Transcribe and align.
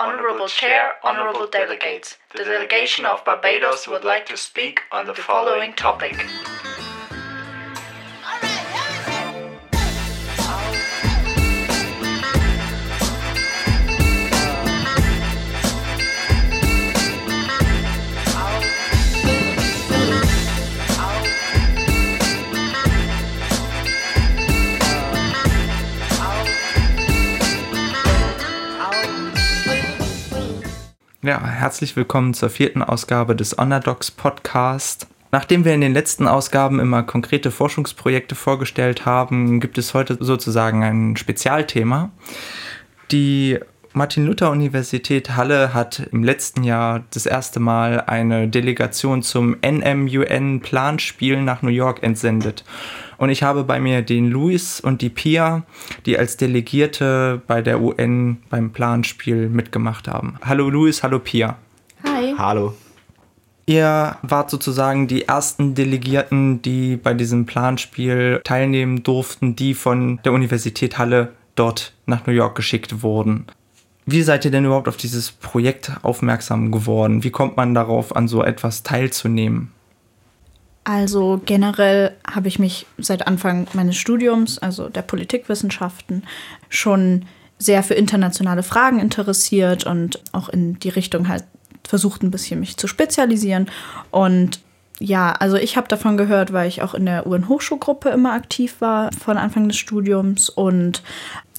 Honorable 0.00 0.46
Chair, 0.46 0.92
Honorable 1.02 1.48
Delegates, 1.48 2.18
the 2.32 2.44
delegation 2.44 3.04
of 3.04 3.24
Barbados 3.24 3.88
would 3.88 4.04
like 4.04 4.26
to 4.26 4.36
speak 4.36 4.82
on 4.92 5.06
the 5.06 5.14
following 5.14 5.72
topic. 5.72 6.24
Ja, 31.28 31.46
herzlich 31.46 31.94
willkommen 31.94 32.32
zur 32.32 32.48
vierten 32.48 32.82
Ausgabe 32.82 33.36
des 33.36 33.52
Underdogs 33.52 34.10
Podcast. 34.10 35.08
Nachdem 35.30 35.66
wir 35.66 35.74
in 35.74 35.82
den 35.82 35.92
letzten 35.92 36.26
Ausgaben 36.26 36.80
immer 36.80 37.02
konkrete 37.02 37.50
Forschungsprojekte 37.50 38.34
vorgestellt 38.34 39.04
haben, 39.04 39.60
gibt 39.60 39.76
es 39.76 39.92
heute 39.92 40.16
sozusagen 40.18 40.82
ein 40.82 41.18
Spezialthema. 41.18 42.08
Die 43.10 43.58
Martin-Luther-Universität 43.92 45.36
Halle 45.36 45.74
hat 45.74 46.08
im 46.12 46.24
letzten 46.24 46.64
Jahr 46.64 47.04
das 47.10 47.26
erste 47.26 47.60
Mal 47.60 48.00
eine 48.06 48.48
Delegation 48.48 49.22
zum 49.22 49.54
NMUN-Planspiel 49.60 51.42
nach 51.42 51.60
New 51.60 51.68
York 51.68 52.02
entsendet. 52.02 52.64
Und 53.18 53.30
ich 53.30 53.42
habe 53.42 53.64
bei 53.64 53.80
mir 53.80 54.02
den 54.02 54.30
Luis 54.30 54.80
und 54.80 55.02
die 55.02 55.10
Pia, 55.10 55.64
die 56.06 56.16
als 56.16 56.36
Delegierte 56.36 57.42
bei 57.46 57.60
der 57.60 57.80
UN 57.80 58.38
beim 58.48 58.70
Planspiel 58.70 59.48
mitgemacht 59.48 60.08
haben. 60.08 60.36
Hallo 60.42 60.70
Luis, 60.70 61.02
hallo 61.02 61.18
Pia. 61.18 61.56
Hi. 62.04 62.34
Hallo. 62.38 62.74
Ihr 63.66 64.16
wart 64.22 64.48
sozusagen 64.48 65.08
die 65.08 65.26
ersten 65.26 65.74
Delegierten, 65.74 66.62
die 66.62 66.96
bei 66.96 67.12
diesem 67.12 67.44
Planspiel 67.44 68.40
teilnehmen 68.44 69.02
durften, 69.02 69.56
die 69.56 69.74
von 69.74 70.20
der 70.24 70.32
Universität 70.32 70.96
Halle 70.96 71.32
dort 71.54 71.92
nach 72.06 72.26
New 72.26 72.32
York 72.32 72.54
geschickt 72.54 73.02
wurden. 73.02 73.46
Wie 74.06 74.22
seid 74.22 74.44
ihr 74.46 74.50
denn 74.50 74.64
überhaupt 74.64 74.88
auf 74.88 74.96
dieses 74.96 75.32
Projekt 75.32 75.92
aufmerksam 76.02 76.70
geworden? 76.70 77.24
Wie 77.24 77.30
kommt 77.30 77.58
man 77.58 77.74
darauf, 77.74 78.16
an 78.16 78.26
so 78.26 78.42
etwas 78.42 78.84
teilzunehmen? 78.84 79.72
Also 80.88 81.38
generell 81.44 82.16
habe 82.26 82.48
ich 82.48 82.58
mich 82.58 82.86
seit 82.96 83.26
Anfang 83.26 83.68
meines 83.74 83.96
Studiums, 83.96 84.58
also 84.58 84.88
der 84.88 85.02
Politikwissenschaften, 85.02 86.22
schon 86.70 87.26
sehr 87.58 87.82
für 87.82 87.92
internationale 87.92 88.62
Fragen 88.62 88.98
interessiert 88.98 89.84
und 89.84 90.18
auch 90.32 90.48
in 90.48 90.78
die 90.78 90.88
Richtung 90.88 91.28
halt 91.28 91.44
versucht, 91.86 92.22
ein 92.22 92.30
bisschen 92.30 92.60
mich 92.60 92.78
zu 92.78 92.86
spezialisieren. 92.86 93.70
Und 94.10 94.60
ja, 94.98 95.32
also 95.32 95.58
ich 95.58 95.76
habe 95.76 95.88
davon 95.88 96.16
gehört, 96.16 96.54
weil 96.54 96.68
ich 96.68 96.80
auch 96.80 96.94
in 96.94 97.04
der 97.04 97.26
UN-Hochschulgruppe 97.26 98.08
immer 98.08 98.32
aktiv 98.32 98.76
war 98.78 99.10
von 99.12 99.36
Anfang 99.36 99.68
des 99.68 99.76
Studiums 99.76 100.48
und 100.48 101.02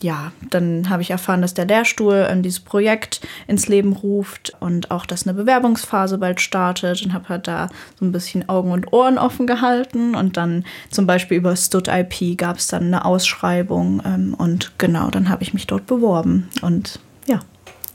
ja, 0.02 0.32
dann 0.50 0.90
habe 0.90 1.02
ich 1.02 1.12
erfahren, 1.12 1.42
dass 1.42 1.54
der 1.54 1.66
Lehrstuhl 1.66 2.26
an 2.30 2.42
dieses 2.42 2.60
Projekt 2.60 3.22
ins 3.48 3.68
Leben 3.68 3.94
ruft 3.94 4.54
und 4.60 4.92
auch, 4.92 5.06
dass 5.06 5.28
eine 5.28 5.34
Bewerbungsphase 5.34 6.18
bald 6.18 6.42
startet 6.42 7.04
und 7.04 7.14
habe 7.14 7.30
halt 7.30 7.48
da 7.48 7.70
so 8.00 8.06
ein 8.06 8.12
bisschen 8.12 8.48
Augen 8.48 8.72
und 8.72 8.94
Ohren 8.94 9.18
offen 9.18 9.48
gehalten 9.48 10.16
und 10.16 10.38
dann 10.38 10.66
zum 10.90 11.06
Beispiel 11.06 11.38
über 11.38 11.56
StudIP 11.56 12.38
gab 12.38 12.58
es 12.58 12.68
dann 12.68 12.86
eine 12.86 13.06
Ausschreibung 13.06 14.02
ähm, 14.06 14.34
und 14.38 14.74
genau, 14.78 15.10
dann 15.10 15.30
habe 15.30 15.44
ich 15.44 15.54
mich 15.54 15.68
dort 15.68 15.86
beworben 15.86 16.50
und 16.62 17.00
ja, 17.28 17.40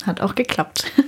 hat 0.06 0.20
auch 0.20 0.34
geklappt. 0.34 0.92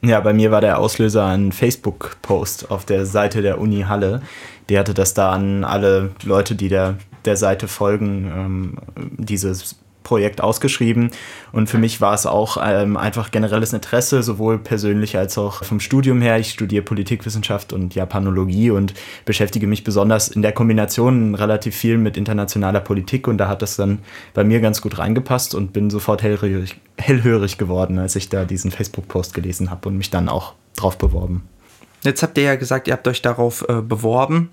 Ja, 0.00 0.20
bei 0.20 0.32
mir 0.32 0.52
war 0.52 0.60
der 0.60 0.78
Auslöser 0.78 1.26
ein 1.26 1.50
Facebook-Post 1.50 2.70
auf 2.70 2.84
der 2.84 3.04
Seite 3.04 3.42
der 3.42 3.60
Uni 3.60 3.80
Halle. 3.80 4.22
Die 4.68 4.78
hatte 4.78 4.94
das 4.94 5.12
da 5.12 5.32
an 5.32 5.64
alle 5.64 6.12
Leute, 6.22 6.54
die 6.54 6.68
der 6.68 6.98
der 7.24 7.36
Seite 7.36 7.68
folgen, 7.68 8.32
ähm, 8.34 8.78
dieses 9.16 9.76
Projekt 10.02 10.40
ausgeschrieben. 10.40 11.10
Und 11.52 11.68
für 11.68 11.78
mich 11.78 12.00
war 12.00 12.14
es 12.14 12.26
auch 12.26 12.56
ähm, 12.62 12.96
einfach 12.96 13.30
generelles 13.30 13.72
Interesse, 13.72 14.22
sowohl 14.22 14.58
persönlich 14.58 15.16
als 15.16 15.36
auch 15.36 15.64
vom 15.64 15.80
Studium 15.80 16.22
her. 16.22 16.38
Ich 16.38 16.50
studiere 16.50 16.82
Politikwissenschaft 16.82 17.72
und 17.72 17.94
Japanologie 17.94 18.70
und 18.70 18.94
beschäftige 19.24 19.66
mich 19.66 19.84
besonders 19.84 20.28
in 20.28 20.42
der 20.42 20.52
Kombination 20.52 21.34
relativ 21.34 21.76
viel 21.76 21.98
mit 21.98 22.16
internationaler 22.16 22.80
Politik. 22.80 23.28
Und 23.28 23.38
da 23.38 23.48
hat 23.48 23.62
das 23.62 23.76
dann 23.76 23.98
bei 24.34 24.44
mir 24.44 24.60
ganz 24.60 24.80
gut 24.80 24.98
reingepasst 24.98 25.54
und 25.54 25.72
bin 25.72 25.90
sofort 25.90 26.22
hellhörig, 26.22 26.76
hellhörig 26.96 27.58
geworden, 27.58 27.98
als 27.98 28.16
ich 28.16 28.28
da 28.28 28.44
diesen 28.44 28.70
Facebook-Post 28.70 29.34
gelesen 29.34 29.70
habe 29.70 29.88
und 29.88 29.98
mich 29.98 30.10
dann 30.10 30.28
auch 30.28 30.54
drauf 30.76 30.96
beworben. 30.96 31.42
Jetzt 32.04 32.22
habt 32.22 32.38
ihr 32.38 32.44
ja 32.44 32.54
gesagt, 32.54 32.86
ihr 32.86 32.94
habt 32.94 33.08
euch 33.08 33.22
darauf 33.22 33.64
äh, 33.68 33.82
beworben. 33.82 34.50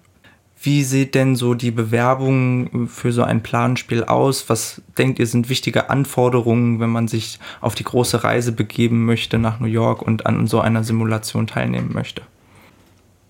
Wie 0.66 0.84
sieht 0.84 1.14
denn 1.14 1.36
so 1.36 1.54
die 1.54 1.70
Bewerbung 1.70 2.88
für 2.88 3.12
so 3.12 3.22
ein 3.22 3.44
Planspiel 3.44 4.04
aus? 4.04 4.50
Was 4.50 4.82
denkt 4.98 5.20
ihr 5.20 5.28
sind 5.28 5.48
wichtige 5.48 5.92
Anforderungen, 5.92 6.80
wenn 6.80 6.90
man 6.90 7.08
sich 7.08 7.38
auf 7.62 7.76
die 7.76 7.84
große 7.84 8.24
Reise 8.24 8.52
begeben 8.52 9.06
möchte 9.06 9.38
nach 9.38 9.60
New 9.60 9.68
York 9.68 10.02
und 10.02 10.26
an 10.26 10.48
so 10.48 10.62
einer 10.62 10.84
Simulation 10.84 11.46
teilnehmen 11.46 11.94
möchte? 11.94 12.24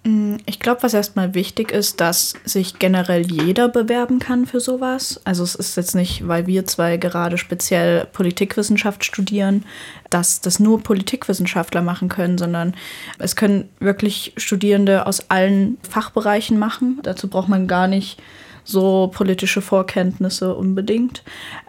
Mm, 0.06 0.36
ich 0.46 0.60
glaube, 0.60 0.84
was 0.84 0.94
erstmal 0.94 1.34
wichtig 1.34 1.72
ist, 1.72 2.00
dass 2.00 2.36
sich 2.46 2.78
generell 2.78 3.30
jeder 3.30 3.68
bewerben 3.68 4.20
kann 4.20 4.46
für 4.46 4.60
sowas. 4.60 5.20
Also 5.24 5.44
es 5.44 5.56
ist 5.56 5.76
jetzt 5.76 5.96
nicht, 5.96 6.28
weil 6.28 6.46
wir 6.46 6.66
zwei 6.66 6.98
gerade 6.98 7.40
speziell 7.40 8.06
Politikwissenschaft 8.06 9.04
studieren, 9.04 9.66
dass 10.12 10.42
das 10.42 10.60
nur 10.60 10.82
Politikwissenschaftler 10.82 11.82
machen 11.82 12.08
können, 12.08 12.38
sondern 12.38 12.76
es 13.18 13.36
können 13.36 13.68
wirklich 13.80 14.34
Studierende 14.38 15.08
aus 15.08 15.32
allen 15.32 15.78
Fachbereichen 15.90 16.60
machen. 16.60 17.00
Dazu 17.02 17.28
braucht 17.28 17.50
man 17.50 17.68
gar 17.68 17.88
nicht 17.88 18.22
so 18.64 19.12
politische 19.14 19.62
Vorkenntnisse 19.62 20.54
unbedingt. 20.56 21.24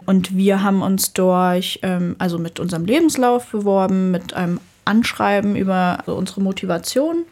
Und 0.05 0.37
wir 0.37 0.61
haben 0.61 0.83
uns 0.83 1.13
durch, 1.13 1.79
ähm, 1.81 2.15
also 2.19 2.37
mit 2.37 2.59
unserem 2.59 2.85
Lebenslauf 2.85 3.47
beworben, 3.47 4.11
mit 4.11 4.35
einem 4.35 4.59
Anschreiben 4.85 5.55
über 5.55 6.03
unsere 6.05 6.41
Motivation 6.41 7.25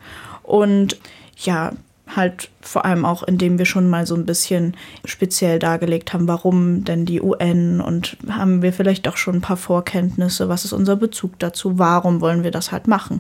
und 0.46 0.98
ja, 1.40 1.72
halt 2.16 2.50
vor 2.68 2.86
allem 2.86 3.06
auch, 3.06 3.24
indem 3.24 3.58
wir 3.58 3.66
schon 3.66 3.88
mal 3.90 4.06
so 4.06 4.16
ein 4.16 4.26
bisschen 4.26 4.76
speziell 5.06 5.60
dargelegt 5.60 6.14
haben, 6.14 6.28
warum 6.28 6.84
denn 6.84 7.06
die 7.06 7.22
UN 7.22 7.82
und 7.82 8.18
haben 8.30 8.62
wir 8.62 8.74
vielleicht 8.74 9.08
auch 9.08 9.18
schon 9.18 9.36
ein 9.36 9.42
paar 9.42 9.58
Vorkenntnisse, 9.58 10.50
was 10.50 10.66
ist 10.66 10.74
unser 10.74 10.96
Bezug 10.96 11.38
dazu, 11.40 11.78
warum 11.78 12.22
wollen 12.22 12.44
wir 12.44 12.52
das 12.52 12.72
halt 12.72 12.88
machen. 12.88 13.20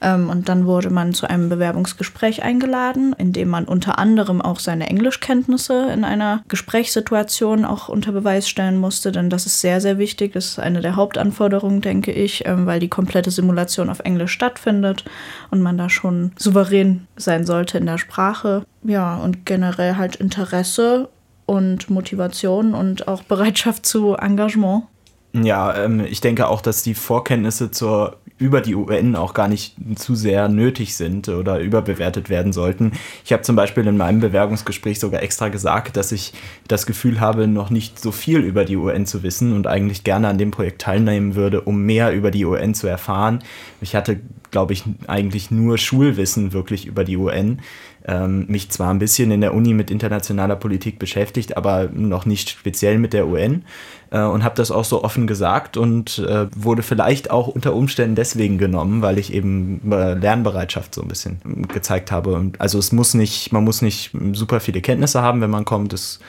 Ähm, 0.00 0.30
und 0.30 0.48
dann 0.48 0.66
wurde 0.66 0.90
man 0.90 1.12
zu 1.12 1.28
einem 1.28 1.48
Bewerbungsgespräch 1.48 2.42
eingeladen, 2.42 3.14
in 3.18 3.32
dem 3.32 3.48
man 3.48 3.66
unter 3.66 3.98
anderem 3.98 4.40
auch 4.40 4.58
seine 4.58 4.88
Englischkenntnisse 4.88 5.90
in 5.92 6.04
einer 6.04 6.42
Gesprächssituation 6.48 7.64
auch 7.64 7.88
unter 7.88 8.12
Beweis 8.12 8.48
stellen 8.48 8.78
musste, 8.78 9.12
denn 9.12 9.30
das 9.30 9.46
ist 9.46 9.60
sehr, 9.60 9.80
sehr 9.80 9.98
wichtig. 9.98 10.32
Das 10.32 10.46
ist 10.46 10.58
eine 10.58 10.80
der 10.80 10.96
Hauptanforderungen, 10.96 11.80
denke 11.80 12.12
ich, 12.12 12.46
ähm, 12.46 12.66
weil 12.66 12.80
die 12.80 12.88
komplette 12.88 13.30
Simulation 13.30 13.90
auf 13.90 14.00
Englisch 14.00 14.32
stattfindet 14.32 15.04
und 15.50 15.60
man 15.60 15.76
da 15.76 15.88
schon 15.88 16.32
souverän 16.36 17.06
sein 17.16 17.44
sollte 17.44 17.78
in 17.78 17.86
der 17.86 17.98
Sprache 17.98 18.64
ja, 18.86 19.16
und 19.16 19.46
generell 19.46 19.96
halt 19.96 20.16
Interesse 20.16 21.08
und 21.46 21.90
Motivation 21.90 22.74
und 22.74 23.08
auch 23.08 23.22
Bereitschaft 23.22 23.86
zu 23.86 24.14
Engagement. 24.14 24.84
Ja, 25.32 25.76
ähm, 25.76 26.00
ich 26.00 26.20
denke 26.20 26.48
auch, 26.48 26.60
dass 26.60 26.82
die 26.82 26.94
Vorkenntnisse 26.94 27.70
zur 27.70 28.16
über 28.38 28.60
die 28.60 28.74
UN 28.74 29.16
auch 29.16 29.32
gar 29.32 29.48
nicht 29.48 29.76
zu 29.94 30.14
sehr 30.14 30.48
nötig 30.48 30.94
sind 30.94 31.28
oder 31.28 31.58
überbewertet 31.58 32.28
werden 32.28 32.52
sollten. 32.52 32.92
Ich 33.24 33.32
habe 33.32 33.42
zum 33.42 33.56
Beispiel 33.56 33.86
in 33.86 33.96
meinem 33.96 34.20
Bewerbungsgespräch 34.20 35.00
sogar 35.00 35.22
extra 35.22 35.48
gesagt, 35.48 35.96
dass 35.96 36.12
ich 36.12 36.34
das 36.68 36.84
Gefühl 36.84 37.20
habe, 37.20 37.46
noch 37.46 37.70
nicht 37.70 37.98
so 37.98 38.12
viel 38.12 38.40
über 38.40 38.66
die 38.66 38.76
UN 38.76 39.06
zu 39.06 39.22
wissen 39.22 39.54
und 39.54 39.66
eigentlich 39.66 40.04
gerne 40.04 40.28
an 40.28 40.36
dem 40.36 40.50
Projekt 40.50 40.82
teilnehmen 40.82 41.34
würde, 41.34 41.62
um 41.62 41.82
mehr 41.82 42.12
über 42.12 42.30
die 42.30 42.44
UN 42.44 42.74
zu 42.74 42.86
erfahren. 42.86 43.42
Ich 43.80 43.96
hatte, 43.96 44.20
glaube 44.50 44.74
ich, 44.74 44.84
eigentlich 45.06 45.50
nur 45.50 45.78
Schulwissen 45.78 46.52
wirklich 46.52 46.86
über 46.86 47.04
die 47.04 47.16
UN 47.16 47.60
ähm, 48.06 48.46
mich 48.48 48.70
zwar 48.70 48.90
ein 48.90 48.98
bisschen 48.98 49.30
in 49.30 49.40
der 49.40 49.54
Uni 49.54 49.74
mit 49.74 49.90
internationaler 49.90 50.56
Politik 50.56 50.98
beschäftigt, 50.98 51.56
aber 51.56 51.88
noch 51.92 52.24
nicht 52.24 52.50
speziell 52.50 52.98
mit 52.98 53.12
der 53.12 53.26
UN 53.26 53.64
äh, 54.10 54.22
und 54.22 54.44
habe 54.44 54.54
das 54.54 54.70
auch 54.70 54.84
so 54.84 55.02
offen 55.02 55.26
gesagt 55.26 55.76
und 55.76 56.18
äh, 56.18 56.46
wurde 56.54 56.82
vielleicht 56.82 57.30
auch 57.30 57.48
unter 57.48 57.74
Umständen 57.74 58.14
deswegen 58.14 58.58
genommen, 58.58 59.02
weil 59.02 59.18
ich 59.18 59.32
eben 59.32 59.80
äh, 59.90 60.14
Lernbereitschaft 60.14 60.94
so 60.94 61.02
ein 61.02 61.08
bisschen 61.08 61.40
gezeigt 61.68 62.12
habe. 62.12 62.52
Also 62.58 62.78
es 62.78 62.92
muss 62.92 63.14
nicht, 63.14 63.52
man 63.52 63.64
muss 63.64 63.82
nicht 63.82 64.12
super 64.32 64.60
viele 64.60 64.80
Kenntnisse 64.80 65.22
haben, 65.22 65.40
wenn 65.40 65.50
man 65.50 65.64
kommt. 65.64 65.92
Es 65.92 66.20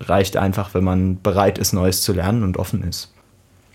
reicht 0.00 0.36
einfach, 0.36 0.74
wenn 0.74 0.84
man 0.84 1.20
bereit 1.22 1.58
ist, 1.58 1.72
Neues 1.72 2.02
zu 2.02 2.12
lernen 2.12 2.42
und 2.42 2.56
offen 2.56 2.82
ist. 2.82 3.12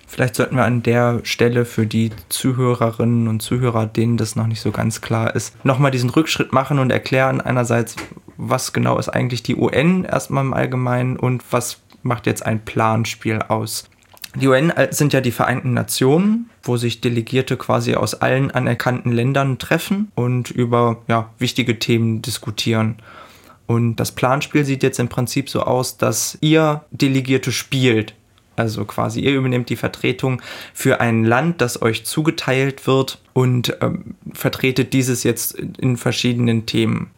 Vielleicht 0.07 0.35
sollten 0.35 0.55
wir 0.55 0.63
an 0.63 0.83
der 0.83 1.21
Stelle 1.23 1.65
für 1.65 1.85
die 1.85 2.11
Zuhörerinnen 2.29 3.27
und 3.27 3.41
Zuhörer, 3.41 3.85
denen 3.85 4.17
das 4.17 4.35
noch 4.35 4.47
nicht 4.47 4.61
so 4.61 4.71
ganz 4.71 5.01
klar 5.01 5.35
ist, 5.35 5.53
nochmal 5.65 5.91
diesen 5.91 6.09
Rückschritt 6.09 6.53
machen 6.53 6.79
und 6.79 6.91
erklären 6.91 7.41
einerseits, 7.41 7.95
was 8.37 8.73
genau 8.73 8.97
ist 8.97 9.09
eigentlich 9.09 9.43
die 9.43 9.55
UN 9.55 10.03
erstmal 10.03 10.43
im 10.43 10.53
Allgemeinen 10.53 11.17
und 11.17 11.43
was 11.51 11.79
macht 12.03 12.27
jetzt 12.27 12.45
ein 12.45 12.63
Planspiel 12.63 13.41
aus. 13.41 13.89
Die 14.35 14.47
UN 14.47 14.73
sind 14.91 15.13
ja 15.13 15.21
die 15.21 15.31
Vereinten 15.31 15.73
Nationen, 15.73 16.49
wo 16.61 16.75
sich 16.75 16.99
Delegierte 16.99 17.55
quasi 17.55 17.95
aus 17.95 18.15
allen 18.15 18.51
anerkannten 18.51 19.11
Ländern 19.11 19.57
treffen 19.59 20.11
und 20.13 20.51
über 20.51 20.97
ja, 21.07 21.29
wichtige 21.39 21.79
Themen 21.79 22.21
diskutieren. 22.21 22.97
Und 23.65 23.95
das 23.95 24.11
Planspiel 24.11 24.65
sieht 24.65 24.83
jetzt 24.83 24.99
im 24.99 25.07
Prinzip 25.07 25.49
so 25.49 25.61
aus, 25.61 25.97
dass 25.97 26.37
ihr 26.41 26.83
Delegierte 26.91 27.51
spielt. 27.51 28.13
Also 28.55 28.85
quasi 28.85 29.19
ihr 29.21 29.35
übernehmt 29.35 29.69
die 29.69 29.75
Vertretung 29.75 30.41
für 30.73 31.01
ein 31.01 31.23
Land, 31.23 31.61
das 31.61 31.81
euch 31.81 32.05
zugeteilt 32.05 32.87
wird 32.87 33.19
und 33.33 33.77
ähm, 33.81 34.15
vertretet 34.33 34.93
dieses 34.93 35.23
jetzt 35.23 35.53
in 35.53 35.97
verschiedenen 35.97 36.65
Themen. 36.65 37.11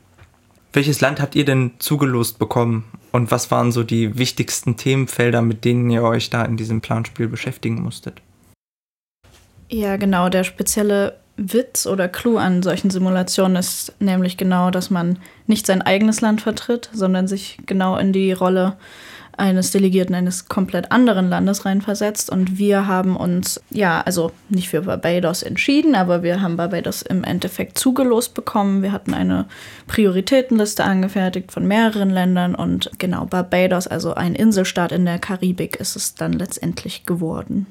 Welches 0.74 1.02
Land 1.02 1.22
habt 1.22 1.36
ihr 1.36 1.46
denn 1.46 1.72
zugelost 1.80 2.40
bekommen 2.40 2.86
und 3.12 3.32
was 3.32 3.50
waren 3.52 3.72
so 3.72 3.84
die 3.84 4.18
wichtigsten 4.18 4.78
Themenfelder, 4.78 5.42
mit 5.42 5.66
denen 5.66 5.90
ihr 5.90 6.04
euch 6.04 6.30
da 6.30 6.44
in 6.44 6.58
diesem 6.58 6.82
Planspiel 6.82 7.28
beschäftigen 7.28 7.82
musstet? 7.82 8.22
Ja, 9.70 9.98
genau. 9.98 10.30
Der 10.30 10.44
spezielle 10.44 11.18
Witz 11.38 11.86
oder 11.86 12.08
Clou 12.08 12.38
an 12.38 12.64
solchen 12.64 12.90
Simulationen 12.90 13.58
ist 13.58 13.94
nämlich 14.00 14.38
genau, 14.38 14.72
dass 14.72 14.90
man 14.90 15.20
nicht 15.46 15.66
sein 15.66 15.82
eigenes 15.82 16.22
Land 16.22 16.42
vertritt, 16.42 16.90
sondern 16.94 17.28
sich 17.28 17.60
genau 17.66 17.98
in 17.98 18.12
die 18.12 18.32
Rolle 18.32 18.78
eines 19.38 19.72
Delegierten 19.72 20.16
eines 20.16 20.48
komplett 20.48 20.92
anderen 20.92 21.30
Landes 21.30 21.66
reinversetzt. 21.66 22.30
Und 22.30 22.58
wir 22.58 22.88
haben 22.88 23.16
uns, 23.16 23.62
ja, 23.70 24.02
also 24.02 24.32
nicht 24.50 24.70
für 24.70 24.82
Barbados 24.82 25.44
entschieden, 25.44 25.96
aber 25.96 26.24
wir 26.24 26.42
haben 26.42 26.58
Barbados 26.58 27.04
im 27.04 27.24
Endeffekt 27.24 27.78
zugelost 27.78 28.34
bekommen. 28.34 28.82
Wir 28.82 28.92
hatten 28.92 29.14
eine 29.14 29.46
Prioritätenliste 29.88 30.84
angefertigt 30.84 31.52
von 31.52 31.68
mehreren 31.68 32.10
Ländern 32.10 32.56
und 32.56 32.92
genau 32.98 33.26
Barbados, 33.26 33.88
also 33.88 34.16
ein 34.16 34.36
Inselstaat 34.36 34.92
in 34.92 35.06
der 35.06 35.20
Karibik, 35.20 35.78
ist 35.78 35.96
es 35.96 36.16
dann 36.16 36.34
letztendlich 36.34 37.06
geworden. 37.06 37.68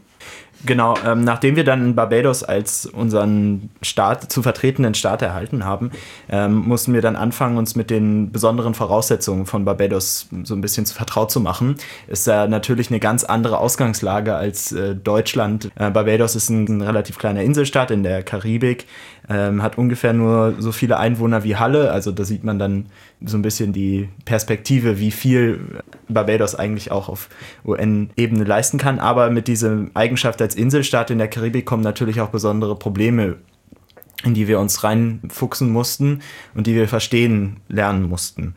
Genau, 0.65 0.95
ähm, 1.05 1.23
nachdem 1.23 1.55
wir 1.55 1.65
dann 1.65 1.95
Barbados 1.95 2.43
als 2.43 2.87
unseren 2.87 3.71
Staat 3.83 4.33
zu 4.33 4.43
vertretenden 4.43 4.95
Staat 4.95 5.21
erhalten 5.23 5.65
haben, 5.65 5.91
ähm, 6.29 6.57
mussten 6.67 6.95
wir 6.95 7.03
dann 7.03 7.15
anfangen, 7.15 7.59
uns 7.59 7.77
mit 7.77 7.91
den 7.91 8.33
besonderen 8.33 8.75
Voraussetzungen 8.75 9.47
von 9.47 9.65
Barbados 9.65 10.29
so 10.45 10.55
ein 10.55 10.61
bisschen 10.61 10.87
vertraut 10.87 11.31
zu 11.31 11.41
machen. 11.41 11.77
Ist 12.09 12.27
ja 12.27 12.47
natürlich 12.47 12.91
eine 12.91 13.01
ganz 13.01 13.25
andere 13.25 13.59
Ausgangslage 13.59 14.35
als 14.35 14.73
äh, 14.73 14.95
Deutschland. 14.95 15.71
Äh, 15.77 15.91
Barbados 15.91 16.35
ist 16.37 16.49
ein, 16.49 16.65
ein, 16.65 16.81
relativ 16.81 17.19
kleiner 17.19 17.43
Inselstaat 17.43 17.91
in 17.91 18.03
der 18.03 18.23
Karibik, 18.23 18.87
ähm, 19.29 19.63
hat 19.63 19.79
ungefähr 19.79 20.13
nur 20.13 20.55
so 20.59 20.73
viele 20.73 20.99
Einwohner 20.99 21.43
wie 21.45 21.57
Halle, 21.57 21.91
also 21.91 22.13
da 22.13 22.25
sieht 22.25 22.45
man 22.45 22.59
dann 22.59 22.87
so 23.25 23.37
ein 23.37 23.43
bisschen 23.43 23.73
die 23.73 24.09
Perspektive, 24.25 25.01
wie 25.01 25.11
viel 25.11 25.83
Barbados 26.09 26.55
eigentlich 26.55 26.93
auch 26.93 27.09
auf 27.09 27.29
UN-Ebene 27.65 28.45
leisten 28.45 28.79
kann. 28.79 28.99
Aber 28.99 29.31
mit 29.31 29.49
dieser 29.49 29.87
Eigenschaft 29.95 30.41
als 30.43 30.55
Inselstaat 30.55 31.11
in 31.11 31.19
der 31.19 31.29
Karibik 31.29 31.67
kommen 31.67 31.83
natürlich 31.83 32.21
auch 32.21 32.29
besondere 32.29 32.77
Probleme, 32.77 33.37
in 34.25 34.35
die 34.35 34.49
wir 34.49 34.61
uns 34.61 34.85
reinfuchsen 34.85 35.71
mussten 35.71 36.21
und 36.55 36.67
die 36.67 36.75
wir 36.75 36.89
verstehen 36.89 37.57
lernen 37.69 38.03
mussten. 38.03 38.55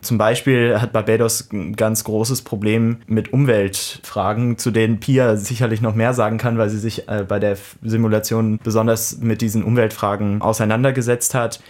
Zum 0.00 0.16
Beispiel 0.16 0.80
hat 0.80 0.92
Barbados 0.92 1.48
ein 1.52 1.74
ganz 1.74 2.04
großes 2.04 2.42
Problem 2.42 2.98
mit 3.06 3.32
Umweltfragen, 3.32 4.56
zu 4.56 4.70
denen 4.70 5.00
Pia 5.00 5.36
sicherlich 5.36 5.80
noch 5.80 5.94
mehr 5.94 6.14
sagen 6.14 6.38
kann, 6.38 6.56
weil 6.56 6.70
sie 6.70 6.78
sich 6.78 7.08
äh, 7.08 7.24
bei 7.26 7.38
der 7.40 7.56
Simulation 7.82 8.60
besonders 8.62 9.18
mit 9.18 9.40
diesen 9.40 9.64
Umweltfragen 9.64 10.40
auseinandergesetzt 10.40 11.34
hat 11.34 11.60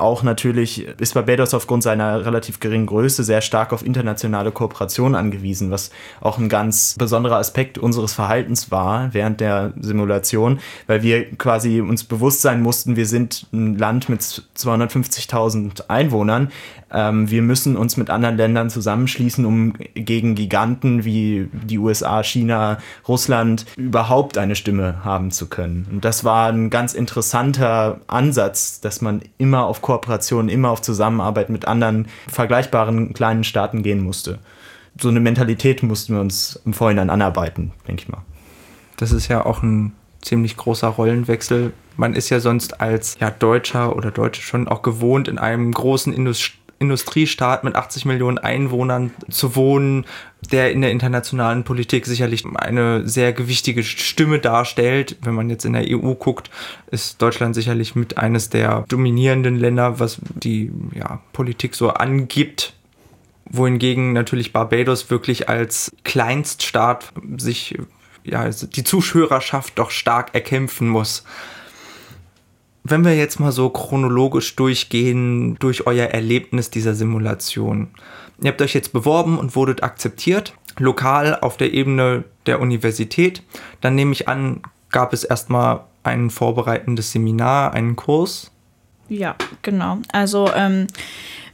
auch 0.00 0.22
natürlich 0.22 0.86
ist 0.98 1.14
Barbados 1.14 1.54
aufgrund 1.54 1.82
seiner 1.82 2.24
relativ 2.24 2.60
geringen 2.60 2.86
Größe 2.86 3.24
sehr 3.24 3.40
stark 3.40 3.72
auf 3.72 3.84
internationale 3.84 4.50
Kooperation 4.50 5.14
angewiesen, 5.14 5.70
was 5.70 5.90
auch 6.20 6.38
ein 6.38 6.48
ganz 6.48 6.96
besonderer 6.98 7.36
Aspekt 7.36 7.78
unseres 7.78 8.12
Verhaltens 8.12 8.70
war 8.70 9.12
während 9.12 9.40
der 9.40 9.72
Simulation, 9.80 10.60
weil 10.86 11.02
wir 11.02 11.30
quasi 11.36 11.80
uns 11.80 12.04
bewusst 12.04 12.42
sein 12.42 12.62
mussten, 12.62 12.96
wir 12.96 13.06
sind 13.06 13.46
ein 13.52 13.76
Land 13.78 14.08
mit 14.08 14.20
250.000 14.20 15.88
Einwohnern, 15.88 16.50
ähm, 16.92 17.30
wir 17.30 17.42
müssen 17.42 17.76
uns 17.76 17.96
mit 17.96 18.10
anderen 18.10 18.36
Ländern 18.36 18.70
zusammenschließen, 18.70 19.44
um 19.44 19.74
gegen 19.94 20.34
Giganten 20.34 21.04
wie 21.04 21.48
die 21.52 21.78
USA, 21.78 22.22
China, 22.22 22.78
Russland 23.06 23.66
überhaupt 23.76 24.38
eine 24.38 24.56
Stimme 24.56 25.04
haben 25.04 25.30
zu 25.30 25.48
können. 25.48 25.86
Und 25.90 26.04
das 26.04 26.24
war 26.24 26.48
ein 26.50 26.70
ganz 26.70 26.94
interessanter 26.94 28.00
Ansatz, 28.06 28.80
dass 28.80 29.00
man 29.00 29.22
immer 29.38 29.66
auf 29.66 29.82
Kooperation, 29.90 30.48
immer 30.48 30.70
auf 30.70 30.82
Zusammenarbeit 30.82 31.50
mit 31.50 31.66
anderen 31.66 32.06
vergleichbaren 32.28 33.12
kleinen 33.12 33.42
Staaten 33.42 33.82
gehen 33.82 34.04
musste. 34.04 34.38
So 35.00 35.08
eine 35.08 35.18
Mentalität 35.18 35.82
mussten 35.82 36.14
wir 36.14 36.20
uns 36.20 36.60
im 36.64 36.74
Vorhinein 36.74 37.10
anarbeiten, 37.10 37.72
denke 37.88 38.04
ich 38.04 38.08
mal. 38.08 38.22
Das 38.98 39.10
ist 39.10 39.26
ja 39.26 39.44
auch 39.44 39.64
ein 39.64 39.92
ziemlich 40.22 40.56
großer 40.56 40.86
Rollenwechsel. 40.86 41.72
Man 41.96 42.14
ist 42.14 42.30
ja 42.30 42.38
sonst 42.38 42.80
als 42.80 43.16
ja, 43.18 43.32
Deutscher 43.32 43.96
oder 43.96 44.12
Deutsche 44.12 44.42
schon 44.42 44.68
auch 44.68 44.82
gewohnt, 44.82 45.26
in 45.26 45.38
einem 45.38 45.72
großen 45.72 46.12
Indust 46.12 46.52
Industriestaat 46.80 47.62
mit 47.62 47.76
80 47.76 48.06
Millionen 48.06 48.38
Einwohnern 48.38 49.12
zu 49.28 49.54
wohnen, 49.54 50.06
der 50.50 50.72
in 50.72 50.80
der 50.80 50.90
internationalen 50.90 51.62
Politik 51.62 52.06
sicherlich 52.06 52.44
eine 52.54 53.06
sehr 53.06 53.34
gewichtige 53.34 53.84
Stimme 53.84 54.38
darstellt. 54.38 55.18
Wenn 55.22 55.34
man 55.34 55.50
jetzt 55.50 55.66
in 55.66 55.74
der 55.74 55.84
EU 55.86 56.14
guckt, 56.14 56.50
ist 56.90 57.20
Deutschland 57.20 57.54
sicherlich 57.54 57.94
mit 57.94 58.16
eines 58.16 58.48
der 58.48 58.86
dominierenden 58.88 59.56
Länder, 59.56 60.00
was 60.00 60.18
die 60.34 60.72
ja, 60.94 61.20
Politik 61.34 61.74
so 61.74 61.90
angibt. 61.90 62.72
Wohingegen 63.44 64.14
natürlich 64.14 64.54
Barbados 64.54 65.10
wirklich 65.10 65.50
als 65.50 65.92
Kleinststaat 66.04 67.12
sich 67.36 67.76
ja, 68.24 68.48
die 68.48 68.84
Zuschauerschaft 68.84 69.78
doch 69.78 69.90
stark 69.90 70.34
erkämpfen 70.34 70.88
muss 70.88 71.24
wenn 72.90 73.04
wir 73.04 73.16
jetzt 73.16 73.40
mal 73.40 73.52
so 73.52 73.70
chronologisch 73.70 74.56
durchgehen 74.56 75.56
durch 75.58 75.86
euer 75.86 76.06
Erlebnis 76.06 76.70
dieser 76.70 76.94
Simulation. 76.94 77.88
Ihr 78.42 78.50
habt 78.50 78.62
euch 78.62 78.74
jetzt 78.74 78.92
beworben 78.92 79.38
und 79.38 79.54
wurdet 79.54 79.82
akzeptiert, 79.82 80.54
lokal 80.78 81.38
auf 81.40 81.56
der 81.56 81.72
Ebene 81.72 82.24
der 82.46 82.60
Universität. 82.60 83.42
Dann 83.80 83.94
nehme 83.94 84.12
ich 84.12 84.28
an, 84.28 84.62
gab 84.90 85.12
es 85.12 85.24
erstmal 85.24 85.84
ein 86.02 86.30
vorbereitendes 86.30 87.12
Seminar, 87.12 87.74
einen 87.74 87.96
Kurs. 87.96 88.50
Ja, 89.08 89.34
genau. 89.62 89.98
Also 90.12 90.48
ähm, 90.54 90.86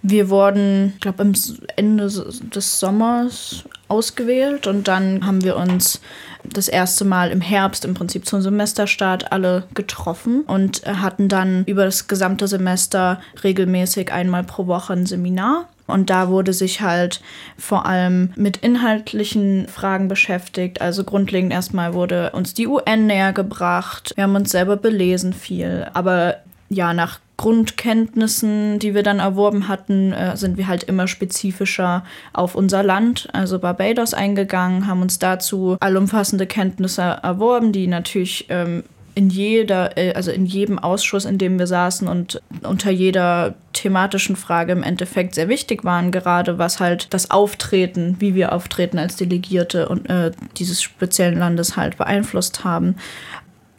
wir 0.02 0.30
wurden, 0.30 0.92
ich 0.94 1.00
glaube, 1.00 1.22
am 1.22 1.32
Ende 1.76 2.06
des 2.06 2.80
Sommers 2.80 3.64
ausgewählt 3.88 4.66
und 4.66 4.88
dann 4.88 5.26
haben 5.26 5.44
wir 5.44 5.56
uns 5.56 6.00
das 6.44 6.68
erste 6.68 7.04
Mal 7.04 7.30
im 7.30 7.40
Herbst 7.40 7.84
im 7.84 7.94
Prinzip 7.94 8.26
zum 8.26 8.40
Semesterstart 8.40 9.32
alle 9.32 9.64
getroffen 9.74 10.42
und 10.42 10.82
hatten 10.86 11.28
dann 11.28 11.64
über 11.64 11.84
das 11.84 12.08
gesamte 12.08 12.48
Semester 12.48 13.20
regelmäßig 13.42 14.12
einmal 14.12 14.44
pro 14.44 14.66
Woche 14.66 14.92
ein 14.92 15.06
Seminar. 15.06 15.68
Und 15.86 16.10
da 16.10 16.28
wurde 16.28 16.52
sich 16.52 16.80
halt 16.80 17.20
vor 17.56 17.86
allem 17.86 18.30
mit 18.34 18.56
inhaltlichen 18.56 19.68
Fragen 19.68 20.08
beschäftigt. 20.08 20.80
Also 20.80 21.04
grundlegend 21.04 21.52
erstmal 21.52 21.94
wurde 21.94 22.30
uns 22.32 22.54
die 22.54 22.66
UN 22.66 23.06
näher 23.06 23.32
gebracht. 23.32 24.12
Wir 24.16 24.24
haben 24.24 24.34
uns 24.34 24.50
selber 24.50 24.76
belesen 24.76 25.32
viel. 25.32 25.86
Aber 25.94 26.38
ja, 26.68 26.92
nach 26.92 27.20
Grundkenntnissen, 27.36 28.78
die 28.78 28.94
wir 28.94 29.02
dann 29.02 29.18
erworben 29.18 29.68
hatten, 29.68 30.12
äh, 30.12 30.36
sind 30.36 30.56
wir 30.56 30.68
halt 30.68 30.84
immer 30.84 31.06
spezifischer 31.06 32.04
auf 32.32 32.54
unser 32.54 32.82
Land, 32.82 33.28
also 33.32 33.58
Barbados, 33.58 34.14
eingegangen, 34.14 34.86
haben 34.86 35.02
uns 35.02 35.18
dazu 35.18 35.76
allumfassende 35.80 36.46
Kenntnisse 36.46 37.02
erworben, 37.22 37.72
die 37.72 37.88
natürlich 37.88 38.46
ähm, 38.48 38.84
in 39.16 39.30
jeder, 39.30 39.96
äh, 39.96 40.12
also 40.12 40.30
in 40.30 40.46
jedem 40.46 40.78
Ausschuss, 40.78 41.24
in 41.24 41.38
dem 41.38 41.58
wir 41.58 41.66
saßen 41.66 42.06
und 42.06 42.40
unter 42.62 42.90
jeder 42.90 43.54
thematischen 43.72 44.36
Frage 44.36 44.72
im 44.72 44.82
Endeffekt 44.82 45.34
sehr 45.34 45.48
wichtig 45.48 45.84
waren, 45.84 46.12
gerade 46.12 46.58
was 46.58 46.80
halt 46.80 47.12
das 47.12 47.30
Auftreten, 47.30 48.16
wie 48.18 48.34
wir 48.34 48.52
auftreten 48.52 48.98
als 48.98 49.16
Delegierte 49.16 49.88
und 49.88 50.08
äh, 50.08 50.32
dieses 50.58 50.82
speziellen 50.82 51.38
Landes 51.38 51.76
halt 51.76 51.96
beeinflusst 51.96 52.62
haben. 52.62 52.96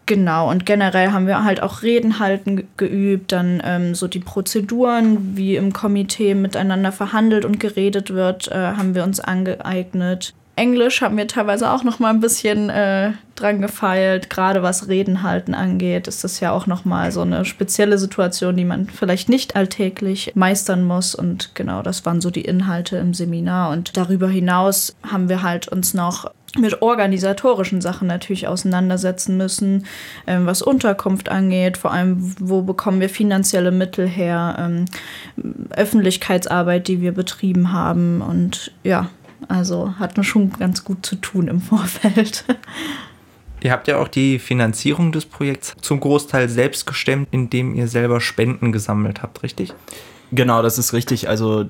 Genau, 0.07 0.49
und 0.49 0.65
generell 0.65 1.11
haben 1.11 1.27
wir 1.27 1.43
halt 1.43 1.61
auch 1.61 1.83
Reden 1.83 2.19
halten 2.19 2.65
geübt, 2.77 3.33
dann 3.33 3.61
ähm, 3.63 3.93
so 3.93 4.07
die 4.07 4.21
Prozeduren, 4.21 5.35
wie 5.35 5.57
im 5.57 5.73
Komitee 5.73 6.33
miteinander 6.33 6.93
verhandelt 6.93 7.43
und 7.43 7.59
geredet 7.59 8.13
wird, 8.13 8.49
äh, 8.49 8.55
haben 8.55 8.95
wir 8.95 9.03
uns 9.03 9.19
angeeignet. 9.19 10.33
Englisch 10.55 11.01
haben 11.01 11.17
wir 11.17 11.27
teilweise 11.27 11.69
auch 11.69 11.83
noch 11.83 11.99
mal 11.99 12.09
ein 12.09 12.21
bisschen 12.21 12.69
äh, 12.69 13.11
dran 13.35 13.61
gefeilt. 13.61 14.29
Gerade 14.29 14.63
was 14.63 14.87
Reden 14.87 15.23
halten 15.23 15.53
angeht, 15.53 16.07
ist 16.07 16.23
das 16.23 16.39
ja 16.39 16.51
auch 16.51 16.67
noch 16.67 16.85
mal 16.85 17.11
so 17.11 17.21
eine 17.21 17.43
spezielle 17.43 17.97
Situation, 17.97 18.55
die 18.55 18.65
man 18.65 18.87
vielleicht 18.87 19.27
nicht 19.27 19.57
alltäglich 19.57 20.31
meistern 20.35 20.83
muss. 20.83 21.15
Und 21.15 21.53
genau, 21.53 21.83
das 21.83 22.05
waren 22.05 22.21
so 22.21 22.31
die 22.31 22.41
Inhalte 22.41 22.95
im 22.97 23.13
Seminar. 23.13 23.71
Und 23.71 23.97
darüber 23.97 24.29
hinaus 24.29 24.95
haben 25.03 25.27
wir 25.27 25.43
halt 25.43 25.67
uns 25.67 25.93
noch 25.93 26.31
mit 26.57 26.81
organisatorischen 26.81 27.81
Sachen 27.81 28.07
natürlich 28.07 28.47
auseinandersetzen 28.47 29.37
müssen, 29.37 29.85
ähm, 30.25 30.45
was 30.45 30.61
Unterkunft 30.61 31.29
angeht, 31.29 31.77
vor 31.77 31.91
allem 31.91 32.35
wo 32.39 32.61
bekommen 32.61 32.99
wir 32.99 33.09
finanzielle 33.09 33.71
Mittel 33.71 34.07
her, 34.07 34.55
ähm, 34.59 34.85
Öffentlichkeitsarbeit, 35.69 36.87
die 36.87 37.01
wir 37.01 37.11
betrieben 37.11 37.71
haben 37.71 38.21
und 38.21 38.71
ja, 38.83 39.09
Also 39.47 39.93
hatten 39.99 40.23
schon 40.23 40.51
ganz 40.51 40.83
gut 40.83 41.05
zu 41.05 41.15
tun 41.15 41.47
im 41.47 41.61
Vorfeld. 41.69 42.43
Ihr 43.61 43.71
habt 43.71 43.87
ja 43.87 43.97
auch 43.97 44.07
die 44.07 44.39
Finanzierung 44.39 45.11
des 45.11 45.25
Projekts 45.25 45.75
zum 45.81 45.99
Großteil 45.99 46.47
selbst 46.47 46.85
gestemmt, 46.85 47.29
indem 47.31 47.73
ihr 47.73 47.87
selber 47.87 48.21
Spenden 48.21 48.71
gesammelt 48.71 49.23
habt, 49.23 49.41
richtig? 49.43 49.73
Genau, 50.31 50.61
das 50.61 50.77
ist 50.77 50.93
richtig. 50.93 51.29
Also 51.29 51.65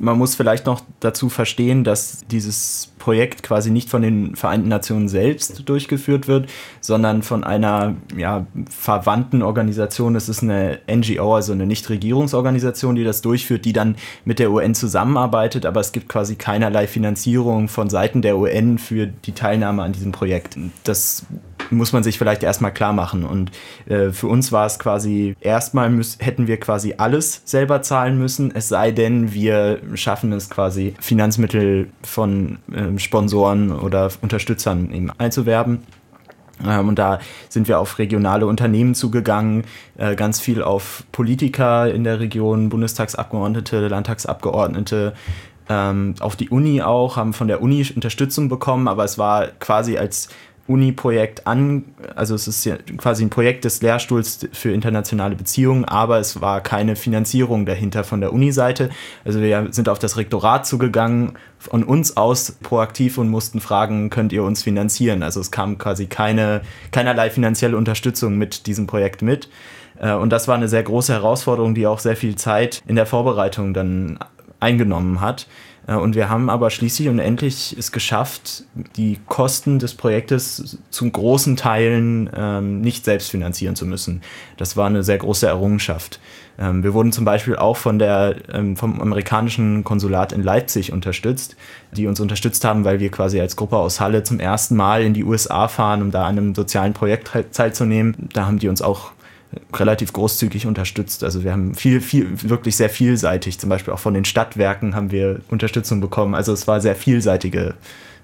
man 0.00 0.18
muss 0.18 0.34
vielleicht 0.34 0.66
noch 0.66 0.82
dazu 0.98 1.28
verstehen, 1.28 1.84
dass 1.84 2.24
dieses 2.30 2.89
Projekt 3.00 3.42
quasi 3.42 3.70
nicht 3.70 3.90
von 3.90 4.02
den 4.02 4.36
Vereinten 4.36 4.68
Nationen 4.68 5.08
selbst 5.08 5.68
durchgeführt 5.68 6.28
wird, 6.28 6.48
sondern 6.80 7.22
von 7.22 7.42
einer 7.42 7.96
ja, 8.16 8.46
verwandten 8.68 9.42
Organisation. 9.42 10.14
Das 10.14 10.28
ist 10.28 10.44
eine 10.44 10.78
NGO, 10.88 11.34
also 11.34 11.52
eine 11.52 11.66
Nichtregierungsorganisation, 11.66 12.94
die 12.94 13.02
das 13.02 13.22
durchführt, 13.22 13.64
die 13.64 13.72
dann 13.72 13.96
mit 14.24 14.38
der 14.38 14.52
UN 14.52 14.76
zusammenarbeitet, 14.76 15.66
aber 15.66 15.80
es 15.80 15.90
gibt 15.90 16.08
quasi 16.08 16.36
keinerlei 16.36 16.86
Finanzierung 16.86 17.66
von 17.66 17.90
Seiten 17.90 18.22
der 18.22 18.38
UN 18.38 18.78
für 18.78 19.08
die 19.08 19.32
Teilnahme 19.32 19.82
an 19.82 19.92
diesem 19.92 20.12
Projekt. 20.12 20.56
Das 20.84 21.26
muss 21.70 21.92
man 21.92 22.02
sich 22.02 22.18
vielleicht 22.18 22.42
erstmal 22.42 22.72
klar 22.72 22.92
machen. 22.92 23.24
Und 23.24 23.50
äh, 23.86 24.10
für 24.10 24.26
uns 24.26 24.52
war 24.52 24.66
es 24.66 24.78
quasi, 24.78 25.34
erstmal 25.40 25.90
hätten 26.18 26.46
wir 26.46 26.58
quasi 26.58 26.94
alles 26.98 27.42
selber 27.44 27.82
zahlen 27.82 28.18
müssen, 28.18 28.52
es 28.54 28.68
sei 28.68 28.90
denn, 28.90 29.32
wir 29.32 29.80
schaffen 29.94 30.32
es 30.32 30.50
quasi, 30.50 30.94
Finanzmittel 31.00 31.88
von 32.02 32.58
äh, 32.72 32.89
Sponsoren 32.98 33.72
oder 33.72 34.10
Unterstützern 34.22 34.90
eben 34.92 35.10
einzuwerben. 35.18 35.82
Ähm, 36.66 36.88
und 36.88 36.98
da 36.98 37.20
sind 37.48 37.68
wir 37.68 37.78
auf 37.78 37.98
regionale 37.98 38.46
Unternehmen 38.46 38.94
zugegangen, 38.94 39.64
äh, 39.96 40.14
ganz 40.14 40.40
viel 40.40 40.62
auf 40.62 41.04
Politiker 41.12 41.92
in 41.92 42.04
der 42.04 42.20
Region, 42.20 42.68
Bundestagsabgeordnete, 42.68 43.88
Landtagsabgeordnete, 43.88 45.14
ähm, 45.68 46.14
auf 46.20 46.36
die 46.36 46.50
Uni 46.50 46.82
auch, 46.82 47.16
haben 47.16 47.32
von 47.32 47.48
der 47.48 47.62
Uni 47.62 47.86
Unterstützung 47.94 48.48
bekommen, 48.48 48.88
aber 48.88 49.04
es 49.04 49.18
war 49.18 49.46
quasi 49.46 49.96
als 49.96 50.28
Uni-Projekt 50.66 51.46
an, 51.46 51.84
also 52.14 52.34
es 52.34 52.46
ist 52.46 52.64
ja 52.64 52.76
quasi 52.96 53.24
ein 53.24 53.30
Projekt 53.30 53.64
des 53.64 53.82
Lehrstuhls 53.82 54.48
für 54.52 54.72
internationale 54.72 55.34
Beziehungen, 55.34 55.84
aber 55.84 56.18
es 56.18 56.40
war 56.40 56.60
keine 56.60 56.96
Finanzierung 56.96 57.66
dahinter 57.66 58.04
von 58.04 58.20
der 58.20 58.32
Uni-Seite. 58.32 58.90
Also 59.24 59.40
wir 59.40 59.68
sind 59.70 59.88
auf 59.88 59.98
das 59.98 60.16
Rektorat 60.16 60.66
zugegangen, 60.66 61.32
von 61.58 61.82
uns 61.82 62.16
aus 62.16 62.52
proaktiv 62.62 63.18
und 63.18 63.28
mussten 63.28 63.60
fragen, 63.60 64.10
könnt 64.10 64.32
ihr 64.32 64.44
uns 64.44 64.62
finanzieren? 64.62 65.22
Also 65.22 65.40
es 65.40 65.50
kam 65.50 65.76
quasi 65.76 66.06
keine, 66.06 66.62
keinerlei 66.92 67.30
finanzielle 67.30 67.76
Unterstützung 67.76 68.38
mit 68.38 68.66
diesem 68.66 68.86
Projekt 68.86 69.22
mit. 69.22 69.48
Äh, 69.98 70.14
und 70.14 70.30
das 70.30 70.48
war 70.48 70.54
eine 70.54 70.68
sehr 70.68 70.82
große 70.82 71.12
Herausforderung, 71.12 71.74
die 71.74 71.86
auch 71.86 71.98
sehr 71.98 72.16
viel 72.16 72.36
Zeit 72.36 72.82
in 72.86 72.96
der 72.96 73.06
Vorbereitung 73.06 73.74
dann 73.74 74.18
eingenommen 74.60 75.20
hat. 75.20 75.46
Äh, 75.86 75.94
und 75.94 76.14
wir 76.14 76.28
haben 76.28 76.50
aber 76.50 76.70
schließlich 76.70 77.08
und 77.08 77.18
endlich 77.18 77.76
es 77.78 77.92
geschafft, 77.92 78.64
die 78.96 79.18
Kosten 79.26 79.78
des 79.78 79.94
Projektes 79.94 80.78
zum 80.90 81.12
großen 81.12 81.56
Teilen 81.56 82.30
ähm, 82.34 82.80
nicht 82.80 83.04
selbst 83.04 83.30
finanzieren 83.30 83.76
zu 83.76 83.86
müssen. 83.86 84.22
Das 84.56 84.76
war 84.76 84.86
eine 84.86 85.02
sehr 85.02 85.18
große 85.18 85.46
Errungenschaft. 85.46 86.20
Ähm, 86.58 86.82
wir 86.82 86.94
wurden 86.94 87.12
zum 87.12 87.24
Beispiel 87.24 87.56
auch 87.56 87.76
von 87.76 87.98
der, 87.98 88.36
ähm, 88.52 88.76
vom 88.76 89.00
amerikanischen 89.00 89.82
Konsulat 89.82 90.32
in 90.32 90.42
Leipzig 90.42 90.92
unterstützt, 90.92 91.56
die 91.92 92.06
uns 92.06 92.20
unterstützt 92.20 92.64
haben, 92.64 92.84
weil 92.84 93.00
wir 93.00 93.10
quasi 93.10 93.40
als 93.40 93.56
Gruppe 93.56 93.76
aus 93.76 94.00
Halle 94.00 94.22
zum 94.22 94.40
ersten 94.40 94.76
Mal 94.76 95.02
in 95.02 95.14
die 95.14 95.24
USA 95.24 95.68
fahren, 95.68 96.02
um 96.02 96.10
da 96.10 96.24
an 96.24 96.38
einem 96.38 96.54
sozialen 96.54 96.92
Projekt 96.92 97.30
teilzunehmen. 97.52 98.28
Da 98.32 98.46
haben 98.46 98.58
die 98.58 98.68
uns 98.68 98.82
auch 98.82 99.12
relativ 99.74 100.12
großzügig 100.12 100.66
unterstützt. 100.66 101.24
Also 101.24 101.42
wir 101.44 101.52
haben 101.52 101.74
viel, 101.74 102.00
viel, 102.00 102.28
wirklich 102.42 102.76
sehr 102.76 102.90
vielseitig, 102.90 103.58
zum 103.58 103.68
Beispiel 103.68 103.92
auch 103.92 103.98
von 103.98 104.14
den 104.14 104.24
Stadtwerken 104.24 104.94
haben 104.94 105.10
wir 105.10 105.40
Unterstützung 105.48 106.00
bekommen. 106.00 106.34
Also 106.34 106.52
es 106.52 106.68
war 106.68 106.80
sehr 106.80 106.94
vielseitige 106.94 107.74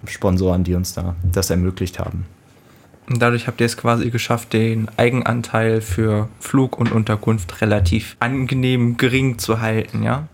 Sponsoren, 0.06 0.64
die 0.64 0.74
uns 0.74 0.94
da 0.94 1.16
das 1.32 1.50
ermöglicht 1.50 1.98
haben. 1.98 2.26
Und 3.08 3.22
dadurch 3.22 3.46
habt 3.46 3.60
ihr 3.60 3.66
es 3.66 3.76
quasi 3.76 4.10
geschafft, 4.10 4.52
den 4.52 4.88
Eigenanteil 4.96 5.80
für 5.80 6.28
Flug 6.40 6.78
und 6.78 6.90
Unterkunft 6.90 7.60
relativ 7.60 8.16
angenehm 8.18 8.96
gering 8.96 9.38
zu 9.38 9.60
halten, 9.60 10.02
ja? 10.02 10.28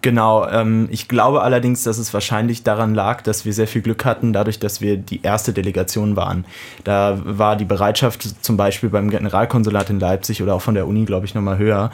Genau, 0.00 0.46
ähm, 0.48 0.86
ich 0.92 1.08
glaube 1.08 1.42
allerdings, 1.42 1.82
dass 1.82 1.98
es 1.98 2.14
wahrscheinlich 2.14 2.62
daran 2.62 2.94
lag, 2.94 3.22
dass 3.22 3.44
wir 3.44 3.52
sehr 3.52 3.66
viel 3.66 3.82
Glück 3.82 4.04
hatten, 4.04 4.32
dadurch, 4.32 4.60
dass 4.60 4.80
wir 4.80 4.96
die 4.96 5.22
erste 5.22 5.52
Delegation 5.52 6.14
waren. 6.14 6.44
Da 6.84 7.18
war 7.24 7.56
die 7.56 7.64
Bereitschaft 7.64 8.44
zum 8.44 8.56
Beispiel 8.56 8.90
beim 8.90 9.10
Generalkonsulat 9.10 9.90
in 9.90 9.98
Leipzig 9.98 10.40
oder 10.40 10.54
auch 10.54 10.62
von 10.62 10.74
der 10.74 10.86
Uni, 10.86 11.04
glaube 11.04 11.26
ich, 11.26 11.34
nochmal 11.34 11.58
höher, 11.58 11.90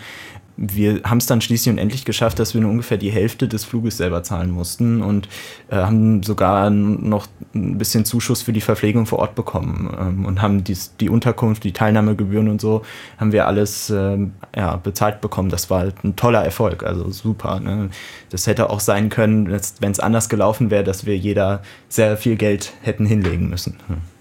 wir 0.57 1.01
haben 1.05 1.19
es 1.19 1.27
dann 1.27 1.41
schließlich 1.41 1.73
und 1.73 1.79
endlich 1.79 2.05
geschafft, 2.05 2.39
dass 2.39 2.55
wir 2.55 2.61
nur 2.61 2.71
ungefähr 2.71 2.97
die 2.97 3.11
Hälfte 3.11 3.49
des 3.49 3.65
Fluges 3.65 3.97
selber 3.97 4.23
zahlen 4.23 4.51
mussten 4.51 5.03
und 5.03 5.29
äh, 5.69 5.77
haben 5.77 6.23
sogar 6.23 6.71
noch 6.71 7.27
ein 7.55 7.77
bisschen 7.77 8.05
Zuschuss 8.05 8.43
für 8.43 8.53
die 8.53 8.61
Verpflegung 8.61 9.07
vor 9.07 9.19
Ort 9.19 9.35
bekommen 9.35 9.93
ähm, 9.99 10.25
und 10.25 10.43
haben 10.43 10.63
dies, 10.63 10.95
die 11.01 11.09
Unterkunft, 11.09 11.65
die 11.65 11.73
Teilnahmegebühren 11.73 12.49
und 12.49 12.61
so, 12.61 12.83
haben 13.19 13.33
wir 13.33 13.47
alles 13.49 13.91
ähm, 13.91 14.33
ja, 14.55 14.77
bezahlt 14.77 15.21
bekommen. 15.21 15.49
Das 15.49 15.71
war 15.71 15.81
halt 15.81 16.05
ein 16.05 16.15
toller 16.15 16.45
Erfolg, 16.45 16.85
also 16.85 17.11
super. 17.11 17.59
Ne? 17.59 17.91
Das 18.31 18.47
hätte 18.47 18.71
auch 18.71 18.81
sein 18.81 19.09
können, 19.09 19.49
wenn 19.81 19.91
es 19.91 20.01
anders 20.01 20.29
gelaufen 20.29 20.71
wäre, 20.71 20.85
dass 20.85 21.05
wir 21.05 21.17
jeder 21.17 21.63
sehr 21.89 22.17
viel 22.17 22.37
Geld 22.37 22.73
hätten 22.83 23.07
hinlegen 23.07 23.49
müssen. 23.49 23.79
Hm. 23.89 24.14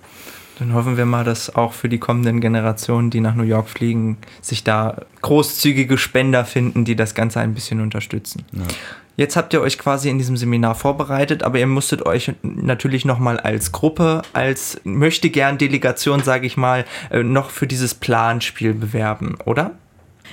Dann 0.60 0.74
hoffen 0.74 0.98
wir 0.98 1.06
mal, 1.06 1.24
dass 1.24 1.56
auch 1.56 1.74
für 1.74 1.90
die 1.90 1.98
kommenden 1.98 2.40
Generationen, 2.40 3.10
die 3.10 3.20
nach 3.20 3.36
New 3.36 3.44
York 3.44 3.70
fliegen, 3.70 4.18
sich 4.42 4.64
da 4.64 5.02
großzügige 5.22 5.98
Spender 5.98 6.46
finden, 6.46 6.86
die 6.86 6.96
das 6.96 7.16
Ganze 7.16 7.40
ein 7.40 7.54
bisschen 7.54 7.82
unterstützen. 7.82 8.44
Ja. 8.52 8.62
Jetzt 9.16 9.36
habt 9.36 9.54
ihr 9.54 9.62
euch 9.62 9.78
quasi 9.78 10.10
in 10.10 10.18
diesem 10.18 10.38
Seminar 10.38 10.74
vorbereitet, 10.74 11.44
aber 11.44 11.60
ihr 11.60 11.68
musstet 11.68 12.04
euch 12.04 12.32
natürlich 12.42 13.06
nochmal 13.06 13.40
als 13.40 13.72
Gruppe, 13.72 14.24
als 14.34 14.82
möchte 14.84 15.30
gern 15.30 15.60
Delegation, 15.60 16.24
sage 16.24 16.48
ich 16.48 16.58
mal, 16.58 16.86
äh, 17.12 17.22
noch 17.22 17.52
für 17.52 17.68
dieses 17.68 17.94
Planspiel 17.94 18.74
bewerben, 18.74 19.36
oder? 19.46 19.72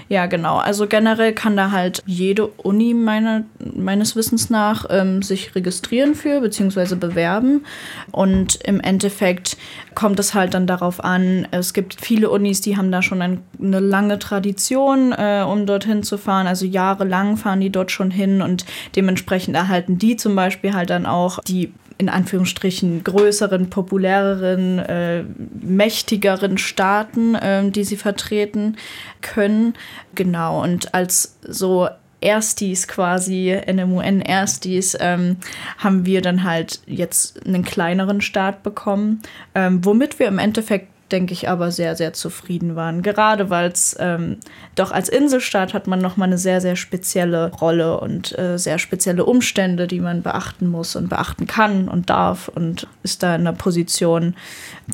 Ja, 0.09 0.27
genau. 0.27 0.57
Also 0.57 0.87
generell 0.87 1.33
kann 1.33 1.57
da 1.57 1.71
halt 1.71 2.03
jede 2.07 2.47
Uni 2.47 2.95
meine, 2.95 3.45
meines 3.59 4.17
Wissens 4.17 4.51
nach 4.51 4.87
ähm, 4.91 5.23
sich 5.23 5.55
registrieren 5.55 6.15
für 6.15 6.41
beziehungsweise 6.41 6.97
bewerben. 6.97 7.65
Und 8.11 8.57
im 8.65 8.81
Endeffekt 8.81 9.57
kommt 9.95 10.19
es 10.19 10.35
halt 10.35 10.55
dann 10.55 10.67
darauf 10.67 11.03
an, 11.03 11.47
es 11.51 11.73
gibt 11.75 12.01
viele 12.01 12.31
Unis, 12.31 12.61
die 12.61 12.77
haben 12.77 12.91
da 12.91 13.03
schon 13.03 13.23
ein, 13.23 13.43
eine 13.61 13.81
lange 13.81 14.19
Tradition, 14.19 15.13
äh, 15.13 15.45
um 15.47 15.67
dorthin 15.67 16.03
zu 16.03 16.19
fahren. 16.19 16.47
Also 16.47 16.67
jahrelang 16.67 17.37
fahren 17.37 17.61
die 17.61 17.71
dort 17.71 17.91
schon 17.91 18.11
hin 18.11 18.43
und 18.43 18.65
dementsprechend 18.97 19.57
erhalten 19.57 19.99
die 19.99 20.17
zum 20.17 20.35
Beispiel 20.35 20.75
halt 20.75 20.91
dann 20.91 21.07
auch 21.07 21.41
die 21.41 21.73
in 22.01 22.09
Anführungsstrichen 22.09 23.05
größeren, 23.05 23.69
populäreren, 23.69 24.79
äh, 24.79 25.23
mächtigeren 25.61 26.57
Staaten, 26.57 27.35
äh, 27.35 27.71
die 27.71 27.85
sie 27.85 27.99
vertreten 27.99 28.77
können. 29.21 29.75
Genau, 30.15 30.63
und 30.63 30.95
als 30.95 31.37
so 31.47 31.91
Erstis 32.23 32.89
quasi, 32.89 33.55
NMUN-Erstis, 33.67 34.97
ähm, 34.99 35.37
haben 35.77 36.07
wir 36.07 36.23
dann 36.23 36.43
halt 36.43 36.81
jetzt 36.87 37.47
einen 37.47 37.65
kleineren 37.65 38.23
Staat 38.23 38.63
bekommen, 38.63 39.21
ähm, 39.55 39.85
womit 39.85 40.19
wir 40.19 40.29
im 40.29 40.39
Endeffekt 40.39 40.89
denke 41.13 41.33
ich, 41.33 41.49
aber 41.49 41.71
sehr, 41.71 41.97
sehr 41.97 42.13
zufrieden 42.13 42.77
waren. 42.77 43.03
Gerade 43.03 43.51
weil 43.51 43.71
es 43.71 43.97
ähm, 43.99 44.39
doch 44.75 44.93
als 44.93 45.09
Inselstaat 45.09 45.75
hat 45.75 45.87
man 45.87 46.01
nochmal 46.01 46.29
eine 46.29 46.39
sehr, 46.39 46.61
sehr 46.61 46.77
spezielle 46.77 47.51
Rolle 47.53 48.01
und 48.01 48.37
äh, 48.39 48.59
sehr 48.59 48.79
spezielle 48.79 49.25
Umstände, 49.25 49.87
die 49.87 50.01
man 50.01 50.23
beachten 50.23 50.67
muss 50.67 50.97
und 50.97 51.09
beachten 51.09 51.47
kann 51.47 51.89
und 51.89 52.11
darf 52.11 52.49
und 52.49 52.87
ist 53.03 53.23
da 53.23 53.35
in 53.35 53.43
einer 53.43 53.53
Position, 53.53 54.35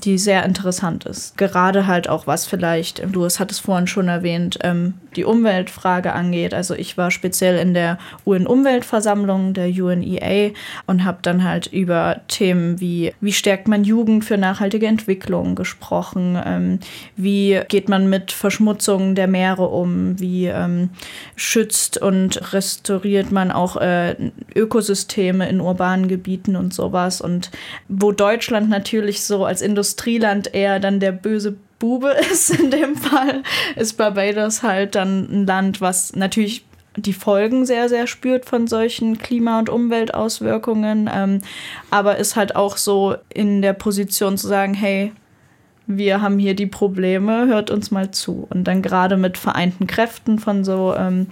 die 0.05 0.19
sehr 0.19 0.45
interessant 0.45 1.05
ist. 1.05 1.37
Gerade 1.37 1.87
halt 1.87 2.09
auch, 2.09 2.27
was 2.27 2.47
vielleicht, 2.47 3.03
du 3.13 3.25
es 3.25 3.41
hattest 3.41 3.61
vorhin 3.61 3.87
schon 3.87 4.09
erwähnt, 4.09 4.59
ähm, 4.63 4.95
die 5.17 5.25
Umweltfrage 5.25 6.13
angeht. 6.13 6.55
Also 6.55 6.75
ich 6.75 6.97
war 6.97 7.11
speziell 7.11 7.59
in 7.59 7.75
der 7.75 7.99
UN-Umweltversammlung 8.27 9.55
der 9.55 9.69
UNEA 9.69 10.51
und 10.87 11.05
habe 11.05 11.19
dann 11.23 11.45
halt 11.45 11.67
über 11.67 12.21
Themen 12.29 12.81
wie, 12.81 13.13
wie 13.21 13.33
stärkt 13.33 13.69
man 13.69 13.85
Jugend 13.85 14.25
für 14.25 14.37
nachhaltige 14.37 14.87
Entwicklung 14.87 15.55
gesprochen, 15.55 16.39
ähm, 16.45 16.79
wie 17.17 17.61
geht 17.69 17.89
man 17.89 18.09
mit 18.09 18.33
Verschmutzung 18.33 19.15
der 19.15 19.27
Meere 19.27 19.69
um, 19.69 20.19
wie 20.21 20.47
ähm, 20.47 20.91
schützt 21.35 21.99
und 21.99 22.53
restauriert 22.53 23.33
man 23.33 23.51
auch 23.51 23.77
äh, 23.77 24.17
Ökosysteme 24.55 25.49
in 25.49 25.61
urbanen 25.61 26.09
Gebieten 26.09 26.57
und 26.57 26.75
sowas. 26.75 27.21
Und 27.21 27.51
wo 27.89 28.13
Deutschland 28.13 28.69
natürlich 28.69 29.25
so 29.25 29.45
als 29.45 29.63
Industrieland 29.87 30.53
eher 30.53 30.81
dann 30.81 30.99
der 30.99 31.13
böse 31.13 31.57
Bube 31.79 32.09
ist 32.33 32.51
in 32.51 32.71
dem 32.73 32.97
Fall, 32.97 33.45
ist 33.77 33.97
Barbados 33.97 34.63
halt 34.65 34.97
dann 34.97 35.29
ein 35.31 35.47
Land, 35.47 35.81
was 35.81 36.17
natürlich 36.17 36.65
die 36.97 37.13
Folgen 37.13 37.67
sehr, 37.67 37.89
sehr 37.89 38.07
spürt 38.07 38.47
von 38.47 38.67
solchen 38.67 39.19
Klima- 39.19 39.59
und 39.61 39.69
Umweltauswirkungen, 39.69 41.09
ähm, 41.13 41.41
aber 41.91 42.17
ist 42.17 42.35
halt 42.35 42.57
auch 42.57 42.79
so 42.79 43.15
in 43.29 43.63
der 43.63 43.75
Position 43.75 44.37
zu 44.37 44.49
sagen, 44.49 44.75
hey, 44.75 45.13
wir 45.87 46.21
haben 46.21 46.39
hier 46.39 46.55
die 46.55 46.67
Probleme, 46.67 47.47
hört 47.47 47.71
uns 47.71 47.93
mal 47.93 48.11
zu. 48.11 48.49
Und 48.51 48.65
dann 48.65 48.83
gerade 48.83 49.17
mit 49.17 49.39
vereinten 49.39 49.87
Kräften 49.87 50.41
von 50.41 50.65
so 50.65 50.95
ähm, 50.97 51.29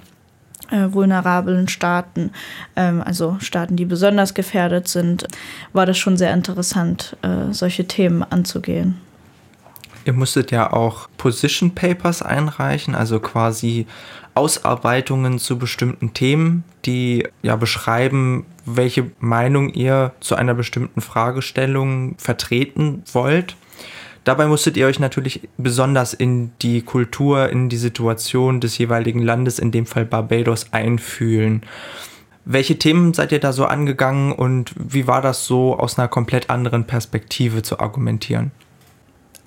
äh, 0.70 0.92
vulnerablen 0.92 1.68
Staaten, 1.68 2.30
ähm, 2.76 3.02
also 3.04 3.36
Staaten, 3.40 3.76
die 3.76 3.84
besonders 3.84 4.34
gefährdet 4.34 4.88
sind, 4.88 5.26
war 5.72 5.86
das 5.86 5.98
schon 5.98 6.16
sehr 6.16 6.32
interessant, 6.32 7.16
äh, 7.22 7.52
solche 7.52 7.86
Themen 7.86 8.22
anzugehen. 8.22 9.00
Ihr 10.04 10.12
musstet 10.12 10.50
ja 10.50 10.70
auch 10.72 11.08
Position 11.16 11.74
Papers 11.74 12.20
einreichen, 12.20 12.94
also 12.94 13.20
quasi 13.20 13.86
Ausarbeitungen 14.34 15.38
zu 15.38 15.58
bestimmten 15.58 16.12
Themen, 16.12 16.64
die 16.84 17.26
ja 17.42 17.56
beschreiben, 17.56 18.44
welche 18.66 19.10
Meinung 19.20 19.70
ihr 19.70 20.12
zu 20.20 20.34
einer 20.34 20.54
bestimmten 20.54 21.00
Fragestellung 21.00 22.16
vertreten 22.18 23.02
wollt. 23.12 23.56
Dabei 24.24 24.46
musstet 24.46 24.76
ihr 24.78 24.86
euch 24.86 24.98
natürlich 24.98 25.48
besonders 25.58 26.14
in 26.14 26.52
die 26.62 26.80
Kultur, 26.82 27.50
in 27.50 27.68
die 27.68 27.76
Situation 27.76 28.60
des 28.60 28.78
jeweiligen 28.78 29.22
Landes, 29.22 29.58
in 29.58 29.70
dem 29.70 29.84
Fall 29.84 30.06
Barbados, 30.06 30.72
einfühlen. 30.72 31.62
Welche 32.46 32.78
Themen 32.78 33.14
seid 33.14 33.32
ihr 33.32 33.40
da 33.40 33.52
so 33.52 33.66
angegangen 33.66 34.32
und 34.32 34.74
wie 34.76 35.06
war 35.06 35.22
das 35.22 35.46
so 35.46 35.78
aus 35.78 35.98
einer 35.98 36.08
komplett 36.08 36.50
anderen 36.50 36.84
Perspektive 36.86 37.62
zu 37.62 37.80
argumentieren? 37.80 38.50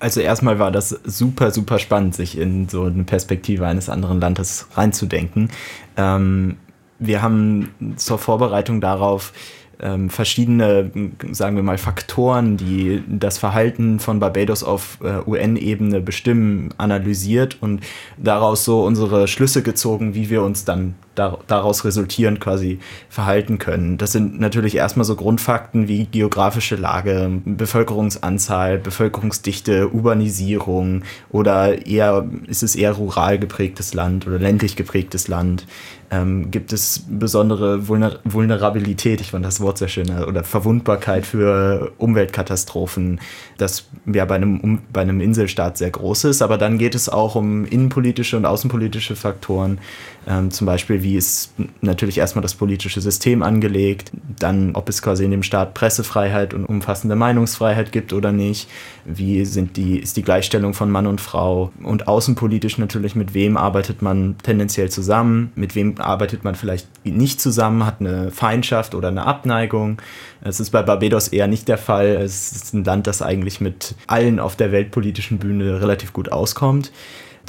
Also 0.00 0.20
erstmal 0.20 0.60
war 0.60 0.70
das 0.70 0.90
super, 1.04 1.50
super 1.50 1.80
spannend, 1.80 2.14
sich 2.14 2.38
in 2.38 2.68
so 2.68 2.84
eine 2.84 3.02
Perspektive 3.02 3.66
eines 3.66 3.88
anderen 3.88 4.20
Landes 4.20 4.68
reinzudenken. 4.74 5.50
Ähm, 5.96 6.56
wir 7.00 7.22
haben 7.22 7.94
zur 7.96 8.18
Vorbereitung 8.18 8.80
darauf 8.80 9.32
ähm, 9.80 10.10
verschiedene, 10.10 10.90
sagen 11.32 11.56
wir 11.56 11.62
mal, 11.62 11.78
Faktoren, 11.78 12.56
die 12.56 13.02
das 13.08 13.38
Verhalten 13.38 14.00
von 14.00 14.20
Barbados 14.20 14.62
auf 14.64 14.98
äh, 15.02 15.28
UN-Ebene 15.28 16.00
bestimmen, 16.00 16.74
analysiert 16.78 17.58
und 17.60 17.80
daraus 18.16 18.64
so 18.64 18.84
unsere 18.84 19.28
Schlüsse 19.28 19.62
gezogen, 19.62 20.14
wie 20.14 20.30
wir 20.30 20.42
uns 20.42 20.64
dann 20.64 20.94
daraus 21.18 21.84
resultierend 21.84 22.40
quasi 22.40 22.78
verhalten 23.08 23.58
können. 23.58 23.98
Das 23.98 24.12
sind 24.12 24.40
natürlich 24.40 24.76
erstmal 24.76 25.04
so 25.04 25.16
Grundfakten 25.16 25.88
wie 25.88 26.06
geografische 26.06 26.76
Lage, 26.76 27.40
Bevölkerungsanzahl, 27.44 28.78
Bevölkerungsdichte, 28.78 29.92
Urbanisierung 29.92 31.02
oder 31.30 31.86
eher 31.86 32.26
ist 32.46 32.62
es 32.62 32.76
eher 32.76 32.92
rural 32.92 33.38
geprägtes 33.38 33.94
Land 33.94 34.26
oder 34.26 34.38
ländlich 34.38 34.76
geprägtes 34.76 35.28
Land. 35.28 35.66
Ähm, 36.10 36.50
gibt 36.50 36.72
es 36.72 37.04
besondere 37.06 37.86
Vulner 37.86 38.18
Vulnerabilität, 38.24 39.20
ich 39.20 39.32
fand 39.32 39.44
das 39.44 39.60
Wort 39.60 39.76
sehr 39.76 39.88
schön, 39.88 40.08
oder 40.24 40.42
Verwundbarkeit 40.42 41.26
für 41.26 41.92
Umweltkatastrophen, 41.98 43.20
das 43.58 43.84
ja 44.06 44.24
bei 44.24 44.36
einem, 44.36 44.58
um, 44.60 44.82
bei 44.90 45.02
einem 45.02 45.20
Inselstaat 45.20 45.76
sehr 45.76 45.90
groß 45.90 46.24
ist. 46.24 46.40
Aber 46.40 46.56
dann 46.56 46.78
geht 46.78 46.94
es 46.94 47.10
auch 47.10 47.34
um 47.34 47.66
innenpolitische 47.66 48.38
und 48.38 48.46
außenpolitische 48.46 49.16
Faktoren, 49.16 49.78
ähm, 50.26 50.50
zum 50.50 50.66
Beispiel, 50.66 51.02
wie 51.02 51.16
ist 51.16 51.52
natürlich 51.80 52.18
erstmal 52.18 52.42
das 52.42 52.54
politische 52.54 53.00
System 53.00 53.42
angelegt, 53.42 54.10
dann 54.38 54.74
ob 54.74 54.88
es 54.88 55.00
quasi 55.00 55.24
in 55.24 55.30
dem 55.30 55.42
Staat 55.42 55.74
Pressefreiheit 55.74 56.52
und 56.52 56.64
umfassende 56.64 57.16
Meinungsfreiheit 57.16 57.92
gibt 57.92 58.12
oder 58.12 58.32
nicht, 58.32 58.68
wie 59.04 59.44
sind 59.44 59.76
die, 59.76 59.98
ist 59.98 60.16
die 60.16 60.22
Gleichstellung 60.22 60.74
von 60.74 60.90
Mann 60.90 61.06
und 61.06 61.20
Frau 61.20 61.72
und 61.82 62.08
außenpolitisch 62.08 62.78
natürlich, 62.78 63.14
mit 63.14 63.32
wem 63.32 63.56
arbeitet 63.56 64.02
man 64.02 64.36
tendenziell 64.42 64.90
zusammen, 64.90 65.52
mit 65.54 65.74
wem 65.74 65.98
arbeitet 65.98 66.44
man 66.44 66.54
vielleicht 66.54 66.88
nicht 67.04 67.40
zusammen, 67.40 67.86
hat 67.86 68.00
eine 68.00 68.30
Feindschaft 68.30 68.94
oder 68.94 69.08
eine 69.08 69.24
Abneigung. 69.24 70.00
Es 70.40 70.60
ist 70.60 70.70
bei 70.70 70.82
Barbados 70.82 71.28
eher 71.28 71.48
nicht 71.48 71.68
der 71.68 71.78
Fall. 71.78 72.08
Es 72.08 72.52
ist 72.52 72.74
ein 72.74 72.84
Land, 72.84 73.06
das 73.06 73.22
eigentlich 73.22 73.60
mit 73.60 73.94
allen 74.06 74.40
auf 74.40 74.56
der 74.56 74.72
weltpolitischen 74.72 75.38
Bühne 75.38 75.80
relativ 75.80 76.12
gut 76.12 76.30
auskommt. 76.30 76.92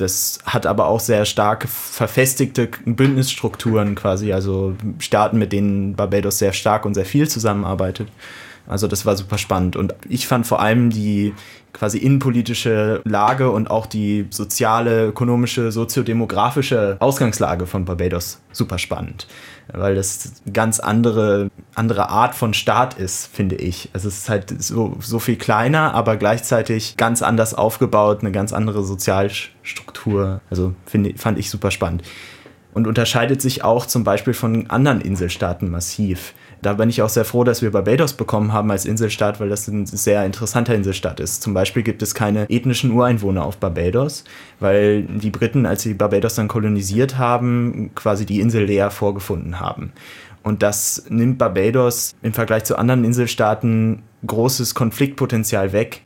Das 0.01 0.39
hat 0.45 0.65
aber 0.65 0.87
auch 0.87 0.99
sehr 0.99 1.25
starke 1.25 1.67
verfestigte 1.67 2.69
Bündnisstrukturen 2.85 3.95
quasi, 3.95 4.31
also 4.31 4.75
Staaten, 4.99 5.37
mit 5.37 5.51
denen 5.51 5.95
Barbados 5.95 6.39
sehr 6.39 6.53
stark 6.53 6.85
und 6.85 6.93
sehr 6.93 7.05
viel 7.05 7.27
zusammenarbeitet. 7.27 8.07
Also 8.65 8.87
das 8.87 9.05
war 9.05 9.17
super 9.17 9.37
spannend. 9.37 9.75
Und 9.75 9.95
ich 10.07 10.27
fand 10.27 10.47
vor 10.47 10.61
allem 10.61 10.89
die 10.89 11.33
quasi 11.73 11.97
innenpolitische 11.97 13.01
Lage 13.03 13.51
und 13.51 13.69
auch 13.69 13.85
die 13.87 14.27
soziale, 14.29 15.07
ökonomische, 15.07 15.71
soziodemografische 15.71 16.97
Ausgangslage 16.99 17.65
von 17.67 17.85
Barbados 17.85 18.39
super 18.51 18.77
spannend 18.77 19.27
weil 19.73 19.95
das 19.95 20.33
eine 20.45 20.53
ganz 20.53 20.79
andere, 20.79 21.49
andere 21.75 22.09
Art 22.09 22.35
von 22.35 22.53
Staat 22.53 22.95
ist, 22.95 23.27
finde 23.27 23.55
ich. 23.55 23.89
Es 23.93 24.05
ist 24.05 24.29
halt 24.29 24.61
so, 24.61 24.97
so 24.99 25.19
viel 25.19 25.35
kleiner, 25.35 25.93
aber 25.93 26.17
gleichzeitig 26.17 26.97
ganz 26.97 27.21
anders 27.21 27.53
aufgebaut, 27.53 28.19
eine 28.21 28.31
ganz 28.31 28.53
andere 28.53 28.83
Sozialstruktur. 28.83 30.41
Also 30.49 30.73
finde, 30.85 31.13
fand 31.17 31.37
ich 31.37 31.49
super 31.49 31.71
spannend. 31.71 32.03
Und 32.73 32.87
unterscheidet 32.87 33.41
sich 33.41 33.63
auch 33.63 33.85
zum 33.85 34.03
Beispiel 34.03 34.33
von 34.33 34.69
anderen 34.69 35.01
Inselstaaten 35.01 35.69
massiv. 35.69 36.33
Da 36.61 36.73
bin 36.73 36.89
ich 36.89 37.01
auch 37.01 37.09
sehr 37.09 37.23
froh, 37.23 37.45
dass 37.45 37.61
wir 37.61 37.71
Barbados 37.71 38.13
bekommen 38.13 38.51
haben 38.51 38.69
als 38.69 38.85
Inselstaat, 38.85 39.39
weil 39.39 39.49
das 39.49 39.67
ein 39.67 39.85
sehr 39.85 40.25
interessanter 40.25 40.75
Inselstaat 40.75 41.19
ist. 41.21 41.41
Zum 41.41 41.53
Beispiel 41.53 41.83
gibt 41.83 42.01
es 42.01 42.13
keine 42.13 42.49
ethnischen 42.49 42.91
Ureinwohner 42.91 43.45
auf 43.45 43.57
Barbados, 43.57 44.25
weil 44.59 45.03
die 45.03 45.29
Briten, 45.29 45.65
als 45.65 45.83
sie 45.83 45.93
Barbados 45.93 46.35
dann 46.35 46.49
kolonisiert 46.49 47.17
haben, 47.17 47.91
quasi 47.95 48.25
die 48.25 48.41
Insel 48.41 48.65
leer 48.65 48.91
vorgefunden 48.91 49.59
haben. 49.59 49.93
Und 50.43 50.61
das 50.63 51.05
nimmt 51.09 51.37
Barbados 51.37 52.15
im 52.21 52.33
Vergleich 52.33 52.65
zu 52.65 52.77
anderen 52.77 53.03
Inselstaaten 53.03 54.03
großes 54.25 54.75
Konfliktpotenzial 54.75 55.73
weg, 55.73 56.01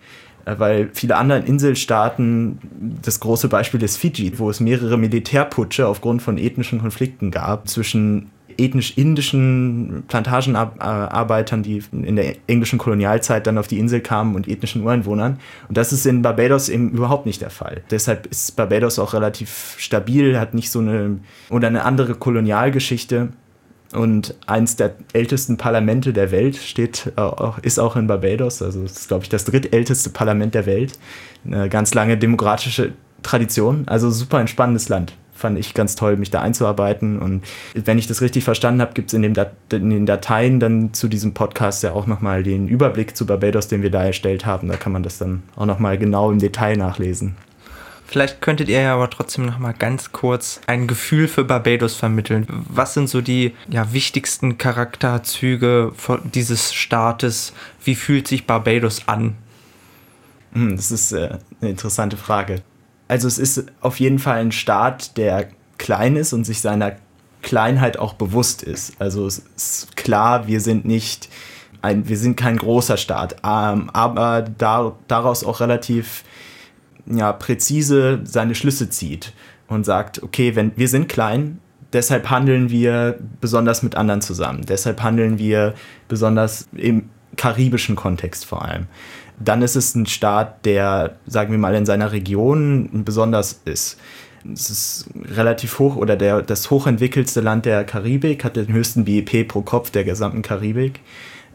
äh, 0.46 0.56
weil 0.58 0.90
viele 0.94 1.16
anderen 1.16 1.46
Inselstaaten, 1.46 2.60
das 3.02 3.20
große 3.20 3.48
Beispiel 3.48 3.82
ist 3.84 3.98
Fiji, 3.98 4.38
wo 4.38 4.50
es 4.50 4.60
mehrere 4.60 4.98
Militärputsche 4.98 5.88
aufgrund 5.88 6.22
von 6.22 6.38
ethnischen 6.38 6.80
Konflikten 6.80 7.32
gab 7.32 7.68
zwischen 7.68 8.32
ethnisch-indischen 8.58 10.04
Plantagenarbeitern, 10.08 11.64
die 11.64 11.84
in 11.92 12.16
der 12.16 12.36
englischen 12.48 12.80
Kolonialzeit 12.80 13.46
dann 13.48 13.58
auf 13.58 13.68
die 13.68 13.80
Insel 13.80 14.02
kamen 14.02 14.36
und 14.36 14.48
ethnischen 14.48 14.84
Ureinwohnern. 14.84 15.40
Und 15.68 15.78
das 15.78 15.94
ist 15.94 16.06
in 16.06 16.22
Barbados 16.22 16.70
eben 16.70 16.92
überhaupt 16.92 17.26
nicht 17.26 17.42
der 17.42 17.50
Fall. 17.50 17.84
Deshalb 17.92 18.28
ist 18.28 18.56
Barbados 18.56 19.00
auch 19.00 19.14
relativ 19.14 19.76
stabil, 19.78 20.40
hat 20.40 20.54
nicht 20.54 20.72
so 20.72 20.80
eine 20.80 21.20
oder 21.50 21.68
eine 21.68 21.86
andere 21.86 22.16
Kolonialgeschichte. 22.16 23.30
Und 23.94 24.36
eins 24.48 24.76
der 24.76 24.96
ältesten 25.14 25.58
Parlamente 25.58 26.14
der 26.14 26.32
Welt 26.32 26.56
steht, 26.56 27.14
äh, 27.16 27.32
ist 27.62 27.80
auch 27.80 27.96
in 27.96 28.08
Barbados. 28.08 28.62
Also 28.62 28.84
es 28.84 28.94
ist, 28.94 29.08
glaube 29.08 29.24
ich, 29.24 29.30
das 29.30 29.46
drittälteste 29.46 30.10
Parlament 30.10 30.56
der 30.56 30.66
Welt. 30.66 30.94
Eine 31.46 31.70
ganz 31.70 31.94
lange 31.94 32.18
demokratische 32.18 32.94
Tradition. 33.22 33.84
Also 33.86 34.10
super 34.10 34.40
entspannendes 34.40 34.90
Land 34.90 35.14
fand 35.44 35.60
ich 35.60 35.74
ganz 35.74 35.98
toll, 35.98 36.16
mich 36.16 36.32
da 36.32 36.42
einzuarbeiten. 36.42 37.20
Und 37.20 37.44
wenn 37.74 37.98
ich 37.98 38.08
das 38.08 38.22
richtig 38.22 38.46
verstanden 38.46 38.80
habe, 38.80 38.94
gibt 38.94 39.10
es 39.10 39.14
in, 39.14 39.26
in 39.26 39.90
den 39.90 40.06
Dateien 40.06 40.62
dann 40.62 40.94
zu 40.94 41.10
diesem 41.10 41.34
Podcast 41.34 41.84
ja 41.84 41.92
auch 41.92 42.08
nochmal 42.08 42.44
den 42.44 42.70
Überblick 42.70 43.18
zu 43.18 43.26
Barbados, 43.26 43.68
den 43.68 43.82
wir 43.82 43.92
da 43.92 44.06
erstellt 44.06 44.46
haben. 44.46 44.70
Da 44.70 44.78
kann 44.78 44.94
man 44.94 45.04
das 45.04 45.18
dann 45.18 45.44
auch 45.58 45.66
nochmal 45.66 45.98
genau 45.98 46.32
im 46.32 46.40
Detail 46.40 46.78
nachlesen. 46.78 47.36
Vielleicht 48.08 48.40
könntet 48.40 48.70
ihr 48.70 48.80
ja 48.80 48.94
aber 48.94 49.10
trotzdem 49.10 49.46
noch 49.46 49.60
mal 49.60 49.74
ganz 49.74 50.14
kurz 50.14 50.62
ein 50.66 50.88
Gefühl 50.88 51.28
für 51.28 51.44
Barbados 51.44 51.96
vermitteln. 51.96 52.48
Was 52.70 52.94
sind 52.94 53.10
so 53.10 53.20
die 53.20 53.54
ja, 53.70 53.92
wichtigsten 53.92 54.58
Charakterzüge 54.58 55.92
dieses 56.34 56.74
Staates? 56.74 57.52
Wie 57.84 57.96
fühlt 57.96 58.30
sich 58.30 58.48
Barbados 58.48 59.10
an? 59.10 59.36
Hm, 60.54 60.78
das 60.78 60.90
ist 60.90 61.12
äh, 61.12 61.38
eine 61.60 61.72
interessante 61.72 62.16
Frage. 62.16 62.62
Also 63.14 63.28
es 63.28 63.38
ist 63.38 63.66
auf 63.80 64.00
jeden 64.00 64.18
Fall 64.18 64.40
ein 64.40 64.52
Staat, 64.52 65.18
der 65.18 65.50
klein 65.78 66.16
ist 66.16 66.34
und 66.34 66.46
sich 66.46 66.62
seiner 66.62 66.96
Kleinheit 67.44 68.00
auch 68.00 68.14
bewusst 68.16 68.64
ist. 68.64 69.00
Also 69.00 69.28
es 69.28 69.44
ist 69.56 69.96
klar, 69.96 70.48
wir 70.48 70.60
sind 70.60 70.86
nicht 70.86 71.30
ein, 71.84 72.10
wir 72.10 72.18
sind 72.18 72.38
kein 72.38 72.58
großer 72.58 72.98
Staat, 72.98 73.36
ähm, 73.46 73.92
aber 73.94 74.42
da, 74.42 74.96
daraus 75.08 75.44
auch 75.44 75.60
relativ 75.60 76.24
ja, 77.06 77.34
präzise 77.34 78.22
seine 78.24 78.56
Schlüsse 78.56 78.90
zieht 78.90 79.34
und 79.68 79.86
sagt, 79.86 80.24
okay, 80.24 80.56
wenn 80.56 80.72
wir 80.76 80.88
sind 80.88 81.08
klein, 81.08 81.60
deshalb 81.92 82.32
handeln 82.32 82.72
wir 82.72 83.20
besonders 83.40 83.84
mit 83.84 83.94
anderen 83.94 84.22
zusammen. 84.22 84.64
Deshalb 84.68 85.04
handeln 85.04 85.38
wir 85.38 85.76
besonders 86.08 86.68
im 86.76 87.12
karibischen 87.36 87.96
Kontext 87.96 88.44
vor 88.44 88.66
allem 88.66 88.88
dann 89.44 89.62
ist 89.62 89.76
es 89.76 89.96
ein 89.96 90.06
Staat, 90.06 90.66
der, 90.66 91.16
sagen 91.26 91.52
wir 91.52 91.60
mal, 91.60 91.76
in 91.76 91.86
seiner 91.86 92.12
Region 92.12 93.04
besonders 93.06 93.62
ist. 93.66 93.98
Es 94.52 94.70
ist 94.70 95.10
relativ 95.16 95.80
hoch 95.80 95.96
oder 95.96 96.16
der, 96.16 96.42
das 96.42 96.70
hochentwickelste 96.70 97.42
Land 97.42 97.66
der 97.66 97.84
Karibik, 97.86 98.44
hat 98.44 98.58
den 98.58 98.68
höchsten 98.68 99.06
BIP 99.06 99.48
pro 99.48 99.62
Kopf 99.62 99.90
der 99.90 100.04
gesamten 100.04 100.42
Karibik, 100.42 101.00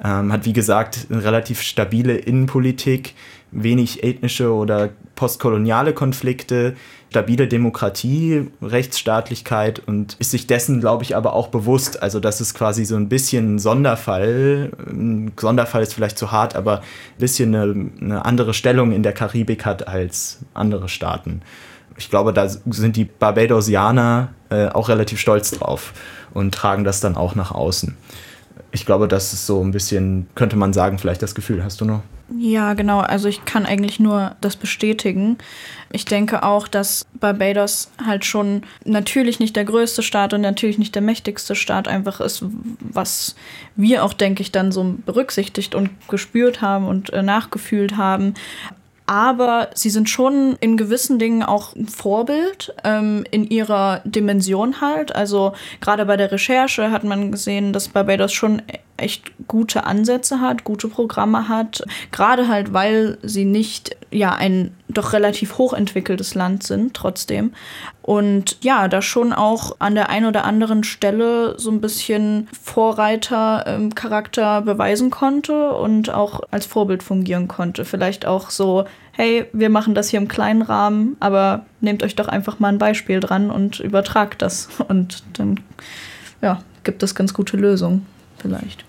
ähm, 0.02 0.32
hat 0.32 0.46
wie 0.46 0.54
gesagt 0.54 1.06
eine 1.10 1.22
relativ 1.22 1.60
stabile 1.60 2.16
Innenpolitik, 2.16 3.14
wenig 3.50 4.02
ethnische 4.04 4.52
oder 4.52 4.90
postkoloniale 5.16 5.92
Konflikte, 5.92 6.76
stabile 7.10 7.48
Demokratie, 7.48 8.48
Rechtsstaatlichkeit 8.60 9.80
und 9.86 10.16
ist 10.18 10.30
sich 10.30 10.46
dessen, 10.46 10.80
glaube 10.80 11.04
ich, 11.04 11.16
aber 11.16 11.32
auch 11.32 11.48
bewusst. 11.48 12.02
Also, 12.02 12.20
das 12.20 12.40
ist 12.40 12.54
quasi 12.54 12.84
so 12.84 12.96
ein 12.96 13.08
bisschen 13.08 13.54
ein 13.54 13.58
Sonderfall. 13.58 14.70
Ein 14.86 15.32
Sonderfall 15.38 15.82
ist 15.82 15.94
vielleicht 15.94 16.18
zu 16.18 16.32
hart, 16.32 16.54
aber 16.54 16.80
ein 16.80 17.18
bisschen 17.18 17.54
eine, 17.54 17.90
eine 18.00 18.24
andere 18.24 18.54
Stellung 18.54 18.92
in 18.92 19.02
der 19.02 19.12
Karibik 19.12 19.64
hat 19.64 19.88
als 19.88 20.38
andere 20.54 20.88
Staaten. 20.88 21.42
Ich 21.96 22.10
glaube, 22.10 22.32
da 22.32 22.48
sind 22.48 22.96
die 22.96 23.04
Barbadosianer 23.04 24.28
äh, 24.50 24.68
auch 24.68 24.88
relativ 24.88 25.18
stolz 25.18 25.50
drauf 25.50 25.92
und 26.32 26.54
tragen 26.54 26.84
das 26.84 27.00
dann 27.00 27.16
auch 27.16 27.34
nach 27.34 27.50
außen. 27.50 27.96
Ich 28.70 28.86
glaube, 28.86 29.08
das 29.08 29.32
ist 29.32 29.46
so 29.46 29.62
ein 29.62 29.72
bisschen, 29.72 30.28
könnte 30.34 30.56
man 30.56 30.72
sagen, 30.72 30.98
vielleicht 30.98 31.22
das 31.22 31.34
Gefühl. 31.34 31.64
Hast 31.64 31.80
du 31.80 31.84
noch? 31.84 32.02
Ja, 32.36 32.74
genau. 32.74 33.00
Also 33.00 33.28
ich 33.28 33.44
kann 33.46 33.64
eigentlich 33.64 34.00
nur 34.00 34.36
das 34.42 34.56
bestätigen. 34.56 35.38
Ich 35.90 36.04
denke 36.04 36.42
auch, 36.42 36.68
dass 36.68 37.06
Barbados 37.14 37.90
halt 38.04 38.26
schon 38.26 38.62
natürlich 38.84 39.40
nicht 39.40 39.56
der 39.56 39.64
größte 39.64 40.02
Staat 40.02 40.34
und 40.34 40.42
natürlich 40.42 40.78
nicht 40.78 40.94
der 40.94 41.00
mächtigste 41.00 41.54
Staat 41.54 41.88
einfach 41.88 42.20
ist, 42.20 42.44
was 42.80 43.34
wir 43.76 44.04
auch, 44.04 44.12
denke 44.12 44.42
ich, 44.42 44.52
dann 44.52 44.72
so 44.72 44.96
berücksichtigt 45.06 45.74
und 45.74 45.90
gespürt 46.08 46.60
haben 46.60 46.86
und 46.86 47.10
äh, 47.12 47.22
nachgefühlt 47.22 47.96
haben 47.96 48.34
aber 49.08 49.70
sie 49.72 49.88
sind 49.88 50.10
schon 50.10 50.56
in 50.60 50.76
gewissen 50.76 51.18
Dingen 51.18 51.42
auch 51.42 51.74
ein 51.74 51.88
Vorbild 51.88 52.74
ähm, 52.84 53.24
in 53.30 53.48
ihrer 53.48 54.02
Dimension 54.04 54.82
halt. 54.82 55.16
Also 55.16 55.54
gerade 55.80 56.04
bei 56.04 56.18
der 56.18 56.30
Recherche 56.30 56.90
hat 56.90 57.04
man 57.04 57.32
gesehen, 57.32 57.72
dass 57.72 57.88
Barbados 57.88 58.34
schon 58.34 58.60
echt 58.98 59.32
gute 59.48 59.84
Ansätze 59.84 60.40
hat, 60.40 60.64
gute 60.64 60.88
Programme 60.88 61.48
hat, 61.48 61.84
gerade 62.10 62.48
halt, 62.48 62.72
weil 62.72 63.18
sie 63.22 63.44
nicht 63.44 63.96
ja 64.10 64.34
ein 64.34 64.74
doch 64.88 65.12
relativ 65.12 65.58
hochentwickeltes 65.58 66.34
Land 66.34 66.62
sind 66.62 66.94
trotzdem 66.94 67.52
und 68.08 68.56
ja, 68.62 68.88
da 68.88 69.02
schon 69.02 69.34
auch 69.34 69.76
an 69.80 69.94
der 69.94 70.08
einen 70.08 70.24
oder 70.24 70.44
anderen 70.44 70.82
Stelle 70.82 71.58
so 71.58 71.70
ein 71.70 71.82
bisschen 71.82 72.48
Vorreitercharakter 72.62 74.56
ähm, 74.56 74.64
beweisen 74.64 75.10
konnte 75.10 75.74
und 75.74 76.08
auch 76.08 76.40
als 76.50 76.64
Vorbild 76.64 77.02
fungieren 77.02 77.48
konnte. 77.48 77.84
Vielleicht 77.84 78.24
auch 78.24 78.48
so, 78.48 78.86
hey, 79.12 79.44
wir 79.52 79.68
machen 79.68 79.94
das 79.94 80.08
hier 80.08 80.20
im 80.20 80.28
kleinen 80.28 80.62
Rahmen, 80.62 81.18
aber 81.20 81.66
nehmt 81.82 82.02
euch 82.02 82.16
doch 82.16 82.28
einfach 82.28 82.60
mal 82.60 82.68
ein 82.68 82.78
Beispiel 82.78 83.20
dran 83.20 83.50
und 83.50 83.78
übertragt 83.78 84.40
das 84.40 84.70
und 84.88 85.22
dann 85.34 85.60
ja, 86.40 86.62
gibt 86.84 87.02
es 87.02 87.14
ganz 87.14 87.34
gute 87.34 87.58
Lösungen 87.58 88.06
vielleicht. 88.38 88.87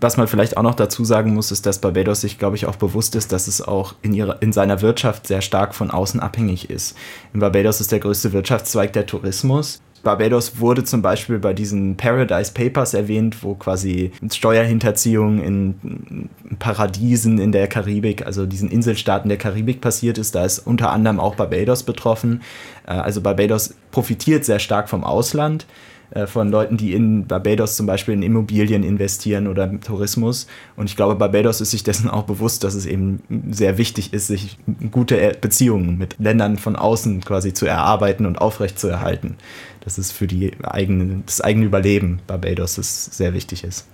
Was 0.00 0.16
man 0.16 0.28
vielleicht 0.28 0.56
auch 0.56 0.62
noch 0.62 0.74
dazu 0.74 1.04
sagen 1.04 1.32
muss, 1.32 1.50
ist, 1.50 1.64
dass 1.64 1.80
Barbados 1.80 2.20
sich, 2.20 2.38
glaube 2.38 2.56
ich, 2.56 2.66
auch 2.66 2.76
bewusst 2.76 3.14
ist, 3.14 3.32
dass 3.32 3.48
es 3.48 3.62
auch 3.62 3.94
in, 4.02 4.12
ihrer, 4.12 4.42
in 4.42 4.52
seiner 4.52 4.82
Wirtschaft 4.82 5.26
sehr 5.26 5.40
stark 5.40 5.74
von 5.74 5.90
außen 5.90 6.20
abhängig 6.20 6.68
ist. 6.68 6.96
In 7.32 7.40
Barbados 7.40 7.80
ist 7.80 7.92
der 7.92 8.00
größte 8.00 8.32
Wirtschaftszweig 8.32 8.92
der 8.92 9.06
Tourismus. 9.06 9.80
Barbados 10.02 10.60
wurde 10.60 10.84
zum 10.84 11.02
Beispiel 11.02 11.40
bei 11.40 11.52
diesen 11.52 11.96
Paradise 11.96 12.52
Papers 12.52 12.94
erwähnt, 12.94 13.42
wo 13.42 13.54
quasi 13.54 14.12
Steuerhinterziehung 14.30 15.42
in 15.42 16.28
Paradiesen 16.60 17.38
in 17.38 17.50
der 17.50 17.66
Karibik, 17.66 18.24
also 18.24 18.46
diesen 18.46 18.70
Inselstaaten 18.70 19.28
der 19.28 19.38
Karibik 19.38 19.80
passiert 19.80 20.16
ist. 20.18 20.36
Da 20.36 20.44
ist 20.44 20.60
unter 20.60 20.92
anderem 20.92 21.18
auch 21.18 21.34
Barbados 21.34 21.82
betroffen. 21.82 22.42
Äh, 22.86 22.92
also 22.92 23.20
Barbados 23.20 23.74
profitiert 23.90 24.44
sehr 24.44 24.60
stark 24.60 24.88
vom 24.88 25.02
Ausland. 25.02 25.66
Äh, 26.10 26.26
von 26.26 26.50
Leuten, 26.50 26.76
die 26.76 26.94
in 26.94 27.26
Barbados 27.26 27.76
zum 27.76 27.86
Beispiel 27.86 28.14
in 28.14 28.22
Immobilien 28.22 28.84
investieren 28.84 29.48
oder 29.48 29.64
im 29.64 29.80
Tourismus. 29.80 30.46
Und 30.76 30.88
ich 30.88 30.96
glaube, 30.96 31.16
Barbados 31.16 31.60
ist 31.60 31.72
sich 31.72 31.82
dessen 31.82 32.08
auch 32.08 32.22
bewusst, 32.22 32.62
dass 32.62 32.74
es 32.74 32.86
eben 32.86 33.22
sehr 33.50 33.76
wichtig 33.76 34.12
ist, 34.12 34.28
sich 34.28 34.56
gute 34.92 35.36
Beziehungen 35.40 35.98
mit 35.98 36.16
Ländern 36.18 36.58
von 36.58 36.76
außen 36.76 37.22
quasi 37.22 37.52
zu 37.52 37.66
erarbeiten 37.66 38.24
und 38.24 38.38
aufrechtzuerhalten. 38.38 39.36
Das 39.80 39.98
ist 39.98 40.12
für 40.12 40.26
die 40.26 40.52
eigene, 40.62 41.22
das 41.26 41.40
eigene 41.40 41.66
Überleben 41.66 42.20
Barbados 42.26 42.76
das 42.76 43.06
sehr 43.06 43.34
wichtig 43.34 43.64
ist. 43.64 43.86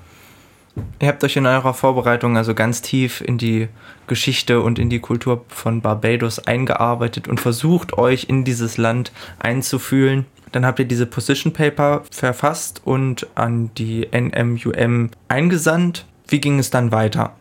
Ihr 1.01 1.09
habt 1.09 1.23
euch 1.25 1.37
in 1.37 1.47
eurer 1.47 1.75
Vorbereitung 1.75 2.37
also 2.37 2.55
ganz 2.55 2.81
tief 2.81 3.21
in 3.21 3.37
die 3.37 3.69
Geschichte 4.07 4.61
und 4.63 4.79
in 4.79 4.89
die 4.89 5.01
Kultur 5.01 5.45
von 5.49 5.83
Barbados 5.83 6.39
eingearbeitet 6.39 7.29
und 7.29 7.41
versucht, 7.41 7.99
euch 7.99 8.25
in 8.25 8.45
dieses 8.45 8.79
Land 8.79 9.13
einzufühlen. 9.39 10.25
Dann 10.53 10.67
habt 10.67 10.79
ihr 10.79 10.85
diese 10.85 11.07
Position 11.07 11.53
Paper 11.53 12.05
verfasst 12.11 12.83
und 12.85 13.27
an 13.35 13.71
die 13.77 14.09
NMUM 14.13 15.11
eingesandt. 15.29 16.07
Wie 16.29 16.41
ging 16.41 16.59
es 16.59 16.71
dann 16.71 16.93
weiter? 16.93 17.35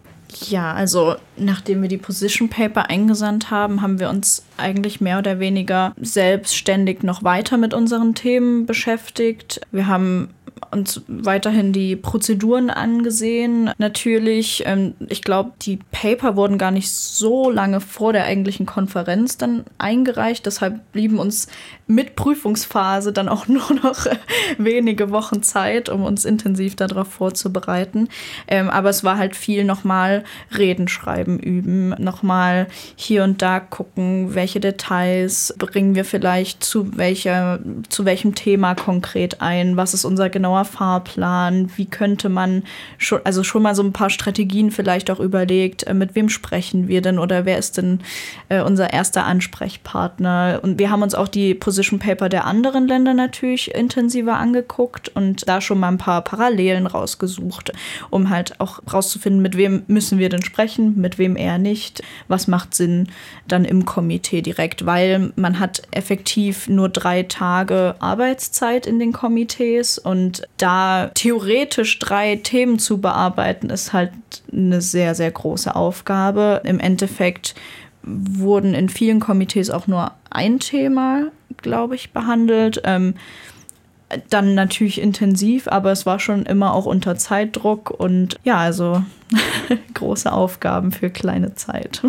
Ja, 0.49 0.73
also 0.73 1.15
nachdem 1.35 1.81
wir 1.81 1.89
die 1.89 1.97
Position 1.97 2.49
Paper 2.49 2.89
eingesandt 2.89 3.51
haben, 3.51 3.81
haben 3.81 3.99
wir 3.99 4.09
uns 4.09 4.45
eigentlich 4.57 5.01
mehr 5.01 5.19
oder 5.19 5.39
weniger 5.39 5.93
selbstständig 5.99 7.03
noch 7.03 7.23
weiter 7.23 7.57
mit 7.57 7.73
unseren 7.73 8.15
Themen 8.15 8.65
beschäftigt. 8.65 9.61
Wir 9.71 9.87
haben 9.87 10.29
uns 10.71 11.01
weiterhin 11.07 11.73
die 11.73 11.95
Prozeduren 11.95 12.69
angesehen. 12.69 13.71
Natürlich, 13.77 14.63
ähm, 14.65 14.93
ich 15.09 15.21
glaube, 15.21 15.51
die 15.61 15.79
Paper 15.91 16.35
wurden 16.35 16.57
gar 16.57 16.71
nicht 16.71 16.89
so 16.91 17.49
lange 17.49 17.81
vor 17.81 18.13
der 18.13 18.25
eigentlichen 18.25 18.65
Konferenz 18.65 19.37
dann 19.37 19.65
eingereicht. 19.77 20.45
Deshalb 20.45 20.91
blieben 20.91 21.19
uns 21.19 21.47
mit 21.87 22.15
Prüfungsphase 22.15 23.11
dann 23.11 23.29
auch 23.29 23.47
nur 23.49 23.73
noch 23.83 24.05
wenige 24.57 25.11
Wochen 25.11 25.43
Zeit, 25.43 25.89
um 25.89 26.03
uns 26.03 26.25
intensiv 26.25 26.75
darauf 26.75 27.07
vorzubereiten. 27.09 28.07
Ähm, 28.47 28.69
aber 28.69 28.89
es 28.89 29.03
war 29.03 29.17
halt 29.17 29.35
viel 29.35 29.63
nochmal 29.63 30.23
Reden 30.57 30.87
schreiben 30.87 31.39
üben, 31.39 31.89
nochmal 31.99 32.67
hier 32.95 33.23
und 33.23 33.41
da 33.41 33.59
gucken, 33.59 34.33
welche 34.35 34.59
Details 34.59 35.53
bringen 35.57 35.95
wir 35.95 36.05
vielleicht 36.05 36.63
zu 36.63 36.97
welcher, 36.97 37.59
zu 37.89 38.05
welchem 38.05 38.35
Thema 38.35 38.75
konkret 38.75 39.41
ein, 39.41 39.77
was 39.77 39.93
ist 39.93 40.05
unser 40.05 40.29
genauer 40.29 40.60
Fahrplan, 40.65 41.71
wie 41.75 41.85
könnte 41.85 42.29
man 42.29 42.63
schon, 42.97 43.21
also 43.23 43.43
schon 43.43 43.63
mal 43.63 43.75
so 43.75 43.83
ein 43.83 43.93
paar 43.93 44.09
Strategien 44.09 44.71
vielleicht 44.71 45.11
auch 45.11 45.19
überlegt, 45.19 45.83
äh, 45.83 45.93
mit 45.93 46.15
wem 46.15 46.29
sprechen 46.29 46.87
wir 46.87 47.01
denn 47.01 47.19
oder 47.19 47.45
wer 47.45 47.57
ist 47.57 47.77
denn 47.77 47.99
äh, 48.49 48.61
unser 48.61 48.93
erster 48.93 49.25
Ansprechpartner. 49.25 50.59
Und 50.63 50.79
wir 50.79 50.89
haben 50.89 51.01
uns 51.01 51.15
auch 51.15 51.27
die 51.27 51.53
Position 51.53 51.81
Position 51.81 51.99
Paper 51.99 52.29
der 52.29 52.45
anderen 52.45 52.87
Länder 52.87 53.13
natürlich 53.13 53.73
intensiver 53.73 54.37
angeguckt 54.37 55.09
und 55.15 55.47
da 55.47 55.61
schon 55.61 55.79
mal 55.79 55.87
ein 55.87 55.97
paar 55.97 56.21
Parallelen 56.21 56.85
rausgesucht, 56.85 57.71
um 58.09 58.29
halt 58.29 58.59
auch 58.59 58.79
rauszufinden, 58.91 59.41
mit 59.41 59.57
wem 59.57 59.83
müssen 59.87 60.19
wir 60.19 60.29
denn 60.29 60.43
sprechen, 60.43 60.99
mit 60.99 61.17
wem 61.17 61.35
eher 61.35 61.57
nicht, 61.57 62.03
was 62.27 62.47
macht 62.47 62.75
Sinn 62.75 63.07
dann 63.47 63.65
im 63.65 63.85
Komitee 63.85 64.41
direkt, 64.41 64.85
weil 64.85 65.31
man 65.35 65.59
hat 65.59 65.81
effektiv 65.91 66.69
nur 66.69 66.89
drei 66.89 67.23
Tage 67.23 67.95
Arbeitszeit 67.99 68.85
in 68.85 68.99
den 68.99 69.11
Komitees 69.11 69.97
und 69.97 70.43
da 70.57 71.09
theoretisch 71.13 71.99
drei 71.99 72.35
Themen 72.35 72.79
zu 72.79 72.99
bearbeiten, 72.99 73.69
ist 73.69 73.93
halt 73.93 74.11
eine 74.51 74.81
sehr, 74.81 75.15
sehr 75.15 75.31
große 75.31 75.75
Aufgabe. 75.75 76.61
Im 76.63 76.79
Endeffekt 76.79 77.55
wurden 78.03 78.73
in 78.73 78.89
vielen 78.89 79.19
Komitees 79.19 79.69
auch 79.69 79.87
nur 79.87 80.11
ein 80.29 80.59
Thema 80.59 81.31
glaube 81.61 81.95
ich, 81.95 82.11
behandelt. 82.11 82.81
Ähm, 82.83 83.15
dann 84.29 84.55
natürlich 84.55 84.99
intensiv, 84.99 85.67
aber 85.69 85.91
es 85.91 86.05
war 86.05 86.19
schon 86.19 86.45
immer 86.45 86.73
auch 86.73 86.85
unter 86.85 87.15
Zeitdruck 87.15 87.91
und 87.91 88.37
ja, 88.43 88.57
also 88.57 89.03
große 89.93 90.31
Aufgaben 90.31 90.91
für 90.91 91.09
kleine 91.09 91.55
Zeit. 91.55 92.01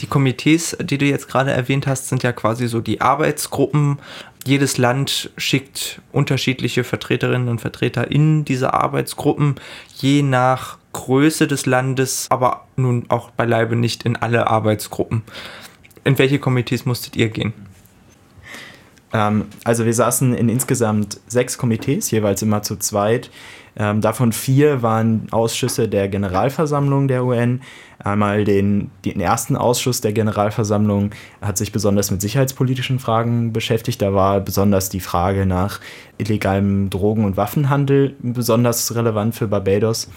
Die 0.00 0.06
Komitees, 0.06 0.76
die 0.80 0.96
du 0.96 1.04
jetzt 1.04 1.28
gerade 1.28 1.50
erwähnt 1.50 1.86
hast, 1.86 2.08
sind 2.08 2.22
ja 2.22 2.32
quasi 2.32 2.68
so 2.68 2.80
die 2.80 3.02
Arbeitsgruppen. 3.02 3.98
Jedes 4.46 4.78
Land 4.78 5.30
schickt 5.36 6.00
unterschiedliche 6.10 6.84
Vertreterinnen 6.84 7.48
und 7.48 7.60
Vertreter 7.60 8.10
in 8.10 8.46
diese 8.46 8.72
Arbeitsgruppen, 8.72 9.56
je 9.96 10.22
nach 10.22 10.78
Größe 10.94 11.46
des 11.46 11.66
Landes, 11.66 12.26
aber 12.30 12.66
nun 12.76 13.04
auch 13.08 13.30
beileibe 13.30 13.76
nicht 13.76 14.04
in 14.04 14.16
alle 14.16 14.46
Arbeitsgruppen. 14.46 15.22
In 16.04 16.18
welche 16.18 16.38
Komitees 16.38 16.86
musstet 16.86 17.16
ihr 17.16 17.28
gehen? 17.28 17.52
Ähm, 19.12 19.46
also 19.64 19.84
wir 19.84 19.94
saßen 19.94 20.34
in 20.34 20.48
insgesamt 20.48 21.20
sechs 21.26 21.58
Komitees, 21.58 22.10
jeweils 22.10 22.40
immer 22.40 22.62
zu 22.62 22.76
zweit. 22.76 23.30
Ähm, 23.76 24.00
davon 24.00 24.32
vier 24.32 24.82
waren 24.82 25.26
Ausschüsse 25.30 25.88
der 25.88 26.08
Generalversammlung 26.08 27.08
der 27.08 27.24
UN. 27.24 27.60
Einmal 28.02 28.44
den, 28.44 28.90
den 29.04 29.20
ersten 29.20 29.56
Ausschuss 29.56 30.00
der 30.00 30.12
Generalversammlung 30.12 31.10
hat 31.42 31.58
sich 31.58 31.70
besonders 31.70 32.10
mit 32.10 32.22
sicherheitspolitischen 32.22 32.98
Fragen 32.98 33.52
beschäftigt. 33.52 34.00
Da 34.00 34.14
war 34.14 34.40
besonders 34.40 34.88
die 34.88 35.00
Frage 35.00 35.44
nach 35.44 35.80
illegalem 36.16 36.88
Drogen- 36.88 37.24
und 37.24 37.36
Waffenhandel 37.36 38.16
besonders 38.20 38.94
relevant 38.94 39.34
für 39.34 39.48
Barbados. 39.48 40.08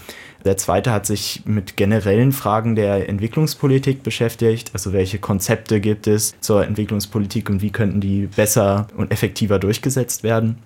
Der 0.45 0.57
zweite 0.57 0.91
hat 0.91 1.05
sich 1.05 1.43
mit 1.45 1.77
generellen 1.77 2.31
Fragen 2.31 2.75
der 2.75 3.07
Entwicklungspolitik 3.07 4.03
beschäftigt. 4.03 4.71
Also 4.73 4.93
welche 4.93 5.19
Konzepte 5.19 5.79
gibt 5.79 6.07
es 6.07 6.39
zur 6.39 6.65
Entwicklungspolitik 6.65 7.49
und 7.49 7.61
wie 7.61 7.71
könnten 7.71 8.01
die 8.01 8.27
besser 8.27 8.87
und 8.97 9.11
effektiver 9.11 9.59
durchgesetzt 9.59 10.23
werden. 10.23 10.57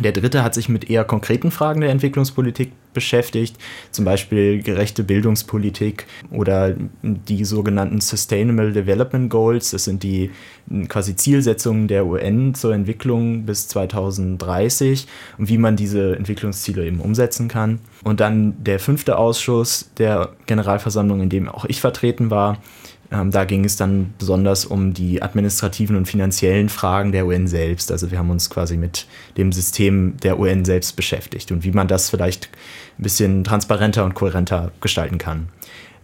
Der 0.00 0.12
dritte 0.12 0.42
hat 0.42 0.54
sich 0.54 0.68
mit 0.68 0.88
eher 0.88 1.04
konkreten 1.04 1.50
Fragen 1.50 1.82
der 1.82 1.90
Entwicklungspolitik 1.90 2.72
beschäftigt, 2.92 3.56
zum 3.90 4.04
Beispiel 4.04 4.62
gerechte 4.62 5.04
Bildungspolitik 5.04 6.06
oder 6.30 6.74
die 7.02 7.44
sogenannten 7.44 8.00
Sustainable 8.00 8.72
Development 8.72 9.30
Goals. 9.30 9.70
Das 9.70 9.84
sind 9.84 10.02
die 10.02 10.30
quasi 10.88 11.14
Zielsetzungen 11.16 11.86
der 11.86 12.06
UN 12.06 12.54
zur 12.54 12.74
Entwicklung 12.74 13.44
bis 13.44 13.68
2030 13.68 15.06
und 15.38 15.48
wie 15.48 15.58
man 15.58 15.76
diese 15.76 16.16
Entwicklungsziele 16.16 16.86
eben 16.86 17.00
umsetzen 17.00 17.48
kann. 17.48 17.80
Und 18.02 18.20
dann 18.20 18.54
der 18.64 18.78
fünfte 18.78 19.18
Ausschuss 19.18 19.90
der 19.98 20.30
Generalversammlung, 20.46 21.20
in 21.20 21.28
dem 21.28 21.48
auch 21.48 21.64
ich 21.66 21.80
vertreten 21.80 22.30
war, 22.30 22.58
Ähm, 23.12 23.30
da 23.30 23.44
ging 23.44 23.64
es 23.64 23.76
dann 23.76 24.14
besonders 24.18 24.64
um 24.64 24.94
die 24.94 25.22
administrativen 25.22 25.96
und 25.96 26.06
finanziellen 26.06 26.68
Fragen 26.68 27.12
der 27.12 27.26
UN 27.26 27.48
selbst. 27.48 27.90
Also 27.90 28.10
wir 28.10 28.18
haben 28.18 28.30
uns 28.30 28.50
quasi 28.50 28.76
mit 28.76 29.06
dem 29.36 29.52
System 29.52 30.16
der 30.22 30.38
UN 30.38 30.64
selbst 30.64 30.94
beschäftigt 30.96 31.50
und 31.50 31.64
wie 31.64 31.72
man 31.72 31.88
das 31.88 32.10
vielleicht 32.10 32.50
ein 32.98 33.02
bisschen 33.02 33.44
transparenter 33.44 34.04
und 34.04 34.14
kohärenter 34.14 34.70
gestalten 34.80 35.18
kann. 35.18 35.48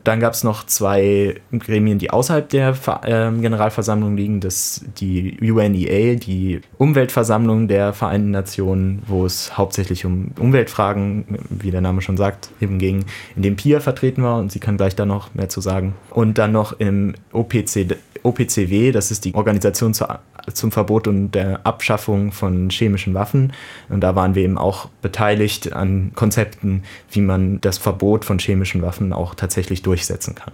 Dann 0.07 0.21
gab 0.21 0.35
es 0.35 0.45
noch 0.45 0.65
zwei 0.67 1.35
Gremien, 1.51 1.99
die 1.99 2.11
außerhalb 2.11 2.49
der 2.49 2.77
äh, 3.03 3.33
Generalversammlung 3.41 4.17
liegen. 4.17 4.39
Das 4.39 4.85
die 4.99 5.37
UNEA, 5.41 6.15
die 6.15 6.61
Umweltversammlung 6.79 7.67
der 7.67 7.93
Vereinten 7.93 8.31
Nationen, 8.31 9.03
wo 9.09 9.27
es 9.27 9.59
hauptsächlich 9.59 10.05
um 10.05 10.31
Umweltfragen, 10.39 11.25
wie 11.51 11.73
der 11.73 11.81
Name 11.81 12.03
schon 12.03 12.17
sagt, 12.17 12.51
eben 12.61 12.79
ging, 12.79 13.05
in 13.35 13.43
dem 13.43 13.57
PIA 13.57 13.81
vertreten 13.81 14.23
war 14.23 14.39
und 14.39 14.53
sie 14.53 14.61
kann 14.61 14.77
gleich 14.77 14.95
da 14.95 15.07
noch 15.07 15.35
mehr 15.35 15.49
zu 15.49 15.61
sagen. 15.61 15.95
Und 16.11 16.39
dann 16.39 16.53
noch 16.53 16.79
im 16.79 17.17
OPC, 17.33 17.97
OPCW, 18.23 18.93
das 18.93 19.11
ist 19.11 19.25
die 19.25 19.35
Organisation 19.35 19.93
zur 19.93 20.21
zum 20.53 20.73
Verbot 20.73 21.09
und 21.09 21.33
der 21.33 21.67
Abschaffung 21.67 22.33
von 22.33 22.71
chemischen 22.71 23.15
Waffen. 23.15 23.53
Und 23.89 24.01
da 24.01 24.15
waren 24.15 24.35
wir 24.35 24.43
eben 24.43 24.59
auch 24.59 24.89
beteiligt 25.03 25.73
an 25.73 26.13
Konzepten, 26.15 26.85
wie 27.11 27.21
man 27.21 27.61
das 27.61 27.79
Verbot 27.79 28.25
von 28.25 28.39
chemischen 28.39 28.83
Waffen 28.83 29.13
auch 29.13 29.35
tatsächlich 29.35 29.83
durchsetzen 29.83 30.35
kann. 30.35 30.53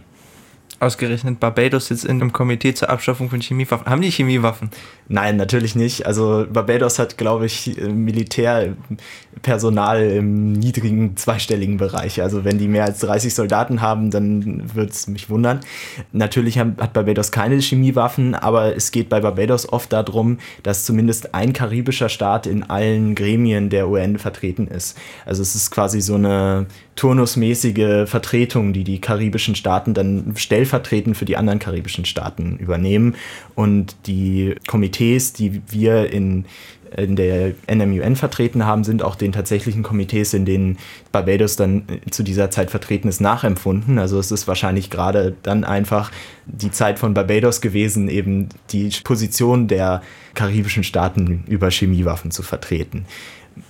Ausgerechnet 0.83 1.39
Barbados 1.39 1.87
sitzt 1.87 2.05
in 2.05 2.21
einem 2.21 2.33
Komitee 2.33 2.75
zur 2.75 2.91
Abschaffung 2.91 3.31
von 3.31 3.41
Chemiewaffen. 3.41 3.87
Haben 3.87 4.03
die 4.03 4.11
Chemiewaffen? 4.11 4.71
Nein, 5.07 5.37
natürlich 5.37 5.77
nicht. 5.77 6.07
Also 6.07 6.45
Barbados 6.53 6.99
hat, 6.99 7.17
glaube 7.17 7.47
ich, 7.47 7.77
Militärpersonal 7.81 10.03
im 10.03 10.55
niedrigen 10.55 11.17
zweistelligen 11.17 11.77
Bereich. 11.77 12.21
Also 12.21 12.45
wenn 12.45 12.59
die 12.59 12.67
mehr 12.67 12.83
als 12.85 12.99
30 12.99 13.33
Soldaten 13.33 13.81
haben, 13.81 14.11
dann 14.11 14.75
würde 14.75 14.91
es 14.91 15.07
mich 15.07 15.31
wundern. 15.31 15.61
Natürlich 16.11 16.59
hat 16.59 16.93
Barbados 16.93 17.31
keine 17.31 17.61
Chemiewaffen, 17.61 18.35
aber 18.35 18.75
es 18.75 18.91
geht 18.91 19.09
bei 19.09 19.21
Barbados 19.21 19.73
oft 19.73 19.93
darum, 19.93 20.39
dass 20.65 20.85
zumindest 20.85 21.33
ein 21.33 21.53
karibischer 21.53 22.09
Staat 22.09 22.49
in 22.49 22.65
allen 22.65 23.15
Gremien 23.15 23.71
der 23.71 23.89
UN 23.89 24.19
vertreten 24.19 24.67
ist. 24.67 24.99
Also 25.27 25.43
es 25.43 25.55
ist 25.55 25.71
quasi 25.71 26.01
so 26.01 26.17
eine 26.17 26.67
turnusmäßige 26.97 28.09
Vertretung, 28.09 28.73
die 28.73 28.83
die 28.83 29.01
karibischen 29.01 29.55
Staaten 29.55 29.95
dann 29.95 30.35
stellvertretend 30.37 30.72
für 31.15 31.25
die 31.25 31.37
anderen 31.37 31.59
karibischen 31.59 32.05
Staaten 32.05 32.57
übernehmen. 32.57 33.17
Und 33.55 33.97
die 34.07 34.55
Komitees, 34.67 35.33
die 35.33 35.63
wir 35.69 36.13
in, 36.13 36.45
in 36.97 37.17
der 37.17 37.55
NMUN 37.73 38.17
vertreten 38.17 38.67
haben, 38.67 38.85
sind 38.85 39.03
auch 39.03 39.15
den 39.15 39.33
tatsächlichen 39.33 39.83
Komitees, 39.83 40.35
in 40.35 40.45
denen 40.45 40.79
Barbados 41.11 41.57
dann 41.57 41.85
zu 42.11 42.23
dieser 42.23 42.51
Zeit 42.51 42.71
vertreten 42.71 43.09
ist, 43.09 43.21
nachempfunden. 43.21 43.99
Also 43.99 44.19
es 44.19 44.31
ist 44.31 44.49
wahrscheinlich 44.49 44.91
gerade 44.91 45.35
dann 45.43 45.65
einfach 45.65 46.11
die 46.47 46.71
Zeit 46.71 46.99
von 46.99 47.15
Barbados 47.15 47.61
gewesen, 47.61 48.09
eben 48.09 48.49
die 48.71 48.91
Position 49.05 49.69
der 49.69 50.03
karibischen 50.35 50.85
Staaten 50.85 51.45
über 51.47 51.71
Chemiewaffen 51.71 52.31
zu 52.31 52.43
vertreten 52.43 53.07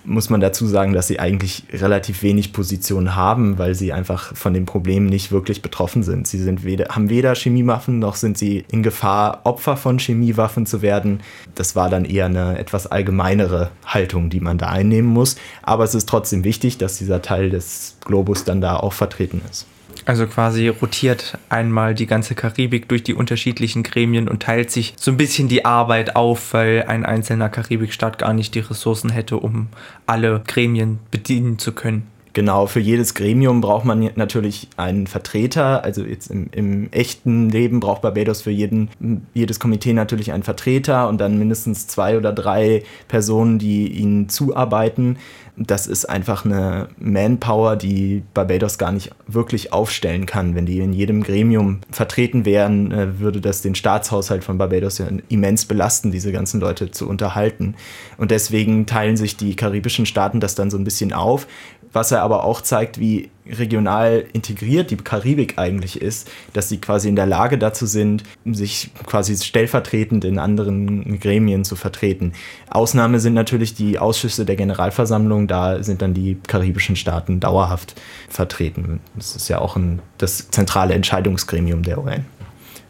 muss 0.05 0.31
man 0.31 0.41
dazu 0.41 0.67
sagen, 0.67 0.93
dass 0.93 1.09
sie 1.09 1.19
eigentlich 1.19 1.65
relativ 1.73 2.23
wenig 2.23 2.53
Position 2.53 3.15
haben, 3.15 3.59
weil 3.59 3.75
sie 3.75 3.93
einfach 3.93 4.35
von 4.35 4.55
dem 4.55 4.67
Problem 4.67 5.07
nicht 5.07 5.33
wirklich 5.33 5.63
betroffen 5.63 6.03
sind. 6.03 6.27
Sie 6.27 6.39
sind 6.39 6.65
weder, 6.65 6.89
haben 6.91 7.09
weder 7.09 7.35
Chemiewaffen 7.35 7.99
noch 7.99 8.17
sind 8.17 8.39
sie 8.39 8.65
in 8.71 8.83
Gefahr, 8.83 9.41
Opfer 9.45 9.77
von 9.77 9.99
Chemiewaffen 9.99 10.67
zu 10.67 10.83
werden. 10.83 11.21
Das 11.55 11.77
war 11.77 11.89
dann 11.89 12.05
eher 12.05 12.27
eine 12.27 12.59
etwas 12.59 12.87
allgemeinere 12.87 13.71
Haltung, 13.87 14.31
die 14.31 14.41
man 14.41 14.59
da 14.59 14.69
einnehmen 14.69 15.11
muss. 15.11 15.37
Aber 15.63 15.85
es 15.85 15.95
ist 15.95 16.09
trotzdem 16.09 16.45
wichtig, 16.45 16.79
dass 16.79 16.99
dieser 16.99 17.23
Teil 17.23 17.51
des 17.51 17.97
Globus 18.05 18.45
dann 18.45 18.61
da 18.61 18.77
auch 18.77 18.93
vertreten 18.93 19.43
ist. 19.51 19.67
Also 20.05 20.27
quasi 20.27 20.69
rotiert 20.69 21.39
einmal 21.49 21.95
die 21.95 22.07
ganze 22.07 22.35
Karibik 22.35 22.89
durch 22.89 23.05
die 23.05 23.15
unterschiedlichen 23.15 23.83
Gremien 23.83 24.29
und 24.29 24.43
teilt 24.43 24.71
sich 24.71 24.95
so 24.97 25.11
ein 25.11 25.17
bisschen 25.17 25.49
die 25.49 25.65
Arbeit 25.65 26.17
auf, 26.17 26.53
weil 26.55 26.85
ein 26.89 27.05
einzelner 27.05 27.49
Karibikstaat 27.49 28.19
gar 28.19 28.33
nicht 28.33 28.55
die 28.55 28.61
Ressourcen 28.61 29.11
hätte, 29.11 29.37
um 29.37 29.69
alle 30.07 30.43
Gremien 30.47 30.99
bedienen 31.11 31.59
zu 31.59 31.73
können. 31.73 32.07
Genau, 32.35 32.67
für 32.67 32.81
jedes 32.81 33.13
Gremium 33.13 33.61
braucht 33.61 33.85
man 33.85 34.11
natürlich 34.17 34.69
einen 34.79 35.07
Vertreter. 35.07 35.85
Also 35.85 36.03
jetzt 36.03 36.31
im, 36.31 36.49
im, 36.53 36.91
echten 36.91 37.51
Leben 37.51 37.81
braucht 37.81 38.01
Barbados 38.01 38.41
für 38.41 38.51
jeden, 38.51 38.89
jedes 39.35 39.61
Komitee 39.61 39.93
natürlich 39.93 40.33
einen 40.33 40.43
Vertreter 40.43 41.09
und 41.09 41.21
dann 41.21 41.39
mindestens 41.39 41.89
zwei 41.89 42.17
oder 42.17 42.33
drei 42.33 42.85
Personen, 43.07 43.59
die 43.59 43.89
ihnen 43.89 44.31
zuarbeiten. 44.31 45.19
Das 45.57 45.87
ist 45.87 46.07
einfach 46.07 46.47
eine 46.47 46.89
Manpower, 46.99 47.77
die 47.77 48.23
Barbados 48.33 48.79
gar 48.79 48.91
nicht 48.91 49.11
wirklich 49.27 49.73
aufstellen 49.73 50.25
kann. 50.25 50.55
Wenn 50.55 50.65
die 50.65 50.79
in 50.79 50.95
jedem 50.95 51.23
Gremium 51.23 51.81
vertreten 51.91 52.47
wären, 52.47 52.91
äh, 52.91 53.19
würde 53.21 53.43
das 53.43 53.61
den 53.61 53.75
Staatshaushalt 53.75 54.45
von 54.45 54.57
Barbados 54.57 54.97
ja 54.97 55.07
immens 55.29 55.67
belasten, 55.67 56.11
diese 56.11 56.33
ganzen 56.33 56.59
Leute 56.59 56.91
zu 56.91 57.07
unterhalten. 57.07 57.75
Und 58.17 58.31
deswegen 58.31 58.87
teilen 58.87 59.19
sich 59.19 59.37
die 59.37 59.55
karibischen 59.55 60.07
Staaten 60.07 60.41
das 60.41 60.55
dann 60.55 60.71
so 60.71 60.79
ein 60.79 60.85
bisschen 60.85 61.13
auf 61.13 61.47
was 61.93 62.11
er 62.11 62.23
aber 62.23 62.45
auch 62.45 62.61
zeigt, 62.61 62.99
wie 62.99 63.31
regional 63.47 64.25
integriert 64.33 64.91
die 64.91 64.97
Karibik 64.97 65.59
eigentlich 65.59 66.01
ist, 66.01 66.31
dass 66.53 66.69
sie 66.69 66.79
quasi 66.79 67.09
in 67.09 67.17
der 67.17 67.27
Lage 67.27 67.59
dazu 67.59 67.87
sind, 67.87 68.23
sich 68.45 68.91
quasi 69.07 69.37
stellvertretend 69.37 70.25
in 70.25 70.39
anderen 70.39 71.19
Gremien 71.19 71.65
zu 71.65 71.77
vertreten. 71.77 72.33
Ausnahme 72.71 73.21
sind 73.21 73.35
natürlich 73.35 73.75
die 73.75 73.99
Ausschüsse 73.99 74.45
der 74.45 74.57
Generalversammlung, 74.57 75.49
da 75.49 75.83
sind 75.83 76.03
dann 76.03 76.15
die 76.15 76.39
karibischen 76.47 76.97
Staaten 76.97 77.41
dauerhaft 77.41 78.01
vertreten. 78.29 79.01
Das 79.17 79.37
ist 79.37 79.49
ja 79.49 79.59
auch 79.59 79.77
ein, 79.77 80.01
das 80.19 80.51
zentrale 80.51 80.95
Entscheidungsgremium 80.95 81.83
der 81.83 81.99
UN. 82.03 82.25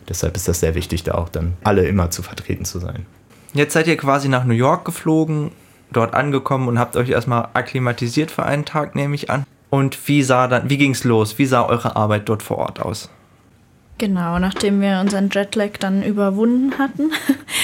Deshalb 0.09 0.37
ist 0.37 0.49
das 0.49 0.61
sehr 0.61 0.75
wichtig, 0.75 1.05
da 1.05 1.15
auch 1.15 1.29
dann 1.29 1.55
alle 1.65 1.87
immer 1.87 2.11
zu 2.11 2.23
vertreten 2.23 2.65
zu 2.65 2.79
sein. 2.79 3.07
Jetzt 3.55 3.73
seid 3.73 3.87
ihr 3.87 3.97
quasi 3.97 4.29
nach 4.29 4.45
New 4.45 4.55
York 4.55 4.85
geflogen 4.85 5.51
dort 5.93 6.15
angekommen 6.15 6.69
und 6.69 6.79
habt 6.79 6.97
euch 6.97 7.11
erstmal 7.11 7.49
akklimatisiert 7.55 8.31
für 8.31 8.45
einen 8.45 8.65
Tag, 8.65 8.95
nehme 8.95 9.15
ich 9.15 9.31
an. 9.31 9.45
Und 9.71 10.09
wie 10.09 10.23
sah 10.23 10.49
dann, 10.49 10.69
wie 10.69 10.77
ging's 10.77 11.05
los? 11.05 11.39
Wie 11.39 11.47
sah 11.47 11.65
eure 11.65 11.97
Arbeit 11.97 12.29
dort 12.29 12.43
vor 12.43 12.59
Ort 12.59 12.81
aus? 12.81 13.09
Genau, 13.99 14.39
nachdem 14.39 14.81
wir 14.81 15.01
unseren 15.01 15.31
Jetlag 15.31 15.79
dann 15.79 16.03
überwunden 16.03 16.79
hatten, 16.79 17.11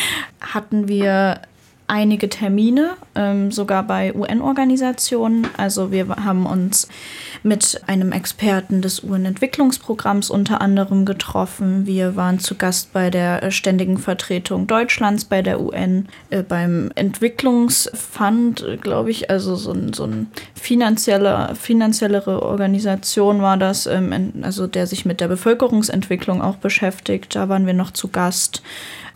hatten 0.40 0.88
wir 0.88 1.40
einige 1.88 2.28
Termine, 2.28 2.90
ähm, 3.14 3.50
sogar 3.50 3.82
bei 3.82 4.14
UN-Organisationen. 4.14 5.48
Also 5.56 5.90
wir 5.90 6.08
haben 6.08 6.46
uns 6.46 6.86
mit 7.42 7.80
einem 7.86 8.12
Experten 8.12 8.82
des 8.82 9.02
UN-Entwicklungsprogramms 9.02 10.30
unter 10.30 10.60
anderem 10.60 11.06
getroffen. 11.06 11.86
Wir 11.86 12.14
waren 12.14 12.38
zu 12.38 12.56
Gast 12.56 12.92
bei 12.92 13.10
der 13.10 13.42
äh, 13.42 13.50
ständigen 13.50 13.96
Vertretung 13.96 14.66
Deutschlands 14.66 15.24
bei 15.24 15.40
der 15.40 15.60
UN, 15.60 16.08
äh, 16.30 16.42
beim 16.42 16.90
Entwicklungsfund, 16.94 18.66
glaube 18.82 19.10
ich, 19.10 19.30
also 19.30 19.56
so 19.56 19.72
ein, 19.72 19.94
so 19.94 20.04
ein 20.04 20.28
finanzieller, 20.54 21.54
finanziellere 21.54 22.42
Organisation 22.42 23.40
war 23.40 23.56
das, 23.56 23.86
ähm, 23.86 24.32
also 24.42 24.66
der 24.66 24.86
sich 24.86 25.06
mit 25.06 25.20
der 25.20 25.28
Bevölkerungsentwicklung 25.28 26.42
auch 26.42 26.56
beschäftigt. 26.56 27.34
Da 27.34 27.48
waren 27.48 27.66
wir 27.66 27.74
noch 27.74 27.92
zu 27.92 28.08
Gast 28.08 28.62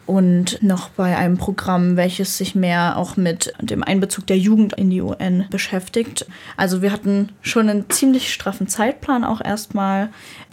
und 0.07 0.63
noch 0.63 0.89
bei 0.91 1.17
einem 1.17 1.39
Programm, 1.39 1.97
welches 1.97 2.37
sich 2.37 2.55
mehr 2.55 2.97
auch 2.97 3.17
mit 3.17 3.53
dem 3.61 3.83
Einbezug 3.83 4.27
der 4.27 4.39
Jugend 4.39 4.75
in 4.75 4.91
die 4.91 5.01
UN 5.01 5.47
beschäftigt. 5.51 6.27
Also 6.57 6.83
wir 6.83 6.93
hatten 6.93 7.31
schon 7.41 7.69
einen 7.69 7.89
ziemlich 7.91 8.33
straffen 8.33 8.69
Zeitplan 8.69 9.25
auch 9.25 9.41
erstmal. 9.41 10.11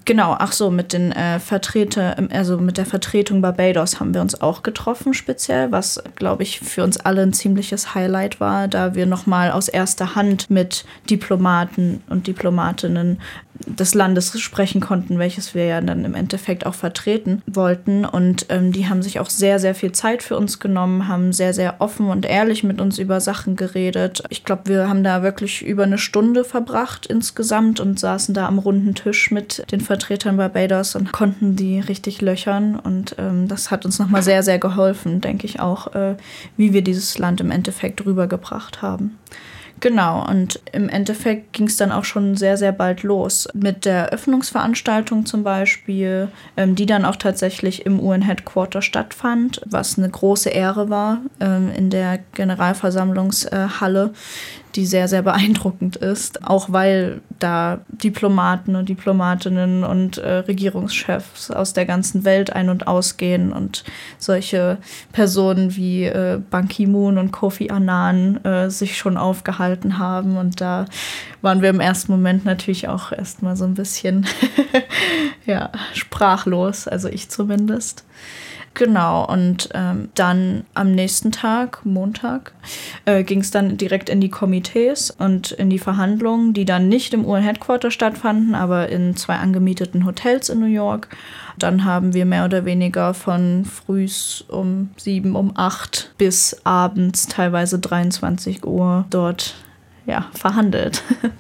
Genau, 0.10 0.36
ach 0.40 0.54
so, 0.54 0.72
mit 0.72 0.94
den 0.94 1.12
äh, 1.12 1.40
Vertreter, 1.40 2.16
also 2.32 2.58
mit 2.58 2.80
der 2.80 2.88
Vertretung 2.88 3.44
Barbados 3.44 4.00
haben 4.00 4.16
wir 4.16 4.22
uns 4.22 4.42
auch 4.42 4.64
getroffen 4.64 5.14
speziell, 5.14 5.72
was 5.72 6.02
glaube 6.16 6.42
ich 6.42 6.62
für 6.62 6.84
uns 6.84 6.98
alle 6.98 7.22
ein 7.22 7.32
ziemliches 7.32 7.94
Highlight 7.94 8.40
war, 8.40 8.68
da 8.68 8.96
wir 8.96 9.06
nochmal 9.06 9.52
aus 9.52 9.68
erster 9.68 10.16
Hand 10.16 10.50
mit 10.50 10.84
Diplomaten 11.08 12.02
und 12.10 12.26
Diplomatinnen 12.26 13.22
des 13.68 13.94
Landes 13.94 14.40
sprechen 14.40 14.82
konnten, 14.82 15.20
welches 15.20 15.54
wir 15.54 15.66
ja 15.66 15.82
dann 15.82 16.06
im 16.06 16.16
Endeffekt 16.16 16.66
auch 16.66 16.74
vertreten 16.74 17.44
wollten. 17.46 18.06
Und 18.06 18.46
ähm, 18.50 18.72
die 18.72 18.88
haben 18.88 19.04
sich 19.04 19.20
auch 19.20 19.30
sehr, 19.30 19.60
sehr 19.60 19.76
viel 19.76 19.92
Zeit 19.92 20.24
für 20.24 20.38
uns 20.38 20.60
genommen, 20.60 21.10
haben 21.10 21.34
sehr, 21.34 21.54
sehr 21.54 21.82
offen 21.82 22.08
und 22.08 22.26
ehrlich 22.26 22.64
mit 22.64 22.80
uns 22.80 22.98
über 22.98 23.20
Sachen 23.20 23.58
geredet. 23.58 24.24
Ich 24.30 24.46
glaube, 24.46 24.62
wir 24.68 24.88
haben 24.88 25.04
da 25.04 25.24
wirklich 25.24 25.62
über 25.62 25.84
eine 25.84 25.98
Stunde 25.98 26.46
verbracht 26.46 27.06
insgesamt 27.06 27.82
und 27.82 28.00
saßen 28.00 28.34
da 28.34 28.48
am 28.48 28.60
runden 28.60 28.96
Tisch 28.96 29.30
mit 29.30 29.70
den 29.74 29.82
Vertretern 29.82 29.99
Barbados 30.38 30.96
und 30.96 31.12
konnten 31.12 31.56
die 31.56 31.80
richtig 31.80 32.22
löchern. 32.22 32.78
Und 32.78 33.16
ähm, 33.18 33.48
das 33.48 33.72
hat 33.72 33.86
uns 33.86 34.00
nochmal 34.00 34.24
sehr, 34.24 34.44
sehr 34.44 34.60
geholfen, 34.60 35.22
denke 35.22 35.46
ich 35.46 35.60
auch, 35.60 35.94
äh, 35.96 36.16
wie 36.58 36.74
wir 36.74 36.82
dieses 36.82 37.18
Land 37.18 37.42
im 37.42 37.52
Endeffekt 37.52 38.06
rübergebracht 38.06 38.82
haben. 38.82 39.18
Genau, 39.82 40.28
und 40.28 40.60
im 40.74 40.90
Endeffekt 40.90 41.54
ging 41.54 41.68
es 41.68 41.78
dann 41.78 41.92
auch 41.92 42.04
schon 42.04 42.36
sehr, 42.36 42.58
sehr 42.58 42.74
bald 42.74 43.04
los 43.04 43.48
mit 43.54 43.86
der 43.86 44.10
Öffnungsveranstaltung 44.10 45.26
zum 45.26 45.44
Beispiel, 45.44 46.28
ähm, 46.58 46.76
die 46.76 46.86
dann 46.86 47.06
auch 47.06 47.16
tatsächlich 47.16 47.86
im 47.86 48.00
UN-Headquarter 48.00 48.82
stattfand, 48.82 49.62
was 49.66 49.98
eine 49.98 50.10
große 50.10 50.50
Ehre 50.50 50.90
war 50.90 51.20
ähm, 51.40 51.72
in 51.76 51.90
der 51.90 52.20
Generalversammlungshalle. 52.34 54.14
Die 54.76 54.86
sehr, 54.86 55.08
sehr 55.08 55.24
beeindruckend 55.24 55.96
ist, 55.96 56.46
auch 56.46 56.72
weil 56.72 57.22
da 57.40 57.80
Diplomaten 57.88 58.76
und 58.76 58.90
Diplomatinnen 58.90 59.84
und 59.84 60.18
äh, 60.18 60.40
Regierungschefs 60.40 61.50
aus 61.52 61.74
der 61.74 61.86
ganzen 61.86 62.24
Welt 62.24 62.54
ein- 62.54 62.70
und 62.70 62.88
ausgehen 62.88 63.52
und 63.52 63.84
solche 64.18 64.78
Personen 65.12 65.76
wie 65.76 66.06
äh, 66.06 66.40
Ban 66.50 66.68
Ki-moon 66.68 67.18
und 67.18 67.32
Kofi 67.32 67.70
Annan 67.70 68.44
äh, 68.44 68.70
sich 68.70 68.98
schon 68.98 69.18
aufgehalten 69.18 69.98
haben. 69.98 70.38
Und 70.38 70.62
da 70.62 70.86
waren 71.42 71.62
wir 71.62 71.70
im 71.70 71.80
ersten 71.80 72.12
Moment 72.12 72.46
natürlich 72.46 72.88
auch 72.88 73.12
erstmal 73.12 73.56
so 73.56 73.66
ein 73.66 73.74
bisschen 73.74 74.28
ja, 75.46 75.72
sprachlos, 75.94 76.88
also 76.88 77.08
ich 77.08 77.30
zumindest. 77.30 78.06
Genau, 78.74 79.26
und 79.26 79.70
ähm, 79.74 80.10
dann 80.16 80.64
am 80.74 80.92
nächsten 80.92 81.32
Tag, 81.32 81.86
Montag, 81.86 82.54
äh, 83.06 83.24
ging 83.24 83.42
es 83.42 83.52
dann 83.52 83.78
direkt 83.78 84.10
in 84.10 84.22
die 84.22 84.30
Komitees 84.30 85.12
und 85.12 85.52
in 85.52 85.70
die 85.70 85.80
Verhandlungen, 85.80 86.54
die 86.54 86.66
dann 86.66 86.88
nicht 86.88 87.14
im 87.14 87.26
UN-Headquarter 87.26 87.92
stattfanden, 87.92 88.56
aber 88.56 88.90
in 88.90 89.16
zwei 89.16 89.36
angemieteten 89.36 90.06
Hotels 90.06 90.50
in 90.50 90.60
New 90.60 90.66
York. 90.66 91.10
Dann 91.58 91.84
haben 91.84 92.14
wir 92.14 92.26
mehr 92.26 92.46
oder 92.46 92.64
weniger 92.64 93.14
von 93.14 93.66
frühs 93.66 94.46
um 94.48 94.92
sieben, 94.96 95.36
um 95.36 95.52
acht 95.56 96.14
bis 96.18 96.62
abends 96.64 97.28
teilweise 97.28 97.80
23 97.80 98.66
Uhr 98.66 99.06
dort 99.10 99.56
ja, 100.06 100.28
verhandelt. 100.34 101.04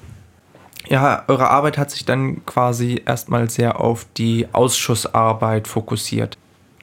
Ja, 0.89 1.23
eure 1.27 1.51
Arbeit 1.51 1.77
hat 1.77 1.91
sich 1.91 2.03
dann 2.03 2.43
quasi 2.47 2.99
erstmal 3.05 3.47
sehr 3.47 3.79
auf 3.79 4.07
die 4.17 4.47
Ausschussarbeit 4.53 5.67
fokussiert. 5.67 6.35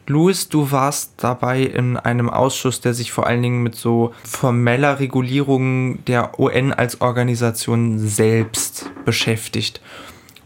Louis, 0.09 0.49
du 0.49 0.71
warst 0.71 1.15
dabei 1.17 1.63
in 1.63 1.97
einem 1.97 2.31
Ausschuss, 2.31 2.81
der 2.81 2.95
sich 2.95 3.11
vor 3.11 3.27
allen 3.27 3.43
Dingen 3.43 3.65
mit 3.65 3.75
so 3.75 4.15
formeller 4.23 5.01
Regulierung 5.01 6.05
der 6.05 6.39
UN 6.39 6.73
als 6.73 7.01
Organisation 7.01 7.99
selbst 7.99 8.89
beschäftigt. 9.05 9.81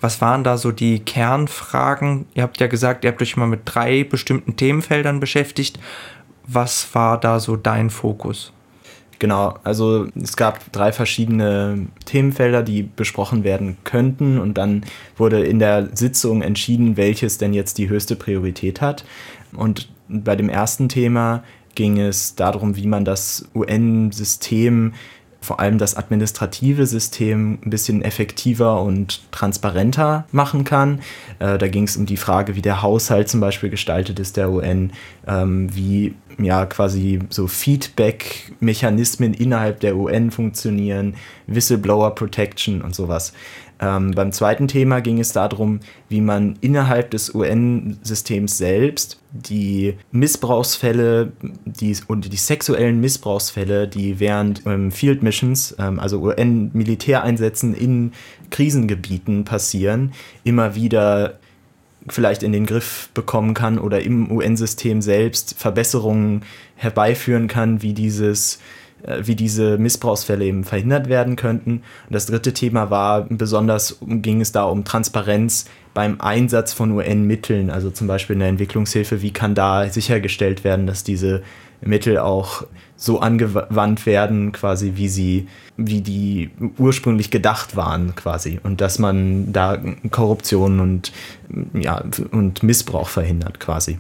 Was 0.01 0.23
waren 0.23 0.45
da 0.45 0.57
so 0.57 0.73
die 0.73 1.01
Kernfragen? 1.01 2.25
Ihr 2.33 2.43
habt 2.43 2.59
ja 2.59 2.69
gesagt, 2.69 3.05
ihr 3.05 3.11
habt 3.11 3.21
euch 3.21 3.37
mal 3.37 3.47
mit 3.47 3.61
drei 3.67 4.03
bestimmten 4.03 4.57
Themenfeldern 4.57 5.21
beschäftigt. 5.21 5.79
Was 6.47 6.95
war 6.95 7.21
da 7.21 7.39
so 7.39 7.57
dein 7.57 7.91
Fokus? 7.91 8.55
Genau, 9.21 9.59
also 9.65 10.07
es 10.19 10.35
gab 10.35 10.73
drei 10.73 10.93
verschiedene 10.93 11.89
Themenfelder, 12.07 12.63
die 12.63 12.83
besprochen 12.83 13.45
werden 13.45 13.77
könnten 13.85 14.39
und 14.39 14.55
dann 14.55 14.83
wurde 15.19 15.45
in 15.45 15.59
der 15.59 15.95
Sitzung 15.95 16.41
entschieden, 16.41 16.97
welches 16.97 17.37
denn 17.37 17.53
jetzt 17.53 17.77
die 17.77 17.91
höchste 17.91 18.17
Priorität 18.17 18.81
hat. 18.81 19.05
Und 19.55 19.89
bei 20.09 20.37
dem 20.37 20.49
ersten 20.49 20.89
Thema 20.89 21.43
ging 21.75 21.99
es 21.99 22.35
darum, 22.35 22.77
wie 22.77 22.87
man 22.87 23.05
das 23.05 23.49
UN-System, 23.55 24.93
vor 25.41 25.61
allem 25.61 25.79
das 25.79 25.97
administrative 25.97 26.85
System, 26.87 27.59
ein 27.65 27.71
bisschen 27.71 28.03
effektiver 28.03 28.83
und 28.83 29.23
transparenter 29.31 30.27
machen 30.33 30.65
kann. 30.65 31.01
Äh, 31.39 31.57
da 31.57 31.69
ging 31.69 31.85
es 31.85 31.97
um 31.97 32.05
die 32.05 32.19
Frage, 32.19 32.57
wie 32.57 32.63
der 32.63 32.83
Haushalt 32.83 33.29
zum 33.29 33.41
Beispiel 33.41 33.71
gestaltet 33.71 34.19
ist 34.19 34.37
der 34.37 34.51
UN, 34.51 34.93
ähm, 35.27 35.75
wie 35.75 36.15
ja 36.39 36.67
quasi 36.67 37.21
so 37.31 37.47
Feedback-Mechanismen 37.47 39.33
innerhalb 39.33 39.81
der 39.81 39.97
UN 39.97 40.31
funktionieren, 40.31 41.15
Whistleblower 41.47 42.15
Protection 42.15 42.83
und 42.83 42.95
sowas. 42.95 43.33
Ähm, 43.81 44.11
beim 44.11 44.33
zweiten 44.33 44.69
Thema 44.69 45.01
ging 45.01 45.19
es 45.21 45.33
darum, 45.33 45.81
wie 46.09 46.21
man 46.21 46.57
innerhalb 46.61 47.11
des 47.11 47.35
UN-Systems 47.35 48.59
selbst 48.59 49.20
die 49.33 49.97
Missbrauchsfälle 50.11 51.33
die, 51.65 51.97
und 52.09 52.33
die 52.33 52.37
sexuellen 52.37 53.01
Missbrauchsfälle, 53.01 53.87
die 53.87 54.19
während 54.19 54.67
ähm, 54.67 54.91
Field 54.91 55.23
Missions, 55.23 55.75
ähm, 55.79 56.01
also 56.01 56.21
UN-Militäreinsätzen 56.21 57.75
in 57.75 58.13
Krisengebieten 58.51 59.45
passieren, 59.45 60.13
immer 60.43 60.75
wieder 60.75 61.39
vielleicht 62.09 62.43
in 62.43 62.53
den 62.53 62.67
Griff 62.67 63.11
bekommen 63.15 63.55
kann 63.55 63.79
oder 63.79 64.01
im 64.03 64.31
UN-System 64.31 65.03
selbst 65.03 65.55
Verbesserungen 65.59 66.43
herbeiführen 66.75 67.47
kann, 67.47 67.83
wie 67.83 67.93
dieses 67.93 68.59
äh, 69.03 69.27
wie 69.27 69.37
diese 69.37 69.79
Missbrauchsfälle 69.79 70.45
eben 70.45 70.65
verhindert 70.65 71.09
werden 71.09 71.37
könnten. 71.37 71.83
Und 72.07 72.15
das 72.15 72.27
dritte 72.27 72.53
Thema 72.53 72.91
war, 72.91 73.23
besonders 73.23 73.99
ging 74.01 74.41
es 74.41 74.53
da 74.53 74.65
um 74.65 74.85
Transparenz 74.85 75.67
beim 76.01 76.19
Einsatz 76.19 76.73
von 76.73 76.93
UN-Mitteln, 76.93 77.69
also 77.69 77.91
zum 77.91 78.07
Beispiel 78.07 78.33
in 78.33 78.41
der 78.41 78.49
Entwicklungshilfe, 78.49 79.21
wie 79.21 79.33
kann 79.33 79.55
da 79.55 79.87
sichergestellt 79.87 80.65
werden, 80.65 80.87
dass 80.87 81.05
diese 81.05 81.43
Mittel 81.83 82.17
auch 82.17 82.65
so 82.97 83.21
angewandt 83.21 84.07
werden, 84.07 84.53
quasi 84.53 84.93
wie 84.95 85.09
sie, 85.09 85.47
wie 85.77 86.01
die 86.01 86.53
ursprünglich 86.79 87.31
gedacht 87.31 87.77
waren, 87.77 88.15
quasi. 88.15 88.61
Und 88.63 88.81
dass 88.81 88.99
man 88.99 89.53
da 89.53 89.77
Korruption 90.11 90.81
und, 90.81 91.13
ja, 91.75 92.03
und 92.31 92.63
Missbrauch 92.63 93.09
verhindert, 93.09 93.61
quasi. 93.61 93.99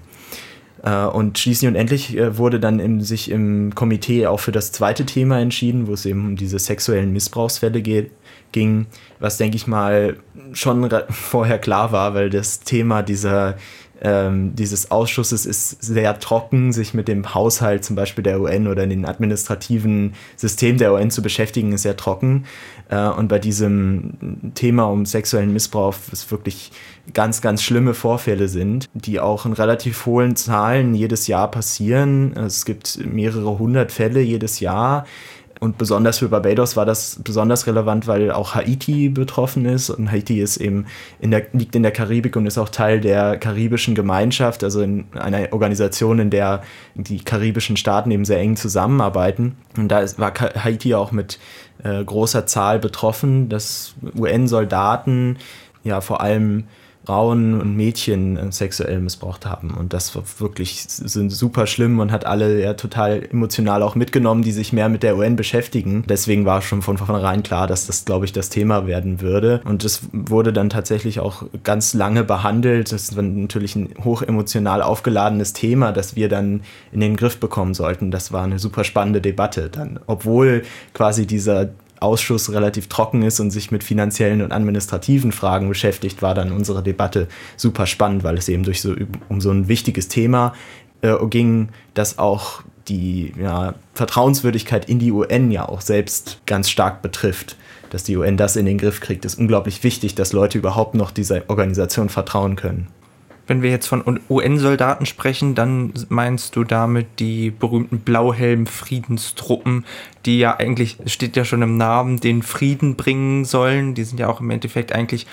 Äh, 0.83 1.05
und 1.05 1.39
schließlich 1.39 1.69
und 1.69 1.77
endlich 1.77 2.17
äh, 2.17 2.39
wurde 2.39 2.61
dann 2.61 2.81
im, 2.81 3.03
sich 3.03 3.31
im 3.31 3.75
Komitee 3.75 4.27
auch 4.27 4.41
für 4.41 4.53
das 4.53 4.73
zweite 4.73 5.05
Thema 5.05 5.39
entschieden, 5.39 5.87
wo 5.87 5.93
es 5.93 6.07
eben 6.07 6.25
um 6.29 6.37
diese 6.37 6.59
sexuellen 6.59 7.13
Missbrauchsfälle 7.13 7.83
geht, 7.83 8.11
ging, 8.53 8.87
was 9.19 9.37
denke 9.37 9.57
ich 9.57 9.67
mal 9.67 10.17
schon 10.53 10.89
vorher 11.09 11.59
klar 11.59 11.93
war, 11.93 12.15
weil 12.15 12.31
das 12.31 12.61
Thema 12.61 13.03
dieser 13.03 13.57
ähm, 14.03 14.55
dieses 14.55 14.91
Ausschusses 14.91 15.45
ist 15.45 15.83
sehr 15.83 16.19
trocken, 16.21 16.73
sich 16.73 16.95
mit 16.95 17.07
dem 17.07 17.35
Haushalt 17.35 17.85
zum 17.85 17.97
Beispiel 17.97 18.25
der 18.25 18.41
UN 18.41 18.67
oder 18.67 18.87
den 18.87 19.05
administrativen 19.05 20.15
System 20.37 20.79
der 20.79 20.95
UN 20.95 21.11
zu 21.11 21.21
beschäftigen, 21.21 21.73
ist 21.73 21.83
sehr 21.83 21.97
trocken. 21.97 22.47
Äh, 22.89 23.09
und 23.09 23.29
bei 23.29 23.39
diesem 23.39 24.53
Thema 24.55 24.85
um 24.85 25.05
sexuellen 25.05 25.53
Missbrauch, 25.53 25.95
was 26.11 26.31
wirklich 26.31 26.73
ganz, 27.13 27.43
ganz 27.43 27.63
schlimme 27.63 27.93
Vorfälle 27.93 28.49
sind, 28.49 28.89
die 28.95 29.21
auch 29.21 29.45
in 29.45 29.53
relativ 29.53 30.07
hohen 30.07 30.35
Zahlen 30.35 30.95
jedes 30.95 31.27
Jahr 31.27 31.51
passieren. 31.51 32.35
Es 32.37 32.65
gibt 32.65 33.05
mehrere 33.05 33.59
hundert 33.59 33.93
Fälle 33.93 34.21
jedes 34.21 34.61
Jahr 34.61 35.05
und 35.61 35.77
besonders 35.77 36.18
für 36.18 36.29
Barbados 36.29 36.75
war 36.75 36.87
das 36.87 37.20
besonders 37.23 37.66
relevant, 37.66 38.07
weil 38.07 38.31
auch 38.31 38.55
Haiti 38.55 39.11
betroffen 39.11 39.66
ist. 39.66 39.90
Und 39.90 40.11
Haiti 40.11 40.40
ist 40.40 40.57
eben 40.57 40.87
in 41.20 41.31
der, 41.31 41.42
liegt 41.53 41.77
in 41.77 41.83
der 41.83 41.92
Karibik 41.92 42.35
und 42.37 42.46
ist 42.46 42.57
auch 42.57 42.70
Teil 42.70 42.99
der 42.99 43.37
karibischen 43.37 43.94
Gemeinschaft, 43.94 44.64
also 44.64 44.81
in 44.81 45.05
einer 45.12 45.53
Organisation, 45.53 46.18
in 46.18 46.31
der 46.31 46.62
die 46.94 47.23
karibischen 47.23 47.77
Staaten 47.77 48.11
eben 48.11 48.25
sehr 48.25 48.38
eng 48.38 48.57
zusammenarbeiten. 48.57 49.59
Und 49.77 49.88
da 49.88 50.01
ist, 50.01 50.18
war 50.18 50.33
Haiti 50.33 50.94
auch 50.94 51.12
mit 51.12 51.38
äh, 51.85 52.03
großer 52.03 52.46
Zahl 52.46 52.79
betroffen, 52.79 53.51
dass 53.51 53.94
UN-Soldaten 54.16 55.37
ja 55.85 56.01
vor 56.01 56.23
allem 56.23 56.64
Frauen 57.05 57.61
und 57.61 57.77
Mädchen 57.77 58.37
äh, 58.37 58.53
sexuell 58.53 59.01
missbraucht 59.01 59.47
haben. 59.47 59.71
Und 59.71 59.93
das 59.93 60.15
war 60.15 60.23
wirklich 60.39 60.85
sind 60.87 61.31
super 61.31 61.67
schlimm 61.67 61.99
und 61.99 62.13
hat 62.13 62.27
alle 62.27 62.61
ja 62.61 62.75
total 62.75 63.23
emotional 63.31 63.83
auch 63.83 63.95
mitgenommen, 63.95 64.43
die 64.43 64.53
sich 64.53 64.73
mehr 64.73 64.89
mit 64.89 65.03
der 65.03 65.17
UN 65.17 65.37
beschäftigen. 65.37 66.05
Deswegen 66.09 66.45
war 66.45 66.63
schon 66.63 66.83
von 66.83 66.99
vornherein 66.99 67.43
klar, 67.43 67.67
dass 67.67 67.87
das, 67.87 68.05
glaube 68.05 68.27
ich, 68.27 68.33
das 68.33 68.51
Thema 68.51 68.87
werden 68.87 69.21
würde. 69.21 69.61
Und 69.65 69.85
das 69.85 70.03
wurde 70.13 70.53
dann 70.53 70.69
tatsächlich 70.69 71.21
auch 71.21 71.45
ganz 71.65 71.95
lange 71.95 72.23
behandelt. 72.23 72.93
Das 72.93 73.17
war 73.17 73.23
natürlich 73.23 73.77
ein 73.77 73.95
hochemotional 74.05 74.83
aufgeladenes 74.83 75.53
Thema, 75.53 75.93
das 75.93 76.17
wir 76.17 76.29
dann 76.29 76.63
in 76.93 77.01
den 77.01 77.17
Griff 77.17 77.39
bekommen 77.39 77.75
sollten. 77.75 78.11
Das 78.11 78.33
war 78.33 78.45
eine 78.45 78.59
super 78.59 78.85
spannende 78.85 79.21
Debatte 79.21 79.71
dann. 79.71 80.01
Obwohl 80.07 80.63
quasi 80.93 81.27
dieser 81.27 81.71
Ausschuss 82.01 82.53
relativ 82.53 82.89
trocken 82.89 83.23
ist 83.23 83.41
und 83.41 83.51
sich 83.51 83.71
mit 83.71 83.85
finanziellen 83.85 84.43
und 84.43 84.53
administrativen 84.53 85.33
Fragen 85.33 85.69
beschäftigt, 85.69 86.23
war 86.23 86.35
dann 86.35 86.53
unsere 86.53 86.83
Debatte 86.83 87.29
super 87.57 87.87
spannend, 87.87 88.25
weil 88.25 88.39
es 88.39 88.49
eben 88.49 88.65
durch 88.65 88.81
so, 88.81 88.95
um 89.29 89.41
so 89.41 89.51
ein 89.51 89.69
wichtiges 89.69 90.09
Thema 90.09 90.55
äh, 91.03 91.15
ging, 91.27 91.69
das 91.95 92.19
auch 92.19 92.63
die 92.89 93.33
ja, 93.41 93.75
Vertrauenswürdigkeit 93.95 94.89
in 94.89 94.99
die 94.99 95.13
UN 95.13 95.51
ja 95.51 95.69
auch 95.69 95.81
selbst 95.81 96.41
ganz 96.47 96.69
stark 96.69 97.03
betrifft. 97.03 97.57
Dass 97.91 98.05
die 98.05 98.17
UN 98.17 98.37
das 98.37 98.57
in 98.57 98.67
den 98.67 98.79
Griff 98.79 99.01
kriegt, 99.01 99.25
ist 99.25 99.39
unglaublich 99.39 99.83
wichtig, 99.83 100.15
dass 100.15 100.33
Leute 100.33 100.59
überhaupt 100.59 100.95
noch 100.95 101.11
dieser 101.11 101.43
Organisation 101.49 102.09
vertrauen 102.09 102.57
können 102.57 102.87
wenn 103.51 103.63
wir 103.63 103.71
jetzt 103.71 103.89
von 103.89 104.21
UN-Soldaten 104.31 105.07
sprechen, 105.07 105.57
dann 105.57 105.93
meinst 106.09 106.55
du 106.55 106.63
damit 106.63 107.19
die 107.19 107.51
berühmten 107.51 107.99
Blauhelm-Friedenstruppen, 107.99 109.85
die 110.25 110.39
ja 110.39 110.57
eigentlich, 110.57 110.99
steht 111.07 111.35
ja 111.35 111.45
schon 111.45 111.61
im 111.63 111.77
Namen, 111.77 112.21
den 112.21 112.45
Frieden 112.45 112.95
bringen 112.95 113.45
sollen. 113.45 113.97
Die 113.97 114.05
sind 114.05 114.21
ja 114.21 114.29
auch 114.29 114.41
im 114.41 114.51
Endeffekt 114.51 114.93
eigentlich 114.93 115.27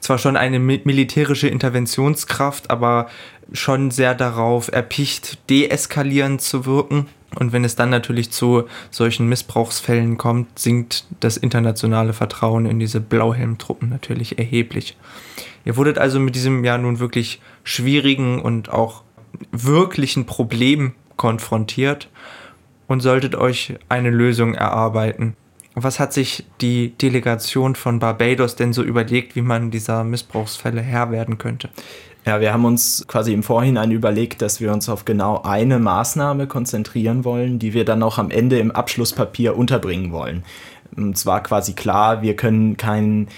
zwar 0.00 0.18
schon 0.18 0.36
eine 0.36 0.58
militärische 0.58 1.48
Interventionskraft, 1.48 2.70
aber 2.70 3.08
schon 3.54 3.90
sehr 3.92 4.14
darauf 4.14 4.70
erpicht, 4.70 5.38
deeskalierend 5.48 6.42
zu 6.42 6.66
wirken. 6.66 7.06
Und 7.34 7.52
wenn 7.52 7.64
es 7.64 7.76
dann 7.76 7.90
natürlich 7.90 8.30
zu 8.30 8.64
solchen 8.90 9.28
Missbrauchsfällen 9.28 10.16
kommt, 10.16 10.58
sinkt 10.58 11.04
das 11.20 11.36
internationale 11.36 12.12
Vertrauen 12.12 12.66
in 12.66 12.78
diese 12.78 13.00
Blauhelmtruppen 13.00 13.88
natürlich 13.90 14.38
erheblich. 14.38 14.96
Ihr 15.64 15.76
wurdet 15.76 15.98
also 15.98 16.18
mit 16.20 16.34
diesem 16.34 16.64
ja 16.64 16.78
nun 16.78 16.98
wirklich 16.98 17.40
schwierigen 17.64 18.40
und 18.40 18.70
auch 18.70 19.02
wirklichen 19.52 20.24
Problem 20.24 20.94
konfrontiert 21.16 22.08
und 22.86 23.00
solltet 23.00 23.34
euch 23.34 23.74
eine 23.88 24.10
Lösung 24.10 24.54
erarbeiten. 24.54 25.36
Was 25.74 26.00
hat 26.00 26.12
sich 26.12 26.44
die 26.60 26.96
Delegation 26.96 27.74
von 27.76 27.98
Barbados 27.98 28.56
denn 28.56 28.72
so 28.72 28.82
überlegt, 28.82 29.36
wie 29.36 29.42
man 29.42 29.70
dieser 29.70 30.02
Missbrauchsfälle 30.02 30.80
Herr 30.80 31.12
werden 31.12 31.38
könnte? 31.38 31.68
Ja, 32.28 32.42
wir 32.42 32.52
haben 32.52 32.66
uns 32.66 33.06
quasi 33.08 33.32
im 33.32 33.42
Vorhinein 33.42 33.90
überlegt, 33.90 34.42
dass 34.42 34.60
wir 34.60 34.70
uns 34.70 34.90
auf 34.90 35.06
genau 35.06 35.40
eine 35.44 35.78
Maßnahme 35.78 36.46
konzentrieren 36.46 37.24
wollen, 37.24 37.58
die 37.58 37.72
wir 37.72 37.86
dann 37.86 38.02
auch 38.02 38.18
am 38.18 38.30
Ende 38.30 38.58
im 38.58 38.70
Abschlusspapier 38.70 39.56
unterbringen 39.56 40.12
wollen. 40.12 40.44
Und 40.94 41.16
zwar 41.16 41.42
quasi 41.42 41.72
klar, 41.72 42.20
wir 42.20 42.36
können 42.36 42.76
kein 42.76 43.28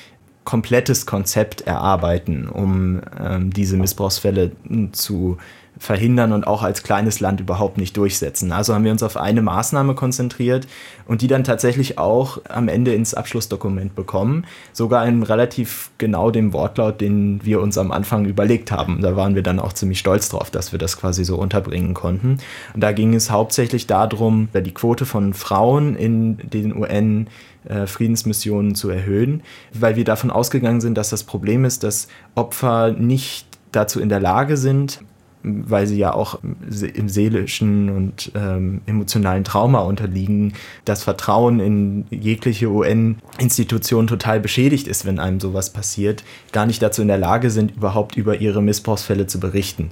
komplettes 0.43 1.07
Konzept 1.07 1.61
erarbeiten, 1.61 2.49
um 2.49 3.01
ähm, 3.21 3.53
diese 3.53 3.77
Missbrauchsfälle 3.77 4.51
zu 4.91 5.39
verhindern 5.81 6.33
und 6.33 6.47
auch 6.47 6.63
als 6.63 6.83
kleines 6.83 7.21
Land 7.21 7.41
überhaupt 7.41 7.79
nicht 7.79 7.97
durchsetzen. 7.97 8.53
Also 8.53 8.75
haben 8.75 8.85
wir 8.85 8.93
uns 8.93 9.03
auf 9.03 9.17
eine 9.17 9.41
Maßnahme 9.41 9.95
konzentriert 9.95 10.69
und 11.07 11.23
die 11.23 11.27
dann 11.27 11.43
tatsächlich 11.43 11.99
auch 11.99 12.39
am 12.49 12.69
Ende 12.69 12.93
ins 12.93 13.15
Abschlussdokument 13.15 13.95
bekommen. 13.95 14.45
Sogar 14.75 15.07
in 15.07 15.23
relativ 15.23 15.91
genau 15.97 16.31
dem 16.31 16.53
Wortlaut, 16.53 17.01
den 17.01 17.41
wir 17.45 17.63
uns 17.63 17.79
am 17.79 17.93
Anfang 17.93 18.27
überlegt 18.27 18.71
haben. 18.71 19.01
Da 19.01 19.17
waren 19.17 19.35
wir 19.35 19.43
dann 19.43 19.59
auch 19.59 19.73
ziemlich 19.73 19.99
stolz 19.99 20.29
drauf, 20.29 20.51
dass 20.51 20.71
wir 20.71 20.79
das 20.79 20.99
quasi 20.99 21.25
so 21.25 21.37
unterbringen 21.37 21.95
konnten. 21.95 22.39
Und 22.75 22.83
da 22.83 22.93
ging 22.93 23.15
es 23.15 23.31
hauptsächlich 23.31 23.87
darum, 23.87 24.51
die 24.55 24.75
Quote 24.75 25.07
von 25.07 25.33
Frauen 25.33 25.97
in 25.97 26.37
den 26.37 26.77
UN 26.77 27.29
äh, 27.65 27.87
Friedensmissionen 27.87 28.75
zu 28.75 28.91
erhöhen, 28.91 29.43
weil 29.73 29.97
wir 29.97 30.05
davon 30.05 30.31
ausgegangen 30.31 30.83
sind, 30.83 30.99
dass 30.99 31.09
das 31.09 31.25
Problem 31.25 31.65
ist, 31.65 31.85
dass 31.85 32.09
Opfer 32.35 32.93
nicht 32.93 33.47
dazu 33.73 33.99
in 33.99 34.11
der 34.11 34.21
Lage 34.21 34.59
sind, 34.59 35.01
weil 35.43 35.87
sie 35.87 35.99
ja 35.99 36.13
auch 36.13 36.41
im 36.43 37.09
seelischen 37.09 37.91
und 37.91 38.33
ähm, 38.35 38.83
emotionalen 38.87 39.45
Trauma 39.45 39.81
unterliegen, 39.81 40.53
das 40.85 41.03
Vertrauen 41.03 41.61
in 41.61 42.05
jegliche 42.11 42.71
UN-Institution 42.71 44.07
total 44.07 44.41
beschädigt 44.41 44.87
ist, 44.87 45.07
wenn 45.07 45.19
einem 45.19 45.41
sowas 45.41 45.71
passiert, 45.71 46.25
gar 46.53 46.67
nicht 46.67 46.83
dazu 46.83 47.03
in 47.03 47.09
der 47.09 47.19
Lage 47.19 47.51
sind, 47.51 47.77
überhaupt 47.77 48.17
über 48.17 48.41
ihre 48.41 48.63
Missbrauchsfälle 48.63 49.27
zu 49.27 49.41
berichten. 49.41 49.91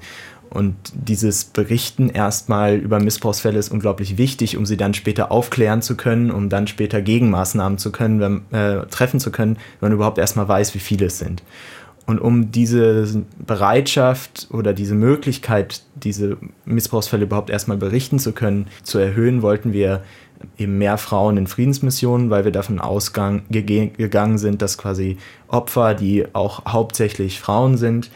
Und 0.50 0.76
dieses 0.94 1.44
Berichten 1.44 2.08
erstmal 2.08 2.76
über 2.76 3.00
Missbrauchsfälle 3.00 3.58
ist 3.58 3.70
unglaublich 3.70 4.16
wichtig, 4.16 4.56
um 4.56 4.64
sie 4.64 4.76
dann 4.76 4.94
später 4.94 5.30
aufklären 5.30 5.82
zu 5.82 5.96
können, 5.96 6.30
um 6.30 6.48
dann 6.48 6.66
später 6.66 7.02
Gegenmaßnahmen 7.02 7.78
zu 7.78 7.92
können, 7.92 8.20
wenn, 8.20 8.58
äh, 8.58 8.86
treffen 8.86 9.20
zu 9.20 9.30
können, 9.30 9.56
wenn 9.80 9.90
man 9.90 9.96
überhaupt 9.96 10.18
erstmal 10.18 10.48
weiß, 10.48 10.74
wie 10.74 10.78
viele 10.78 11.06
es 11.06 11.18
sind. 11.18 11.42
Und 12.08 12.20
um 12.20 12.50
diese 12.50 13.26
Bereitschaft 13.46 14.48
oder 14.50 14.72
diese 14.72 14.94
Möglichkeit, 14.94 15.82
diese 15.94 16.38
Missbrauchsfälle 16.64 17.24
überhaupt 17.24 17.50
erstmal 17.50 17.76
berichten 17.76 18.18
zu 18.18 18.32
können, 18.32 18.66
zu 18.82 18.96
erhöhen, 18.96 19.42
wollten 19.42 19.74
wir 19.74 20.02
eben 20.56 20.78
mehr 20.78 20.96
Frauen 20.96 21.36
in 21.36 21.46
Friedensmissionen, 21.46 22.30
weil 22.30 22.46
wir 22.46 22.50
davon 22.50 22.80
ausgegangen 22.80 24.38
sind, 24.38 24.62
dass 24.62 24.78
quasi 24.78 25.18
Opfer, 25.48 25.92
die 25.92 26.24
auch 26.32 26.64
hauptsächlich 26.64 27.40
Frauen 27.40 27.76
sind, 27.76 28.10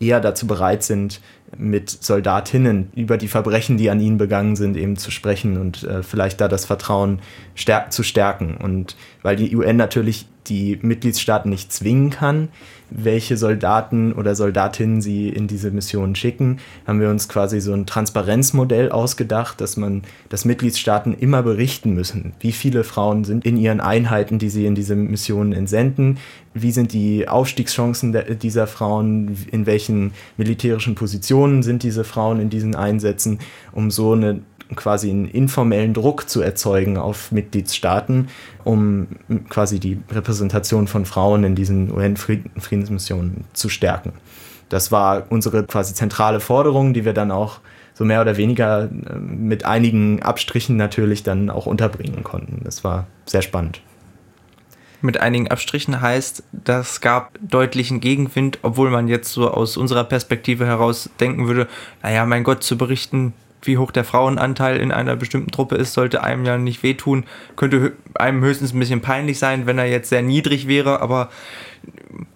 eher 0.00 0.18
dazu 0.20 0.48
bereit 0.48 0.82
sind, 0.82 1.20
mit 1.56 1.90
Soldatinnen 1.90 2.90
über 2.96 3.18
die 3.18 3.28
Verbrechen, 3.28 3.76
die 3.76 3.90
an 3.90 4.00
ihnen 4.00 4.18
begangen 4.18 4.56
sind, 4.56 4.76
eben 4.76 4.96
zu 4.96 5.12
sprechen 5.12 5.58
und 5.58 5.84
äh, 5.84 6.02
vielleicht 6.02 6.40
da 6.40 6.48
das 6.48 6.64
Vertrauen 6.64 7.20
stärk 7.54 7.92
zu 7.92 8.02
stärken. 8.02 8.56
Und 8.56 8.96
weil 9.22 9.36
die 9.36 9.54
UN 9.56 9.76
natürlich 9.76 10.26
die 10.48 10.78
Mitgliedstaaten 10.82 11.48
nicht 11.50 11.72
zwingen 11.72 12.10
kann, 12.10 12.48
welche 12.90 13.36
Soldaten 13.36 14.12
oder 14.12 14.34
Soldatinnen 14.34 15.00
sie 15.00 15.28
in 15.28 15.46
diese 15.46 15.70
Mission 15.70 16.14
schicken, 16.14 16.58
haben 16.86 17.00
wir 17.00 17.10
uns 17.10 17.28
quasi 17.28 17.60
so 17.60 17.72
ein 17.72 17.86
Transparenzmodell 17.86 18.90
ausgedacht, 18.90 19.60
dass 19.60 19.76
man, 19.76 20.02
dass 20.28 20.44
Mitgliedstaaten 20.44 21.14
immer 21.14 21.42
berichten 21.42 21.94
müssen, 21.94 22.32
wie 22.40 22.52
viele 22.52 22.84
Frauen 22.84 23.24
sind 23.24 23.46
in 23.46 23.56
ihren 23.56 23.80
Einheiten, 23.80 24.38
die 24.38 24.50
sie 24.50 24.66
in 24.66 24.74
diese 24.74 24.96
Missionen 24.96 25.52
entsenden, 25.52 26.18
wie 26.54 26.72
sind 26.72 26.92
die 26.92 27.28
Aufstiegschancen 27.28 28.14
dieser 28.42 28.66
Frauen, 28.66 29.36
in 29.50 29.64
welchen 29.64 30.12
militärischen 30.36 30.94
Positionen 30.94 31.62
sind 31.62 31.82
diese 31.82 32.04
Frauen 32.04 32.40
in 32.40 32.50
diesen 32.50 32.74
Einsätzen, 32.74 33.38
um 33.72 33.90
so 33.90 34.12
eine 34.12 34.40
quasi 34.76 35.10
einen 35.10 35.26
informellen 35.26 35.94
Druck 35.94 36.28
zu 36.28 36.40
erzeugen 36.40 36.96
auf 36.96 37.32
Mitgliedstaaten, 37.32 38.28
um 38.64 39.08
quasi 39.48 39.80
die 39.80 40.00
Repräsentation 40.10 40.86
von 40.86 41.06
Frauen 41.06 41.44
in 41.44 41.54
diesen 41.54 41.92
UN-Friedensmissionen 41.92 43.44
zu 43.52 43.68
stärken. 43.68 44.12
Das 44.68 44.90
war 44.90 45.24
unsere 45.28 45.64
quasi 45.64 45.94
zentrale 45.94 46.40
Forderung, 46.40 46.94
die 46.94 47.04
wir 47.04 47.12
dann 47.12 47.30
auch 47.30 47.60
so 47.94 48.04
mehr 48.04 48.20
oder 48.20 48.36
weniger 48.36 48.84
äh, 48.84 49.16
mit 49.18 49.64
einigen 49.64 50.22
Abstrichen 50.22 50.76
natürlich 50.76 51.22
dann 51.22 51.50
auch 51.50 51.66
unterbringen 51.66 52.22
konnten. 52.22 52.62
Das 52.64 52.84
war 52.84 53.06
sehr 53.26 53.42
spannend. 53.42 53.82
Mit 55.02 55.18
einigen 55.18 55.48
Abstrichen 55.48 56.00
heißt, 56.00 56.44
das 56.52 57.00
gab 57.00 57.36
deutlichen 57.42 58.00
Gegenwind, 58.00 58.60
obwohl 58.62 58.88
man 58.88 59.08
jetzt 59.08 59.32
so 59.32 59.50
aus 59.50 59.76
unserer 59.76 60.04
Perspektive 60.04 60.64
heraus 60.64 61.10
denken 61.18 61.48
würde, 61.48 61.66
naja, 62.02 62.24
mein 62.24 62.44
Gott, 62.44 62.62
zu 62.62 62.78
berichten, 62.78 63.34
wie 63.62 63.78
hoch 63.78 63.90
der 63.90 64.04
Frauenanteil 64.04 64.76
in 64.78 64.92
einer 64.92 65.16
bestimmten 65.16 65.50
Truppe 65.50 65.76
ist, 65.76 65.94
sollte 65.94 66.22
einem 66.22 66.44
ja 66.44 66.58
nicht 66.58 66.82
wehtun. 66.82 67.24
Könnte 67.56 67.92
einem 68.14 68.42
höchstens 68.42 68.72
ein 68.72 68.78
bisschen 68.78 69.00
peinlich 69.00 69.38
sein, 69.38 69.66
wenn 69.66 69.78
er 69.78 69.86
jetzt 69.86 70.08
sehr 70.08 70.22
niedrig 70.22 70.68
wäre, 70.68 71.00
aber 71.00 71.30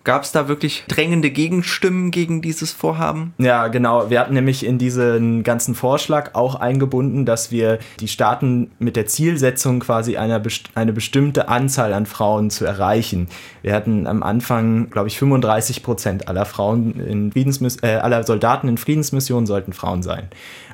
Gab 0.05 0.23
es 0.23 0.31
da 0.31 0.47
wirklich 0.47 0.85
drängende 0.87 1.31
Gegenstimmen 1.31 2.13
gegen 2.13 2.41
dieses 2.41 2.71
Vorhaben? 2.71 3.35
Ja, 3.39 3.67
genau. 3.67 4.09
Wir 4.09 4.21
hatten 4.21 4.35
nämlich 4.35 4.65
in 4.65 4.79
diesen 4.79 5.43
ganzen 5.43 5.75
Vorschlag 5.75 6.35
auch 6.35 6.55
eingebunden, 6.55 7.27
dass 7.27 7.51
wir 7.51 7.81
die 7.99 8.07
Staaten 8.07 8.71
mit 8.79 8.95
der 8.95 9.07
Zielsetzung 9.07 9.81
quasi 9.81 10.17
einer 10.17 10.39
best 10.39 10.71
eine 10.77 10.93
bestimmte 10.93 11.49
Anzahl 11.49 11.93
an 11.93 12.07
Frauen 12.07 12.51
zu 12.51 12.65
erreichen. 12.65 13.27
Wir 13.63 13.75
hatten 13.75 14.07
am 14.07 14.23
Anfang, 14.23 14.91
glaube 14.91 15.09
ich, 15.09 15.19
35 15.19 15.83
Prozent 15.83 16.29
aller 16.29 16.45
Frauen 16.45 17.01
in 17.01 17.33
Friedensmiss 17.33 17.79
äh, 17.83 17.97
aller 17.97 18.23
Soldaten 18.23 18.69
in 18.69 18.79
Friedensmissionen 18.79 19.47
sollten 19.47 19.73
Frauen 19.73 20.05
sein. 20.05 20.29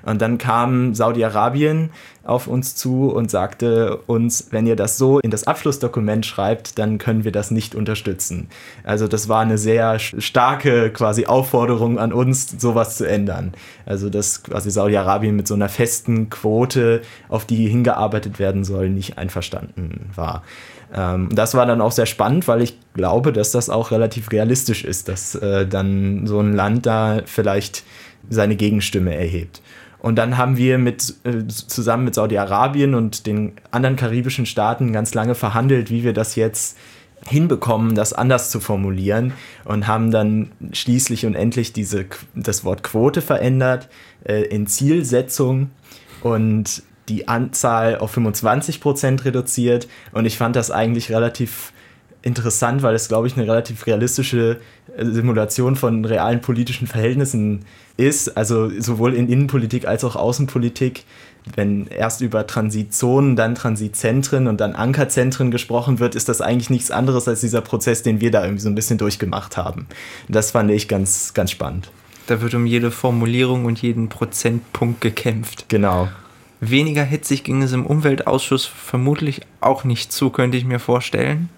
Und 0.04 0.20
dann 0.20 0.38
kam 0.38 0.94
Saudi-Arabien 0.94 1.90
auf 2.24 2.46
uns 2.46 2.76
zu 2.76 3.10
und 3.10 3.30
sagte 3.30 3.98
uns, 4.06 4.48
wenn 4.50 4.66
ihr 4.66 4.76
das 4.76 4.96
so 4.98 5.18
in 5.18 5.30
das 5.30 5.46
Abschlussdokument 5.46 6.24
schreibt, 6.24 6.78
dann 6.78 6.98
können 6.98 7.24
wir 7.24 7.32
das 7.32 7.50
nicht 7.50 7.74
unterstützen. 7.74 8.48
Also 8.84 9.08
das 9.08 9.28
war 9.28 9.40
eine 9.40 9.58
sehr 9.58 9.98
starke 9.98 10.90
quasi 10.90 11.26
Aufforderung 11.26 11.98
an 11.98 12.12
uns, 12.12 12.54
sowas 12.58 12.96
zu 12.96 13.08
ändern. 13.08 13.54
Also 13.86 14.08
dass 14.08 14.42
quasi 14.42 14.70
Saudi-Arabien 14.70 15.34
mit 15.34 15.48
so 15.48 15.54
einer 15.54 15.68
festen 15.68 16.30
Quote, 16.30 17.02
auf 17.28 17.44
die 17.44 17.66
hingearbeitet 17.66 18.38
werden 18.38 18.64
soll, 18.64 18.88
nicht 18.90 19.18
einverstanden 19.18 20.10
war. 20.14 20.42
Ähm, 20.94 21.28
das 21.32 21.54
war 21.54 21.66
dann 21.66 21.80
auch 21.80 21.92
sehr 21.92 22.06
spannend, 22.06 22.46
weil 22.48 22.62
ich 22.62 22.78
glaube, 22.94 23.32
dass 23.32 23.50
das 23.50 23.70
auch 23.70 23.90
relativ 23.90 24.30
realistisch 24.30 24.84
ist, 24.84 25.08
dass 25.08 25.34
äh, 25.34 25.66
dann 25.66 26.26
so 26.26 26.40
ein 26.40 26.52
Land 26.52 26.86
da 26.86 27.22
vielleicht 27.24 27.84
seine 28.28 28.56
Gegenstimme 28.56 29.14
erhebt. 29.14 29.62
Und 30.03 30.16
dann 30.16 30.36
haben 30.36 30.57
wir 30.57 30.78
mit, 30.78 31.14
äh, 31.22 31.46
zusammen 31.46 32.05
mit 32.05 32.16
Saudi-Arabien 32.16 32.96
und 32.96 33.24
den 33.24 33.53
anderen 33.70 33.94
karibischen 33.94 34.46
Staaten 34.46 34.92
ganz 34.92 35.14
lange 35.14 35.36
verhandelt, 35.36 35.90
wie 35.90 36.03
wir 36.03 36.12
das 36.12 36.34
jetzt 36.34 36.76
hinbekommen, 37.24 37.94
das 37.94 38.12
anders 38.12 38.50
zu 38.50 38.59
formulieren 38.59 39.32
und 39.64 39.86
haben 39.86 40.11
dann 40.11 40.50
schließlich 40.72 41.24
und 41.24 41.36
endlich 41.36 41.72
diese, 41.72 42.07
das 42.34 42.64
Wort 42.64 42.82
Quote 42.82 43.22
verändert 43.22 43.88
äh, 44.24 44.42
in 44.42 44.66
Zielsetzung 44.66 45.70
und 46.20 46.82
die 47.09 47.28
Anzahl 47.28 47.98
auf 47.98 48.11
25 48.11 48.80
Prozent 48.80 49.24
reduziert. 49.24 49.86
Und 50.11 50.26
ich 50.26 50.36
fand 50.36 50.57
das 50.57 50.72
eigentlich 50.72 51.12
relativ 51.12 51.72
interessant, 52.22 52.82
weil 52.82 52.94
es, 52.94 53.08
glaube 53.08 53.26
ich, 53.26 53.36
eine 53.36 53.46
relativ 53.46 53.86
realistische 53.86 54.60
äh, 54.96 55.04
Simulation 55.04 55.76
von 55.76 56.04
realen 56.04 56.40
politischen 56.40 56.86
Verhältnissen 56.86 57.64
ist. 57.96 58.36
Also 58.36 58.70
sowohl 58.80 59.14
in 59.14 59.28
Innenpolitik 59.28 59.86
als 59.86 60.04
auch 60.04 60.16
Außenpolitik. 60.16 61.04
Wenn 61.56 61.88
erst 61.88 62.20
über 62.20 62.46
Transitzonen, 62.46 63.34
dann 63.34 63.56
Transitzentren 63.56 64.46
und 64.46 64.60
dann 64.60 64.74
Ankerzentren 64.74 65.50
gesprochen 65.50 65.98
wird, 65.98 66.14
ist 66.14 66.28
das 66.28 66.40
eigentlich 66.40 66.70
nichts 66.70 66.92
anderes 66.92 67.26
als 67.26 67.40
dieser 67.40 67.60
Prozess, 67.60 68.04
den 68.04 68.20
wir 68.20 68.30
da 68.30 68.44
irgendwie 68.44 68.62
so 68.62 68.68
ein 68.68 68.76
bisschen 68.76 68.96
durchgemacht 68.96 69.56
haben. 69.56 69.88
Das 70.28 70.52
fand 70.52 70.70
ich 70.70 70.86
ganz, 70.86 71.34
ganz 71.34 71.50
spannend. 71.50 71.90
Da 72.28 72.40
wird 72.40 72.54
um 72.54 72.64
jede 72.64 72.92
Formulierung 72.92 73.64
und 73.64 73.82
jeden 73.82 74.08
Prozentpunkt 74.08 75.00
gekämpft. 75.00 75.64
Genau. 75.68 76.08
Weniger 76.60 77.02
hitzig 77.02 77.42
ging 77.42 77.60
es 77.62 77.72
im 77.72 77.86
Umweltausschuss 77.86 78.64
vermutlich 78.64 79.40
auch 79.60 79.82
nicht 79.82 80.12
zu, 80.12 80.30
könnte 80.30 80.56
ich 80.56 80.64
mir 80.64 80.78
vorstellen. 80.78 81.48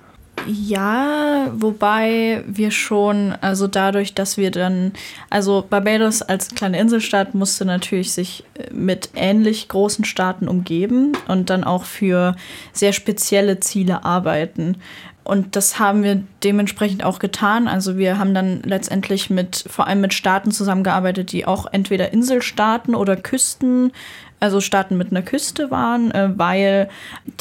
Ja, 0.47 1.51
wobei 1.55 2.45
wir 2.47 2.71
schon, 2.71 3.35
also 3.41 3.67
dadurch, 3.67 4.15
dass 4.15 4.37
wir 4.37 4.51
dann, 4.51 4.93
also 5.31 5.65
Barbados 5.69 6.23
als 6.23 6.49
kleine 6.55 6.79
Inselstaat 6.79 7.35
musste 7.35 7.65
natürlich 7.65 8.13
sich 8.13 8.45
äh, 8.55 8.73
mit 8.73 9.11
ähnlich 9.15 9.69
großen 9.69 10.05
Staaten 10.05 10.49
umgeben 10.49 11.13
und 11.29 11.51
dann 11.51 11.65
auch 11.65 11.85
für 11.85 12.37
sehr 12.73 12.93
spezielle 12.93 13.61
Ziele 13.61 14.05
arbeiten. 14.05 14.77
Und 15.25 15.57
das 15.57 15.79
haben 15.79 16.03
wir 16.03 16.23
dementsprechend 16.45 17.03
auch 17.03 17.19
getan. 17.19 17.67
Also 17.67 17.97
wir 17.97 18.19
haben 18.19 18.35
dann 18.35 18.61
letztendlich 18.63 19.31
mit, 19.31 19.65
vor 19.67 19.87
allem 19.87 20.03
mit 20.03 20.13
Staaten 20.13 20.51
zusammengearbeitet, 20.51 21.33
die 21.33 21.47
auch 21.47 21.67
entweder 21.73 22.13
Inselstaaten 22.13 22.95
oder 22.95 23.17
Küsten 23.17 23.93
also 24.41 24.61
Staaten 24.61 24.97
mit 24.99 25.11
einer 25.11 25.23
Küste 25.23 25.71
waren, 25.71 26.11
äh, 26.11 26.31
weil 26.37 26.89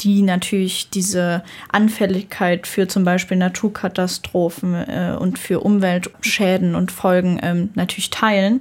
die 0.00 0.22
natürlich 0.22 0.90
diese 0.90 1.42
Anfälligkeit 1.70 2.66
für 2.66 2.88
zum 2.88 3.04
Beispiel 3.04 3.36
Naturkatastrophen 3.36 4.74
äh, 4.74 5.16
und 5.18 5.38
für 5.38 5.60
Umweltschäden 5.60 6.74
und 6.74 6.92
Folgen 6.92 7.38
ähm, 7.42 7.70
natürlich 7.74 8.10
teilen. 8.10 8.60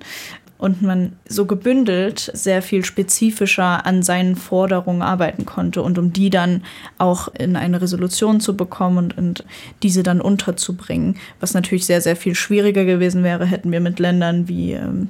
Und 0.57 0.81
man 0.81 1.11
so 1.27 1.45
gebündelt 1.45 2.31
sehr 2.33 2.61
viel 2.61 2.85
spezifischer 2.85 3.85
an 3.85 4.01
seinen 4.01 4.37
Forderungen 4.37 5.01
arbeiten 5.01 5.45
konnte 5.45 5.81
und 5.81 5.97
um 5.97 6.13
die 6.13 6.29
dann 6.29 6.63
auch 6.97 7.27
in 7.27 7.57
eine 7.57 7.81
Resolution 7.81 8.39
zu 8.39 8.55
bekommen 8.55 8.97
und, 8.97 9.17
und 9.17 9.43
diese 9.81 10.03
dann 10.03 10.21
unterzubringen, 10.21 11.17
was 11.41 11.53
natürlich 11.53 11.85
sehr, 11.85 11.99
sehr 11.99 12.15
viel 12.15 12.33
schwieriger 12.33 12.85
gewesen 12.85 13.25
wäre, 13.25 13.45
hätten 13.45 13.73
wir 13.73 13.81
mit 13.81 13.99
Ländern 13.99 14.47
wie 14.47 14.71
ähm, 14.71 15.09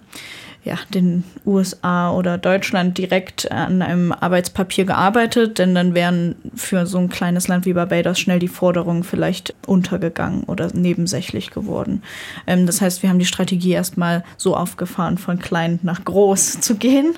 ja, 0.64 0.78
den 0.94 1.26
USA 1.46 2.12
oder 2.12 2.38
Deutschland 2.38 2.98
direkt 2.98 3.52
an 3.52 3.82
einem 3.82 4.14
Arbeitspapier 4.14 4.86
gearbeitet, 4.86 5.60
denn 5.60 5.76
dann 5.76 5.94
wären 5.94 6.36
für 6.56 6.86
so 6.86 7.00
ein 7.00 7.10
kleines 7.10 7.50
Land 7.50 7.66
wie 7.66 7.74
Barbados 7.74 8.18
schnell 8.18 8.40
die 8.40 8.48
Forderungen 8.48 9.04
vielleicht 9.04 9.54
untergegangen 9.68 10.44
oder 10.44 10.70
nebensächlich 10.74 11.52
geworden. 11.52 12.02
Ähm, 12.48 12.66
das 12.66 12.80
heißt, 12.80 13.04
wir 13.04 13.10
haben 13.10 13.20
die 13.20 13.26
Strategie 13.26 13.72
erstmal 13.72 14.24
so 14.38 14.56
aufgefahren, 14.56 15.18
von 15.18 15.38
klein 15.38 15.80
nach 15.84 16.06
groß 16.06 16.60
zu 16.62 16.76
gehen, 16.76 17.16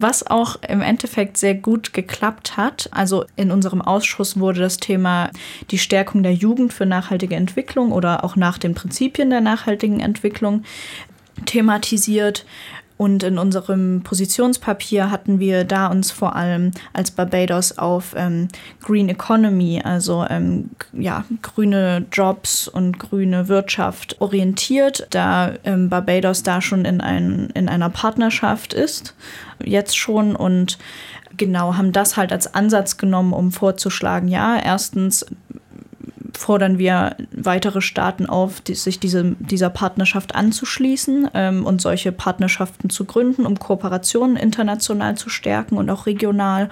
was 0.00 0.26
auch 0.26 0.56
im 0.66 0.80
Endeffekt 0.80 1.36
sehr 1.36 1.54
gut 1.54 1.92
geklappt 1.92 2.56
hat. 2.56 2.88
Also 2.92 3.26
in 3.36 3.50
unserem 3.50 3.82
Ausschuss 3.82 4.40
wurde 4.40 4.60
das 4.60 4.78
Thema 4.78 5.30
die 5.70 5.78
Stärkung 5.78 6.22
der 6.22 6.32
Jugend 6.32 6.72
für 6.72 6.86
nachhaltige 6.86 7.36
Entwicklung 7.36 7.92
oder 7.92 8.24
auch 8.24 8.34
nach 8.34 8.56
den 8.56 8.74
Prinzipien 8.74 9.28
der 9.28 9.42
nachhaltigen 9.42 10.00
Entwicklung 10.00 10.64
thematisiert. 11.46 12.44
Und 12.98 13.22
in 13.22 13.38
unserem 13.38 14.02
Positionspapier 14.02 15.12
hatten 15.12 15.38
wir 15.38 15.62
da 15.62 15.86
uns 15.86 16.10
vor 16.10 16.34
allem 16.34 16.72
als 16.92 17.12
Barbados 17.12 17.78
auf 17.78 18.12
ähm, 18.16 18.48
Green 18.82 19.08
Economy, 19.08 19.80
also 19.84 20.26
ähm, 20.28 20.70
ja, 20.92 21.24
grüne 21.40 22.06
Jobs 22.10 22.66
und 22.66 22.98
grüne 22.98 23.46
Wirtschaft 23.46 24.20
orientiert, 24.20 25.06
da 25.10 25.52
ähm, 25.62 25.88
Barbados 25.88 26.42
da 26.42 26.60
schon 26.60 26.84
in, 26.84 27.00
ein, 27.00 27.50
in 27.54 27.68
einer 27.68 27.88
Partnerschaft 27.88 28.74
ist, 28.74 29.14
jetzt 29.64 29.96
schon 29.96 30.34
und 30.34 30.76
genau 31.36 31.76
haben 31.76 31.92
das 31.92 32.16
halt 32.16 32.32
als 32.32 32.52
Ansatz 32.52 32.96
genommen, 32.96 33.32
um 33.32 33.52
vorzuschlagen, 33.52 34.26
ja, 34.26 34.58
erstens 34.58 35.24
fordern 36.38 36.78
wir 36.78 37.16
weitere 37.32 37.80
Staaten 37.80 38.26
auf, 38.26 38.60
die, 38.60 38.76
sich 38.76 39.00
diese, 39.00 39.36
dieser 39.40 39.70
Partnerschaft 39.70 40.36
anzuschließen 40.36 41.30
ähm, 41.34 41.66
und 41.66 41.80
solche 41.80 42.12
Partnerschaften 42.12 42.90
zu 42.90 43.04
gründen, 43.04 43.44
um 43.44 43.58
Kooperationen 43.58 44.36
international 44.36 45.16
zu 45.16 45.30
stärken 45.30 45.76
und 45.76 45.90
auch 45.90 46.06
regional. 46.06 46.70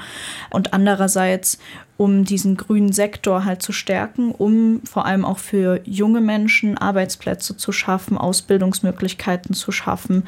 Und 0.51 0.73
andererseits, 0.73 1.59
um 1.97 2.25
diesen 2.25 2.57
grünen 2.57 2.93
Sektor 2.93 3.45
halt 3.45 3.61
zu 3.61 3.73
stärken, 3.73 4.31
um 4.31 4.83
vor 4.85 5.05
allem 5.05 5.25
auch 5.25 5.39
für 5.39 5.81
junge 5.85 6.21
Menschen 6.21 6.79
Arbeitsplätze 6.79 7.57
zu 7.57 7.73
schaffen, 7.73 8.17
Ausbildungsmöglichkeiten 8.17 9.53
zu 9.53 9.73
schaffen 9.73 10.23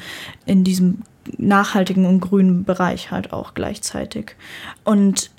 in 0.45 0.65
diesem 0.65 1.03
nachhaltigen 1.37 2.05
und 2.05 2.19
grünen 2.19 2.65
Bereich 2.65 3.11
halt 3.11 3.31
auch 3.31 3.53
gleichzeitig. 3.53 4.35
Und 4.83 5.31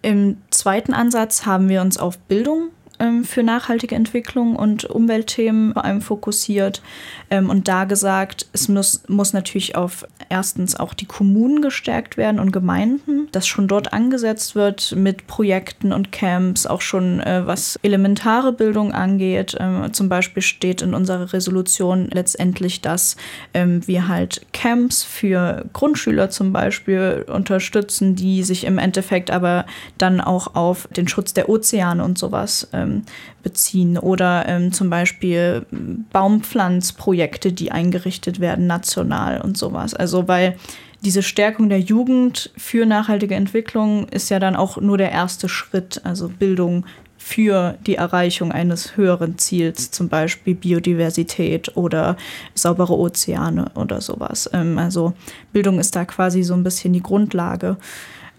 im 0.00 0.36
zweiten 0.50 0.94
Ansatz 0.94 1.44
haben 1.44 1.68
wir 1.68 1.80
uns 1.80 1.98
auf 1.98 2.18
Bildung 2.18 2.68
ähm, 2.98 3.24
für 3.24 3.42
nachhaltige 3.42 3.94
Entwicklung 3.94 4.56
und 4.56 4.84
Umweltthemen 4.84 5.72
vor 5.72 5.84
allem 5.84 6.02
fokussiert. 6.02 6.82
Ähm, 7.30 7.50
und 7.50 7.68
da 7.68 7.84
gesagt, 7.84 8.46
es 8.52 8.68
muss, 8.68 9.02
muss 9.08 9.32
natürlich 9.32 9.76
auf 9.76 10.06
erstens 10.28 10.76
auch 10.76 10.94
die 10.94 11.06
Kommunen 11.06 11.62
gestärkt 11.62 12.16
werden 12.16 12.40
und 12.40 12.52
Gemeinden, 12.52 13.28
dass 13.32 13.46
schon 13.46 13.68
dort 13.68 13.92
angesetzt 13.92 14.54
wird 14.54 14.94
mit 14.96 15.26
Projekten 15.26 15.92
und 15.92 16.12
Camps, 16.12 16.66
auch 16.66 16.80
schon 16.80 17.20
äh, 17.20 17.46
was 17.46 17.78
elementare 17.82 18.52
Bildung 18.52 18.92
angeht. 18.92 19.56
Ähm, 19.58 19.92
zum 19.92 20.08
Beispiel 20.08 20.42
steht 20.42 20.82
in 20.82 20.94
unserer 20.94 21.32
Resolution 21.32 22.08
letztendlich, 22.12 22.80
dass 22.80 23.16
ähm, 23.54 23.86
wir 23.86 24.08
halt 24.08 24.46
Camps 24.52 25.04
für 25.04 25.64
Grundschüler 25.72 26.30
zum 26.30 26.52
Beispiel 26.52 27.24
unterstützen, 27.28 28.14
die 28.14 28.42
sich 28.42 28.64
im 28.64 28.78
Endeffekt 28.78 29.30
aber 29.30 29.66
dann 29.98 30.20
auch 30.20 30.54
auf 30.54 30.88
den 30.94 31.08
Schutz 31.08 31.34
der 31.34 31.48
Ozeane 31.48 32.04
und 32.04 32.18
sowas 32.18 32.68
ähm, 32.72 33.02
beziehen 33.48 33.96
oder 33.96 34.46
ähm, 34.46 34.72
zum 34.72 34.90
Beispiel 34.90 35.64
Baumpflanzprojekte, 36.12 37.50
die 37.50 37.72
eingerichtet 37.72 38.40
werden 38.40 38.66
national 38.66 39.40
und 39.40 39.56
sowas. 39.56 39.94
Also 39.94 40.28
weil 40.28 40.56
diese 41.02 41.22
Stärkung 41.22 41.70
der 41.70 41.80
Jugend 41.80 42.50
für 42.58 42.84
nachhaltige 42.84 43.34
Entwicklung 43.34 44.06
ist 44.08 44.28
ja 44.28 44.38
dann 44.38 44.54
auch 44.54 44.76
nur 44.76 44.98
der 44.98 45.12
erste 45.12 45.48
Schritt, 45.48 46.02
also 46.04 46.28
Bildung 46.28 46.84
für 47.16 47.78
die 47.86 47.94
Erreichung 47.94 48.52
eines 48.52 48.96
höheren 48.96 49.38
Ziels, 49.38 49.90
zum 49.90 50.08
Beispiel 50.08 50.54
Biodiversität 50.54 51.74
oder 51.76 52.16
saubere 52.54 52.96
Ozeane 52.98 53.70
oder 53.74 54.02
sowas. 54.02 54.50
Ähm, 54.52 54.76
also 54.76 55.14
Bildung 55.52 55.78
ist 55.78 55.96
da 55.96 56.04
quasi 56.04 56.42
so 56.42 56.52
ein 56.52 56.64
bisschen 56.64 56.92
die 56.92 57.02
Grundlage. 57.02 57.78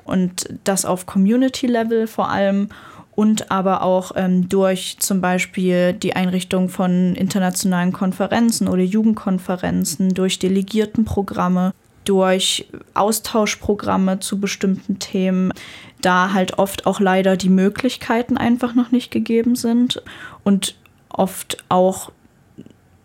Und 0.04 0.50
das 0.64 0.86
auf 0.86 1.06
Community-Level 1.06 2.06
vor 2.06 2.30
allem 2.30 2.70
und 3.16 3.52
aber 3.52 3.82
auch 3.84 4.14
ähm, 4.16 4.48
durch 4.50 4.98
zum 5.00 5.22
Beispiel 5.22 5.94
die 5.94 6.16
Einrichtung 6.16 6.70
von 6.70 7.16
internationalen 7.16 7.92
Konferenzen 7.92 8.68
oder 8.68 8.84
Jugendkonferenzen, 8.84 10.14
durch 10.14 10.40
Delegiertenprogramme, 10.40 11.74
durch 12.06 12.68
Austauschprogramme 12.94 14.20
zu 14.20 14.40
bestimmten 14.40 15.00
Themen, 15.00 15.54
da 16.02 16.34
halt 16.34 16.58
oft 16.58 16.86
auch 16.86 17.00
leider 17.00 17.36
die 17.38 17.50
Möglichkeiten 17.50 18.38
einfach 18.38 18.74
noch 18.74 18.92
nicht 18.92 19.12
gegeben 19.12 19.56
sind 19.56 20.02
und 20.44 20.76
oft 21.10 21.64
auch 21.68 22.12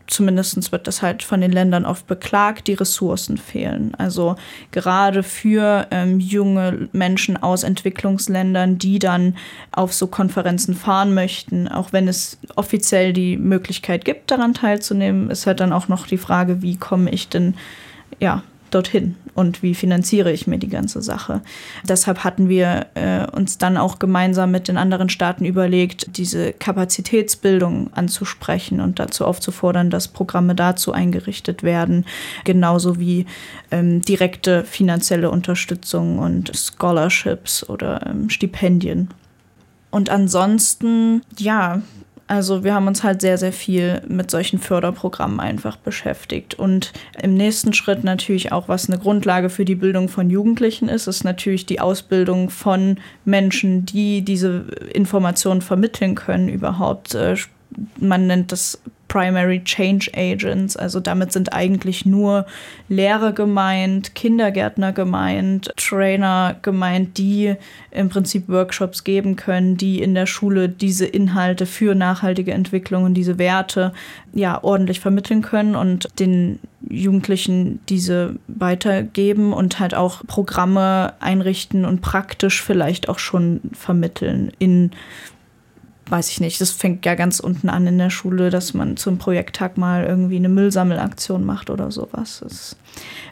zumindest 0.07 0.73
wird 0.73 0.87
das 0.87 1.03
halt 1.03 1.23
von 1.23 1.41
den 1.41 1.53
Ländern 1.53 1.85
oft 1.85 2.07
beklagt, 2.07 2.69
die 2.69 2.75
Ressourcen 2.75 3.39
fehlen. 3.39 3.95
Also 3.97 4.37
gerade 4.71 5.23
für 5.23 5.87
ähm, 5.91 6.21
junge 6.21 6.89
Menschen 6.93 7.37
aus 7.37 7.63
Entwicklungsländern, 7.63 8.79
die 8.79 8.99
dann 8.99 9.37
auf 9.73 9.93
so 9.93 10.07
Konferenzen 10.07 10.75
fahren 10.75 11.15
möchten, 11.15 11.69
auch 11.69 11.93
wenn 11.93 12.09
es 12.09 12.39
offiziell 12.57 13.13
die 13.13 13.37
Möglichkeit 13.37 14.05
gibt, 14.05 14.31
daran 14.31 14.55
teilzunehmen, 14.55 15.31
ist 15.31 15.47
halt 15.47 15.61
dann 15.61 15.73
auch 15.73 15.89
noch 15.89 16.07
die 16.07 16.19
Frage, 16.19 16.63
wie 16.63 16.77
komme 16.77 17.11
ich 17.11 17.29
denn 17.29 17.55
ja 18.21 18.43
dorthin 18.71 19.17
und 19.35 19.63
wie 19.63 19.75
finanziere 19.75 20.33
ich 20.33 20.47
mir 20.47 20.59
die 20.59 20.69
ganze 20.69 21.03
Sache. 21.03 21.43
Deshalb 21.89 22.25
hatten 22.25 22.49
wir 22.49 22.87
äh, 22.95 23.27
uns 23.31 23.59
dann 23.59 23.77
auch 23.77 23.99
gemeinsam 23.99 24.51
mit 24.51 24.69
den 24.69 24.77
anderen 24.77 25.09
Staaten 25.09 25.45
überlegt, 25.45 26.17
diese 26.17 26.53
Kapazitätsbildung 26.53 27.93
anzusprechen 27.93 28.81
und 28.81 28.99
dazu 28.99 29.25
aufzufordern, 29.25 29.91
dass 29.91 30.09
Programme 30.09 30.55
dazu 30.55 30.93
eingerichtet 30.93 31.63
werden, 31.63 32.05
genauso 32.45 32.99
wie 32.99 33.27
ähm, 33.71 34.01
direkte 34.03 34.65
finanzielle 34.65 35.31
Unterstützung 35.31 36.19
und 36.19 36.53
Scholarships 36.57 37.69
oder 37.69 38.07
ähm, 38.07 38.31
Stipendien. 38.31 39.09
Und 39.91 40.11
ansonsten, 40.11 41.23
ja, 41.39 41.83
also 42.27 42.65
wir 42.65 42.75
haben 42.75 42.87
uns 42.87 43.03
halt 43.03 43.21
sehr, 43.21 43.37
sehr 43.37 43.53
viel 43.53 44.01
mit 44.09 44.31
solchen 44.31 44.59
Förderprogrammen 44.59 45.41
einfach 45.41 45.77
beschäftigt. 45.77 46.55
Und 46.55 46.93
im 47.23 47.35
nächsten 47.35 47.75
Schritt 47.75 48.03
natürlich 48.03 48.53
auch, 48.53 48.69
was 48.69 48.89
eine 48.89 48.99
Grundlage 48.99 49.51
für 49.51 49.65
die 49.65 49.75
Bildung 49.75 50.09
von 50.09 50.31
Jugendlichen 50.31 50.89
ist, 50.89 51.07
ist 51.07 51.25
natürlich 51.25 51.67
die 51.67 51.81
Ausbildung 51.81 52.49
von 52.49 52.99
Menschen, 53.25 53.85
die 53.85 54.23
diese 54.23 54.65
Informationen 54.93 55.61
vermitteln 55.61 56.15
können 56.15 56.49
überhaupt. 56.49 57.15
Äh, 57.15 57.37
man 57.99 58.27
nennt 58.27 58.53
das 58.53 58.81
Primary 59.15 59.63
Change 59.63 60.11
Agents. 60.13 60.77
Also 60.77 60.99
damit 60.99 61.31
sind 61.31 61.53
eigentlich 61.53 62.05
nur 62.05 62.47
Lehrer 62.89 63.31
gemeint, 63.31 64.17
Kindergärtner 64.17 64.93
gemeint, 64.93 65.71
Trainer 65.77 66.57
gemeint, 66.63 67.17
die 67.17 67.55
im 67.93 68.09
Prinzip 68.09 68.49
Workshops 68.49 69.05
geben 69.05 69.37
können, 69.37 69.77
die 69.77 70.03
in 70.03 70.17
der 70.17 70.27
Schule 70.27 70.69
diese 70.69 71.07
Inhalte 71.07 71.65
für 71.65 71.95
nachhaltige 71.95 72.53
Entwicklung 72.53 73.05
und 73.05 73.15
diese 73.15 73.39
Werte 73.39 73.93
ja 74.33 74.59
ordentlich 74.65 74.99
vermitteln 74.99 75.43
können 75.43 75.77
und 75.77 76.09
den 76.19 76.59
Jugendlichen 76.91 77.79
diese 77.89 78.35
weitergeben 78.49 79.53
und 79.53 79.79
halt 79.79 79.95
auch 79.95 80.27
Programme 80.27 81.13
einrichten 81.21 81.85
und 81.85 82.01
praktisch 82.01 82.61
vielleicht 82.61 83.09
auch 83.09 83.21
schon 83.21 83.61
vermitteln 83.75 84.51
in 84.59 84.91
weiß 86.09 86.31
ich 86.31 86.41
nicht, 86.41 86.61
das 86.61 86.71
fängt 86.71 87.07
ja 87.07 87.15
ganz 87.15 87.41
unten 87.41 87.69
an 87.69 87.87
in 87.87 87.99
der 87.99 88.11
Schule, 88.11 88.51
dass 88.51 88.75
man 88.75 88.97
zum 88.97 89.19
Projekttag 89.19 89.79
mal 89.79 90.05
irgendwie 90.05 90.37
eine 90.37 90.49
Müllsammelaktion 90.49 91.45
macht 91.45 91.71
oder 91.71 91.91
sowas. 91.91 92.41
Das, 92.43 92.77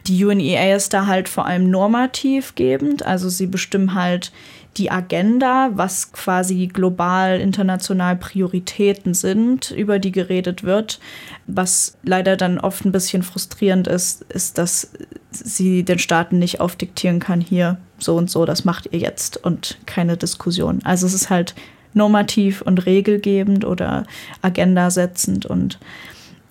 die 0.07 0.25
UNEA 0.25 0.75
ist 0.75 0.93
da 0.93 1.05
halt 1.05 1.29
vor 1.29 1.45
allem 1.45 1.69
normativ 1.69 2.55
gebend, 2.55 3.05
also 3.05 3.29
sie 3.29 3.47
bestimmen 3.47 3.93
halt 3.93 4.31
die 4.77 4.89
Agenda, 4.89 5.69
was 5.73 6.11
quasi 6.13 6.67
global, 6.67 7.39
international 7.39 8.15
Prioritäten 8.15 9.13
sind, 9.13 9.71
über 9.71 9.99
die 9.99 10.11
geredet 10.11 10.63
wird. 10.63 10.99
Was 11.45 11.97
leider 12.03 12.37
dann 12.37 12.59
oft 12.59 12.83
ein 12.83 12.91
bisschen 12.91 13.23
frustrierend 13.23 13.87
ist, 13.87 14.23
ist, 14.29 14.57
dass 14.57 14.89
sie 15.31 15.83
den 15.83 15.99
Staaten 15.99 16.39
nicht 16.39 16.59
aufdiktieren 16.59 17.19
kann, 17.19 17.39
hier 17.39 17.77
so 17.99 18.15
und 18.15 18.29
so, 18.29 18.45
das 18.45 18.65
macht 18.65 18.89
ihr 18.91 18.99
jetzt 18.99 19.37
und 19.37 19.77
keine 19.85 20.17
Diskussion. 20.17 20.79
Also 20.83 21.05
es 21.05 21.13
ist 21.13 21.29
halt 21.29 21.53
normativ 21.93 22.61
und 22.61 22.85
regelgebend 22.85 23.65
oder 23.65 24.05
agendasetzend 24.41 25.45
und 25.45 25.79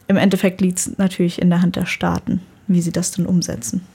im 0.09 0.17
Endeffekt 0.17 0.61
liegt 0.61 0.79
es 0.79 0.99
natürlich 0.99 1.41
in 1.41 1.51
der 1.51 1.63
Hand 1.63 1.77
der 1.77 1.87
Staaten, 1.87 2.43
wie 2.67 2.83
sie 2.83 2.93
das 2.93 3.13
dann 3.13 3.27
umsetzen. 3.27 3.87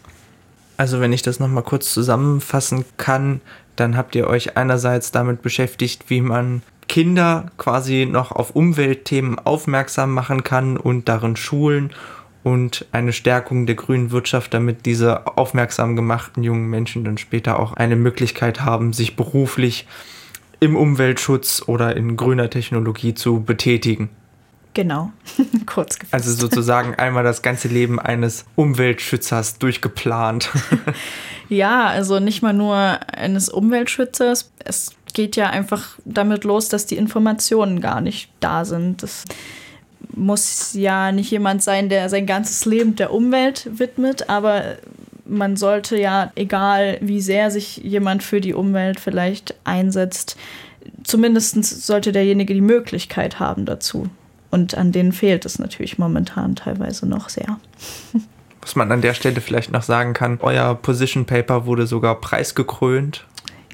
Also 0.77 0.99
wenn 0.99 1.13
ich 1.13 1.21
das 1.21 1.39
nochmal 1.39 1.63
kurz 1.63 1.93
zusammenfassen 1.93 2.85
kann, 2.97 3.41
dann 3.75 3.97
habt 3.97 4.15
ihr 4.15 4.27
euch 4.27 4.57
einerseits 4.57 5.11
damit 5.11 5.41
beschäftigt, 5.41 6.05
wie 6.09 6.21
man 6.21 6.61
Kinder 6.87 7.51
quasi 7.57 8.07
noch 8.09 8.31
auf 8.31 8.55
Umweltthemen 8.55 9.39
aufmerksam 9.39 10.13
machen 10.13 10.43
kann 10.43 10.77
und 10.77 11.09
darin 11.09 11.35
schulen 11.35 11.91
und 12.43 12.85
eine 12.91 13.11
Stärkung 13.11 13.65
der 13.65 13.75
grünen 13.75 14.11
Wirtschaft, 14.11 14.53
damit 14.53 14.85
diese 14.85 15.37
aufmerksam 15.37 15.95
gemachten 15.95 16.43
jungen 16.43 16.69
Menschen 16.69 17.03
dann 17.03 17.17
später 17.17 17.59
auch 17.59 17.73
eine 17.73 17.95
Möglichkeit 17.95 18.61
haben, 18.61 18.93
sich 18.93 19.15
beruflich 19.15 19.85
im 20.59 20.75
Umweltschutz 20.75 21.63
oder 21.65 21.95
in 21.95 22.17
grüner 22.17 22.49
Technologie 22.49 23.13
zu 23.13 23.41
betätigen. 23.41 24.09
Genau, 24.73 25.11
kurz 25.65 25.97
gefasst. 25.97 26.13
Also 26.13 26.33
sozusagen 26.33 26.93
einmal 26.95 27.23
das 27.23 27.41
ganze 27.41 27.67
Leben 27.67 27.99
eines 27.99 28.45
Umweltschützers 28.55 29.57
durchgeplant. 29.57 30.51
ja, 31.49 31.87
also 31.87 32.19
nicht 32.19 32.43
mal 32.43 32.53
nur 32.53 32.77
eines 33.11 33.49
Umweltschützers. 33.49 34.51
Es 34.63 34.91
geht 35.13 35.35
ja 35.35 35.49
einfach 35.49 35.97
damit 36.05 36.43
los, 36.43 36.69
dass 36.69 36.85
die 36.85 36.97
Informationen 36.97 37.81
gar 37.81 38.01
nicht 38.01 38.29
da 38.39 38.65
sind. 38.65 39.01
Das 39.01 39.23
muss 40.13 40.73
ja 40.73 41.11
nicht 41.11 41.31
jemand 41.31 41.63
sein, 41.63 41.89
der 41.89 42.09
sein 42.09 42.27
ganzes 42.27 42.65
Leben 42.65 42.95
der 42.95 43.11
Umwelt 43.11 43.67
widmet, 43.79 44.29
aber 44.29 44.77
man 45.27 45.55
sollte 45.55 45.97
ja, 45.99 46.31
egal 46.35 46.97
wie 47.01 47.21
sehr 47.21 47.51
sich 47.51 47.77
jemand 47.77 48.23
für 48.23 48.41
die 48.41 48.53
Umwelt 48.53 48.99
vielleicht 48.99 49.55
einsetzt, 49.63 50.37
zumindest 51.03 51.63
sollte 51.63 52.11
derjenige 52.11 52.53
die 52.53 52.61
Möglichkeit 52.61 53.39
haben 53.39 53.65
dazu. 53.65 54.09
Und 54.49 54.75
an 54.75 54.91
denen 54.91 55.11
fehlt 55.11 55.45
es 55.45 55.59
natürlich 55.59 55.97
momentan 55.97 56.55
teilweise 56.55 57.07
noch 57.07 57.29
sehr. 57.29 57.59
Was 58.61 58.75
man 58.75 58.91
an 58.91 59.01
der 59.01 59.13
Stelle 59.13 59.39
vielleicht 59.39 59.71
noch 59.71 59.83
sagen 59.83 60.13
kann, 60.13 60.39
euer 60.41 60.75
Position 60.75 61.25
Paper 61.25 61.65
wurde 61.65 61.87
sogar 61.87 62.19
preisgekrönt. 62.19 63.25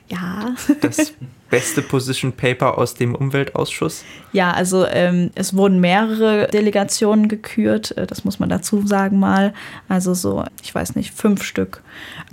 Ja. 0.07 0.53
Das 0.81 1.13
beste 1.53 1.83
Position 1.83 2.31
Paper 2.31 2.79
aus 2.79 2.95
dem 2.95 3.13
Umweltausschuss? 3.13 4.03
Ja, 4.31 4.51
also 4.51 4.87
ähm, 4.87 5.29
es 5.35 5.55
wurden 5.55 5.79
mehrere 5.79 6.47
Delegationen 6.47 7.27
gekürt, 7.27 7.95
äh, 7.95 8.07
das 8.07 8.25
muss 8.25 8.39
man 8.39 8.49
dazu 8.49 8.87
sagen 8.87 9.19
mal. 9.19 9.53
Also 9.87 10.15
so, 10.15 10.43
ich 10.63 10.73
weiß 10.73 10.95
nicht, 10.95 11.13
fünf 11.13 11.43
Stück. 11.43 11.83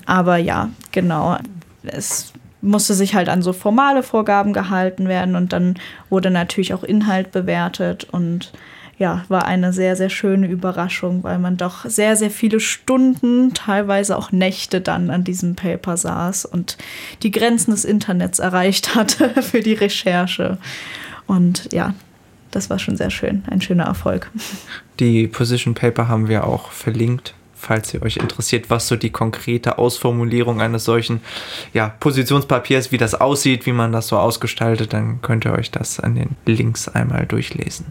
Aber 0.07 0.39
ja, 0.39 0.71
genau. 0.91 1.37
Es 1.83 2.33
musste 2.63 2.95
sich 2.95 3.15
halt 3.15 3.29
an 3.29 3.43
so 3.43 3.53
formale 3.53 4.03
Vorgaben 4.03 4.55
gehalten 4.55 5.07
werden 5.07 5.37
und 5.37 5.53
dann 5.53 5.75
wurde 6.09 6.31
natürlich 6.31 6.73
auch 6.73 6.83
Inhalt 6.83 7.31
bewertet 7.31 8.07
und 8.11 8.53
ja, 9.01 9.25
war 9.29 9.47
eine 9.47 9.73
sehr, 9.73 9.97
sehr 9.97 10.11
schöne 10.11 10.47
Überraschung, 10.47 11.25
weil 11.25 11.39
man 11.39 11.57
doch 11.57 11.87
sehr, 11.87 12.17
sehr 12.17 12.31
viele 12.31 12.61
Stunden, 12.61 13.55
teilweise 13.55 14.17
auch 14.17 14.31
Nächte 14.31 14.83
dann 14.83 15.09
an 15.09 15.25
diesem 15.25 15.57
Paper 15.57 15.97
saß 15.97 16.45
und 16.45 16.77
die 17.23 17.31
Grenzen 17.31 17.71
des 17.71 17.87
Internets 17.87 18.41
erreicht 18.41 18.95
hatte 18.95 19.43
für 19.43 19.61
die 19.61 19.73
Recherche. 19.73 20.59
Und 21.27 21.73
ja, 21.73 21.95
das 22.51 22.69
war 22.69 22.79
schon 22.79 22.99
sehr 22.99 23.09
schön, 23.09 23.43
ein 23.51 23.63
schöner 23.63 23.85
Erfolg. 23.85 24.31
Die 25.01 25.27
Position 25.29 25.73
Paper 25.73 26.07
haben 26.09 26.29
wir 26.29 26.45
auch 26.45 26.71
verlinkt 26.71 27.35
falls 27.55 27.93
ihr 27.93 28.01
euch 28.01 28.17
interessiert, 28.17 28.71
was 28.71 28.89
so 28.89 28.97
die 28.97 29.11
konkrete 29.11 29.77
Ausformulierung 29.77 30.63
eines 30.63 30.87
solchen 30.87 31.21
ja, 31.75 31.89
Positionspapiers, 32.01 32.91
wie 32.91 32.97
das 32.97 33.15
aussieht, 33.15 33.67
wie 33.67 33.73
man 33.73 33.93
das 33.93 34.09
so 34.09 34.17
ausgestaltet, 34.17 34.95
dann 34.95 35.21
könnt 35.21 35.45
ihr 35.45 35.53
euch 35.53 35.71
das 35.71 36.01
an 36.01 36.15
den 36.15 36.37
Links 36.47 36.89
einmal 36.89 37.27
durchlesen. 37.27 37.85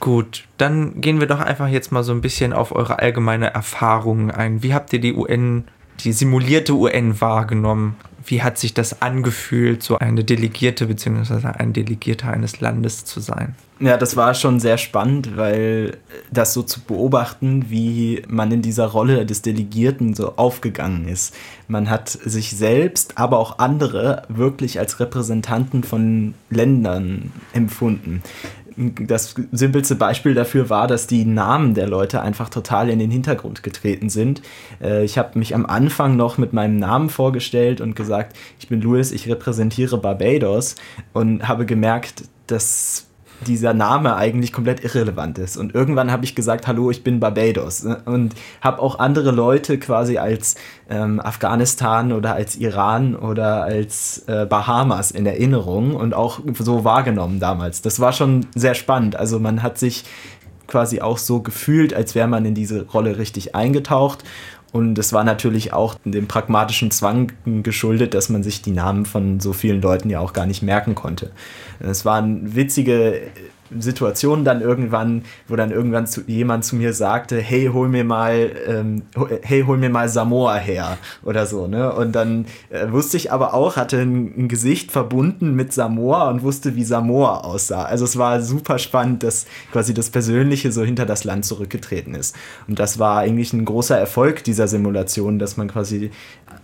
Gut, 0.00 0.44
dann 0.58 1.00
gehen 1.00 1.20
wir 1.20 1.26
doch 1.26 1.40
einfach 1.40 1.68
jetzt 1.68 1.90
mal 1.90 2.04
so 2.04 2.12
ein 2.12 2.20
bisschen 2.20 2.52
auf 2.52 2.74
eure 2.74 3.00
allgemeine 3.00 3.52
Erfahrungen 3.52 4.30
ein. 4.30 4.62
Wie 4.62 4.72
habt 4.72 4.92
ihr 4.92 5.00
die 5.00 5.14
UN, 5.14 5.64
die 6.00 6.12
simulierte 6.12 6.74
UN 6.74 7.20
wahrgenommen? 7.20 7.96
Wie 8.24 8.42
hat 8.42 8.58
sich 8.58 8.74
das 8.74 9.02
angefühlt, 9.02 9.82
so 9.82 9.98
eine 9.98 10.22
Delegierte 10.22 10.86
bzw. 10.86 11.48
ein 11.48 11.72
Delegierter 11.72 12.30
eines 12.30 12.60
Landes 12.60 13.04
zu 13.04 13.20
sein? 13.20 13.56
Ja, 13.80 13.96
das 13.96 14.16
war 14.16 14.34
schon 14.34 14.58
sehr 14.60 14.76
spannend, 14.76 15.36
weil 15.36 15.98
das 16.32 16.52
so 16.52 16.62
zu 16.62 16.80
beobachten, 16.80 17.66
wie 17.70 18.22
man 18.28 18.50
in 18.50 18.60
dieser 18.60 18.86
Rolle 18.86 19.24
des 19.24 19.40
Delegierten 19.40 20.14
so 20.14 20.36
aufgegangen 20.36 21.08
ist. 21.08 21.34
Man 21.68 21.88
hat 21.88 22.08
sich 22.08 22.50
selbst, 22.50 23.18
aber 23.18 23.38
auch 23.38 23.60
andere 23.60 24.22
wirklich 24.28 24.80
als 24.80 24.98
Repräsentanten 24.98 25.84
von 25.84 26.34
Ländern 26.50 27.32
empfunden 27.52 28.22
das 28.78 29.34
simpelste 29.50 29.96
Beispiel 29.96 30.34
dafür 30.34 30.70
war, 30.70 30.86
dass 30.86 31.06
die 31.06 31.24
Namen 31.24 31.74
der 31.74 31.88
Leute 31.88 32.22
einfach 32.22 32.48
total 32.48 32.88
in 32.90 33.00
den 33.00 33.10
Hintergrund 33.10 33.62
getreten 33.62 34.08
sind. 34.08 34.40
Äh, 34.80 35.04
ich 35.04 35.18
habe 35.18 35.38
mich 35.38 35.54
am 35.54 35.66
Anfang 35.66 36.16
noch 36.16 36.38
mit 36.38 36.52
meinem 36.52 36.78
Namen 36.78 37.10
vorgestellt 37.10 37.80
und 37.80 37.96
gesagt, 37.96 38.36
ich 38.60 38.68
bin 38.68 38.80
Louis, 38.80 39.10
ich 39.10 39.28
repräsentiere 39.28 39.98
Barbados 39.98 40.76
und 41.12 41.48
habe 41.48 41.66
gemerkt, 41.66 42.24
dass 42.46 43.07
dieser 43.46 43.74
Name 43.74 44.16
eigentlich 44.16 44.52
komplett 44.52 44.84
irrelevant 44.84 45.38
ist. 45.38 45.56
Und 45.56 45.74
irgendwann 45.74 46.10
habe 46.10 46.24
ich 46.24 46.34
gesagt, 46.34 46.66
hallo, 46.66 46.90
ich 46.90 47.04
bin 47.04 47.20
Barbados. 47.20 47.84
Ne? 47.84 48.00
Und 48.04 48.34
habe 48.60 48.80
auch 48.80 48.98
andere 48.98 49.30
Leute 49.30 49.78
quasi 49.78 50.18
als 50.18 50.56
ähm, 50.90 51.20
Afghanistan 51.20 52.12
oder 52.12 52.34
als 52.34 52.56
Iran 52.56 53.14
oder 53.14 53.62
als 53.62 54.24
äh, 54.26 54.46
Bahamas 54.46 55.10
in 55.10 55.26
Erinnerung 55.26 55.94
und 55.94 56.14
auch 56.14 56.40
so 56.58 56.84
wahrgenommen 56.84 57.40
damals. 57.40 57.82
Das 57.82 58.00
war 58.00 58.12
schon 58.12 58.46
sehr 58.54 58.74
spannend. 58.74 59.16
Also 59.16 59.38
man 59.38 59.62
hat 59.62 59.78
sich 59.78 60.04
quasi 60.66 61.00
auch 61.00 61.18
so 61.18 61.40
gefühlt, 61.40 61.92
als 61.94 62.14
wäre 62.14 62.28
man 62.28 62.44
in 62.44 62.54
diese 62.54 62.86
Rolle 62.86 63.18
richtig 63.18 63.54
eingetaucht. 63.54 64.22
Und 64.72 64.98
es 64.98 65.12
war 65.12 65.24
natürlich 65.24 65.72
auch 65.72 65.96
dem 66.04 66.28
pragmatischen 66.28 66.90
Zwang 66.90 67.32
geschuldet, 67.62 68.14
dass 68.14 68.28
man 68.28 68.42
sich 68.42 68.60
die 68.60 68.70
Namen 68.70 69.06
von 69.06 69.40
so 69.40 69.52
vielen 69.52 69.80
Leuten 69.80 70.10
ja 70.10 70.20
auch 70.20 70.32
gar 70.32 70.46
nicht 70.46 70.62
merken 70.62 70.94
konnte. 70.94 71.30
Es 71.80 72.04
waren 72.04 72.54
witzige 72.54 73.22
Situation 73.78 74.44
dann 74.44 74.60
irgendwann, 74.60 75.22
wo 75.46 75.56
dann 75.56 75.70
irgendwann 75.70 76.06
zu, 76.06 76.22
jemand 76.26 76.64
zu 76.64 76.76
mir 76.76 76.92
sagte, 76.92 77.40
hey, 77.40 77.70
hol 77.72 77.88
mir 77.88 78.04
mal, 78.04 78.50
ähm, 78.66 79.02
hey, 79.42 79.62
hol 79.62 79.76
mir 79.76 79.90
mal 79.90 80.08
Samoa 80.08 80.56
her 80.56 80.98
oder 81.22 81.46
so, 81.46 81.66
ne? 81.66 81.92
Und 81.92 82.12
dann 82.12 82.46
äh, 82.70 82.90
wusste 82.90 83.16
ich 83.16 83.32
aber 83.32 83.54
auch, 83.54 83.76
hatte 83.76 83.98
ein, 83.98 84.34
ein, 84.36 84.48
Gesicht 84.48 84.92
verbunden 84.92 85.54
mit 85.54 85.72
Samoa 85.72 86.28
und 86.30 86.42
wusste, 86.42 86.76
wie 86.76 86.84
Samoa 86.84 87.38
aussah. 87.38 87.84
Also 87.84 88.04
es 88.04 88.16
war 88.16 88.40
super 88.40 88.78
spannend, 88.78 89.22
dass 89.22 89.46
quasi 89.72 89.94
das 89.94 90.10
Persönliche 90.10 90.72
so 90.72 90.82
hinter 90.82 91.06
das 91.06 91.24
Land 91.24 91.44
zurückgetreten 91.44 92.14
ist. 92.14 92.34
Und 92.66 92.78
das 92.78 92.98
war 92.98 93.18
eigentlich 93.18 93.52
ein 93.52 93.64
großer 93.64 93.98
Erfolg 93.98 94.44
dieser 94.44 94.68
Simulation, 94.68 95.38
dass 95.38 95.56
man 95.56 95.68
quasi 95.68 96.10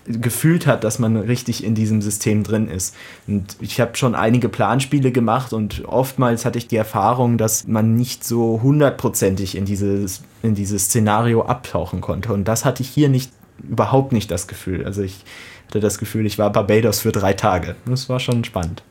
gefühlt 0.07 0.67
hat, 0.67 0.85
dass 0.85 0.99
man 0.99 1.17
richtig 1.17 1.65
in 1.65 1.75
diesem 1.75 2.03
System 2.03 2.43
drin 2.43 2.69
ist. 2.69 2.95
Und 3.27 3.57
ich 3.61 3.81
habe 3.81 3.97
schon 3.97 4.15
einige 4.15 4.49
Planspiele 4.49 5.13
gemacht 5.13 5.53
und 5.53 5.85
oftmals 5.87 6.45
hatte 6.45 6.59
ich 6.59 6.69
die 6.69 6.77
Erfahrung, 6.77 7.39
dass 7.39 7.67
man 7.67 7.95
nicht 7.97 8.25
so 8.25 8.61
hundertprozentig 8.63 9.57
in 9.57 9.65
dieses, 9.65 10.23
in 10.43 10.55
dieses 10.55 10.85
Szenario 10.85 11.43
abtauchen 11.43 12.01
konnte. 12.01 12.33
Und 12.33 12.47
das 12.47 12.65
hatte 12.65 12.83
ich 12.83 12.89
hier 12.89 13.09
nicht, 13.09 13.33
überhaupt 13.63 14.13
nicht 14.13 14.31
das 14.31 14.47
Gefühl. 14.47 14.85
Also 14.85 15.03
ich 15.03 15.25
hatte 15.69 15.81
das 15.81 15.99
Gefühl, 15.99 16.27
ich 16.27 16.39
war 16.39 16.51
Barbados 16.51 17.01
für 17.01 17.13
drei 17.13 17.33
Tage. 17.33 17.77
Das 17.87 18.09
war 18.09 18.21
schon 18.21 18.45
spannend. 18.45 18.83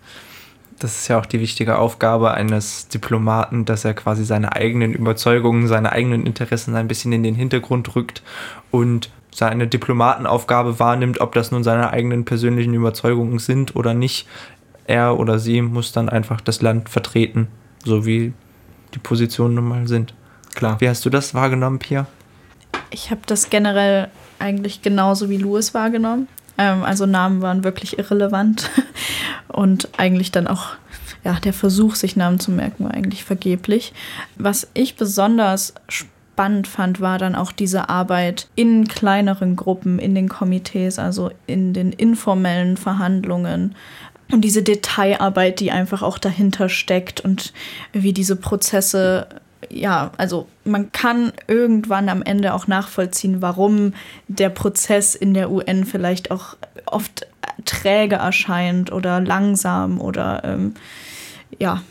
Das 0.80 0.98
ist 1.00 1.08
ja 1.08 1.20
auch 1.20 1.26
die 1.26 1.40
wichtige 1.40 1.78
Aufgabe 1.78 2.32
eines 2.32 2.88
Diplomaten, 2.88 3.64
dass 3.66 3.86
er 3.86 3.94
quasi 3.94 4.26
seine 4.26 4.54
eigenen 4.54 4.94
Überzeugungen, 4.94 5.68
seine 5.68 5.92
eigenen 5.92 6.26
Interessen 6.26 6.76
ein 6.76 6.88
bisschen 6.88 7.14
in 7.14 7.24
den 7.24 7.36
Hintergrund 7.36 7.96
rückt 7.96 8.24
und 8.72 9.10
seine 9.36 9.68
Diplomatenaufgabe 9.68 10.80
wahrnimmt, 10.80 11.22
ob 11.22 11.34
das 11.34 11.52
nun 11.52 11.64
seine 11.64 11.92
eigenen 11.92 12.26
persönlichen 12.26 12.74
Überzeugungen 12.74 13.40
sind 13.40 13.76
oder 13.76 13.94
nicht. 13.94 14.28
Er 14.86 15.18
oder 15.18 15.40
sie 15.40 15.62
muss 15.62 15.92
dann 15.92 16.10
einfach 16.10 16.42
das 16.42 16.62
Land 16.62 16.90
vertreten, 16.90 17.48
so 17.84 18.06
wie 18.06 18.34
die 18.94 19.00
Positionen 19.00 19.56
nun 19.56 19.68
mal 19.68 19.88
sind. 19.88 20.14
Klar. 20.56 20.80
Wie 20.82 20.90
hast 20.90 21.06
du 21.06 21.10
das 21.10 21.34
wahrgenommen, 21.34 21.80
Pia? 21.80 22.06
Ich 22.92 23.10
habe 23.10 23.22
das 23.26 23.50
generell 23.50 24.10
eigentlich 24.40 24.82
genauso 24.82 25.30
wie 25.30 25.38
Louis 25.38 25.74
wahrgenommen. 25.74 26.28
Ähm, 26.58 26.84
also 26.84 27.06
Namen 27.06 27.42
waren 27.42 27.64
wirklich 27.64 27.98
irrelevant 27.98 28.70
und 29.48 29.90
eigentlich 29.98 30.32
dann 30.32 30.48
auch 30.48 30.76
ja, 31.24 31.40
der 31.40 31.54
Versuch, 31.54 31.96
sich 31.96 32.16
Namen 32.16 32.40
zu 32.40 32.52
merken, 32.52 32.84
war 32.84 32.94
eigentlich 32.94 33.24
vergeblich. 33.24 33.94
Was 34.36 34.68
ich 34.74 34.96
besonders 34.96 35.74
spannend 35.88 36.13
spannend 36.34 36.68
fand, 36.68 37.00
war 37.00 37.20
dann 37.20 37.36
auch 37.36 37.52
diese 37.52 37.90
Arbeit 37.90 38.48
in 38.56 38.88
kleineren 38.88 39.56
Gruppen, 39.56 40.00
in 40.00 40.16
den 40.16 40.30
Komitees, 40.30 40.98
also 40.98 41.30
in 41.46 41.74
den 41.74 41.94
informellen 41.94 42.76
Verhandlungen. 42.76 43.76
Und 44.32 44.42
diese 44.42 44.64
Detailarbeit, 44.64 45.60
die 45.60 45.70
einfach 45.70 46.02
auch 46.02 46.18
dahinter 46.18 46.70
steckt 46.70 47.22
und 47.22 47.54
wie 47.92 48.14
diese 48.14 48.36
Prozesse 48.36 49.28
ja, 49.70 50.12
also 50.18 50.48
man 50.66 50.92
kann 50.92 51.32
irgendwann 51.48 52.10
am 52.10 52.22
Ende 52.22 52.54
auch 52.54 52.68
nachvollziehen, 52.68 53.42
warum 53.42 53.94
der 54.28 54.50
Prozess 54.50 55.16
in 55.16 55.34
der 55.34 55.50
UN 55.50 55.86
vielleicht 55.86 56.32
auch 56.32 56.58
oft 56.86 57.26
träge 57.64 58.16
erscheint 58.16 58.92
oder 58.92 59.22
langsam 59.22 60.02
oder 60.02 60.44
ähm, 60.44 60.74
ja, 61.60 61.82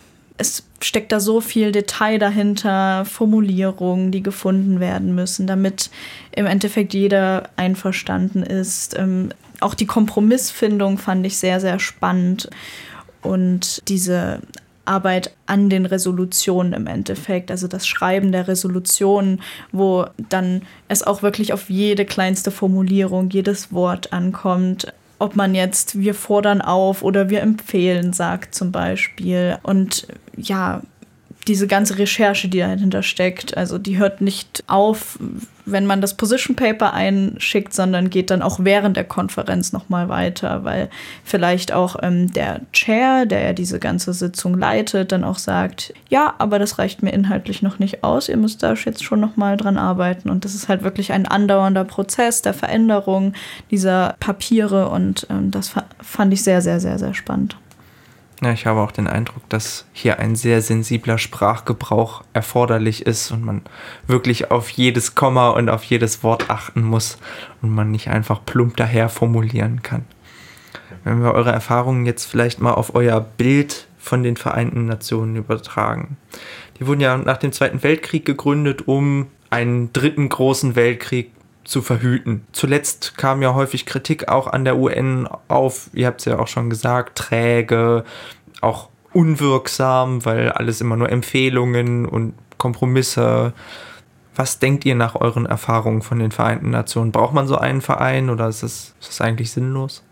es 0.43 0.65
steckt 0.81 1.13
da 1.13 1.21
so 1.21 1.41
viel 1.41 1.73
Detail 1.73 2.19
dahinter, 2.19 3.05
Formulierungen, 3.05 4.11
die 4.11 4.23
gefunden 4.23 4.81
werden 4.81 5.15
müssen, 5.15 5.47
damit 5.47 5.91
im 6.33 6.47
Endeffekt 6.47 6.95
jeder 6.95 7.49
einverstanden 7.57 8.43
ist. 8.43 8.99
Ähm, 8.99 9.31
auch 9.61 9.75
die 9.75 9.87
Kompromissfindung 9.87 10.99
fand 10.99 11.25
ich 11.25 11.39
sehr, 11.39 11.61
sehr 11.61 11.79
spannend. 11.79 12.51
Und 13.23 13.89
diese 13.89 14.41
Arbeit 14.85 15.33
an 15.47 15.71
den 15.71 15.87
Resolutionen 15.87 16.73
im 16.73 16.89
Endeffekt, 16.89 17.53
also 17.53 17.69
das 17.69 17.87
Schreiben 17.87 18.33
der 18.33 18.49
Resolutionen, 18.49 19.41
wo 19.71 20.07
dann 20.29 20.63
es 20.89 21.05
auch 21.05 21.23
wirklich 21.23 21.53
auf 21.53 21.71
jede 21.71 22.05
kleinste 22.05 22.51
Formulierung, 22.51 23.31
jedes 23.31 23.73
Wort 23.73 24.13
ankommt 24.13 24.93
ob 25.23 25.37
man 25.37 25.55
jetzt 25.55 25.99
wir 25.99 26.15
fordern 26.15 26.61
auf 26.61 27.03
oder 27.03 27.31
wir 27.31 27.43
empfehlen 27.43 28.13
sagt 28.13 28.55
zum 28.55 28.73
Beispiel. 28.73 29.57
Und 29.63 30.09
ja, 30.37 30.83
diese 31.49 31.67
ganze 31.67 31.99
Recherche, 31.99 32.49
die 32.49 32.59
dahinter 32.59 33.03
steckt, 33.03 33.57
also 33.57 33.79
die 33.79 33.99
hört 33.99 34.21
nicht 34.21 34.63
auf, 34.69 35.19
wenn 35.65 35.87
man 35.87 36.01
das 36.01 36.15
Position 36.15 36.57
Paper 36.57 36.93
einschickt, 36.93 37.75
sondern 37.75 38.11
geht 38.11 38.31
dann 38.31 38.43
auch 38.43 38.59
während 38.61 38.97
der 38.97 39.05
Konferenz 39.05 39.73
nochmal 39.73 40.09
weiter, 40.09 40.65
weil 40.65 40.89
vielleicht 41.25 41.73
auch 41.73 41.97
ähm, 42.03 42.33
der 42.33 42.61
Chair, 42.73 43.27
der 43.27 43.41
ja 43.41 43.53
diese 43.53 43.79
ganze 43.81 44.13
Sitzung 44.13 44.57
leitet, 44.59 45.13
dann 45.13 45.25
auch 45.25 45.39
sagt, 45.39 45.95
ja, 46.09 46.35
aber 46.39 46.59
das 46.59 46.79
reicht 46.79 47.03
mir 47.03 47.13
inhaltlich 47.13 47.63
noch 47.63 47.79
nicht 47.79 48.05
aus, 48.05 48.29
ihr 48.29 48.37
müsst 48.37 48.63
da 48.63 48.75
jetzt 48.75 49.05
schon 49.05 49.21
nochmal 49.21 49.57
dran 49.57 49.77
arbeiten. 49.77 50.31
Und 50.31 50.45
das 50.45 50.55
ist 50.55 50.69
halt 50.69 50.83
wirklich 50.83 51.13
ein 51.13 51.27
andauernder 51.27 51.85
Prozess 51.85 52.43
der 52.43 52.55
Veränderung 52.55 53.35
dieser 53.71 54.17
Papiere 54.21 54.89
und 54.89 55.27
ähm, 55.31 55.51
das 55.51 55.73
fand 56.01 56.33
ich 56.33 56.43
sehr, 56.43 56.63
sehr, 56.63 56.81
sehr, 56.81 56.99
sehr 56.99 57.15
spannend. 57.15 57.57
Ja, 58.43 58.51
ich 58.53 58.67
habe 58.67 58.81
auch 58.81 58.91
den 58.91 59.07
Eindruck, 59.07 59.49
dass 59.49 59.87
hier 59.93 60.19
ein 60.19 60.35
sehr 60.35 60.63
sensibler 60.63 61.17
Sprachgebrauch 61.17 62.25
erforderlich 62.33 63.07
ist 63.07 63.31
und 63.31 63.45
man 63.45 63.63
wirklich 64.09 64.51
auf 64.51 64.69
jedes 64.69 65.15
Komma 65.15 65.51
und 65.51 65.69
auf 65.69 65.85
jedes 65.85 66.25
Wort 66.25 66.51
achten 66.51 66.83
muss 66.83 67.19
und 67.63 67.71
man 67.71 67.93
nicht 67.93 68.09
einfach 68.09 68.45
plump 68.45 68.77
daher 68.77 69.09
formulieren 69.09 69.83
kann. 69.83 70.05
Wenn 71.05 71.23
wir 71.23 71.35
eure 71.35 71.53
Erfahrungen 71.53 72.05
jetzt 72.05 72.25
vielleicht 72.25 72.61
mal 72.61 72.75
auf 72.75 72.97
euer 72.97 73.21
Bild 73.21 73.87
von 73.97 74.25
den 74.25 74.37
Vereinten 74.37 74.87
Nationen 74.87 75.37
übertragen. 75.37 76.17
Die 76.81 76.87
wurden 76.89 77.01
ja 77.01 77.17
nach 77.17 77.37
dem 77.37 77.53
Zweiten 77.53 77.85
Weltkrieg 77.85 78.25
gegründet, 78.25 78.89
um 78.89 79.29
einen 79.51 79.93
dritten 79.93 80.29
großen 80.29 80.75
Weltkrieg 80.75 81.31
zu 81.65 81.83
verhüten. 81.83 82.47
Zuletzt 82.53 83.17
kam 83.17 83.43
ja 83.43 83.55
häufig 83.55 83.87
Kritik 83.87 84.29
auch 84.29 84.47
an 84.47 84.65
der 84.65 84.77
UN 84.77 85.29
auf, 85.49 85.91
ihr 85.93 86.07
habt 86.07 86.21
es 86.21 86.27
ja 86.27 86.39
auch 86.39 86.49
schon 86.49 86.71
gesagt, 86.71 87.17
träge, 87.19 88.05
auch 88.61 88.89
unwirksam, 89.13 90.25
weil 90.25 90.51
alles 90.51 90.81
immer 90.81 90.97
nur 90.97 91.11
Empfehlungen 91.11 92.07
und 92.07 92.35
Kompromisse. 92.59 93.53
Was 94.35 94.59
denkt 94.59 94.85
ihr 94.87 94.95
nach 94.95 95.15
euren 95.15 95.47
Erfahrungen 95.47 96.03
von 96.03 96.19
den 96.19 96.31
Vereinten 96.31 96.71
Nationen? 96.71 97.13
Braucht 97.13 97.35
man 97.35 97.47
so 97.47 97.57
einen 97.59 97.83
Verein 97.83 98.31
oder 98.31 98.49
ist 98.49 98.63
das, 98.63 98.95
ist 99.01 99.09
das 99.09 99.21
eigentlich 99.21 99.53
sinnlos? 99.53 100.03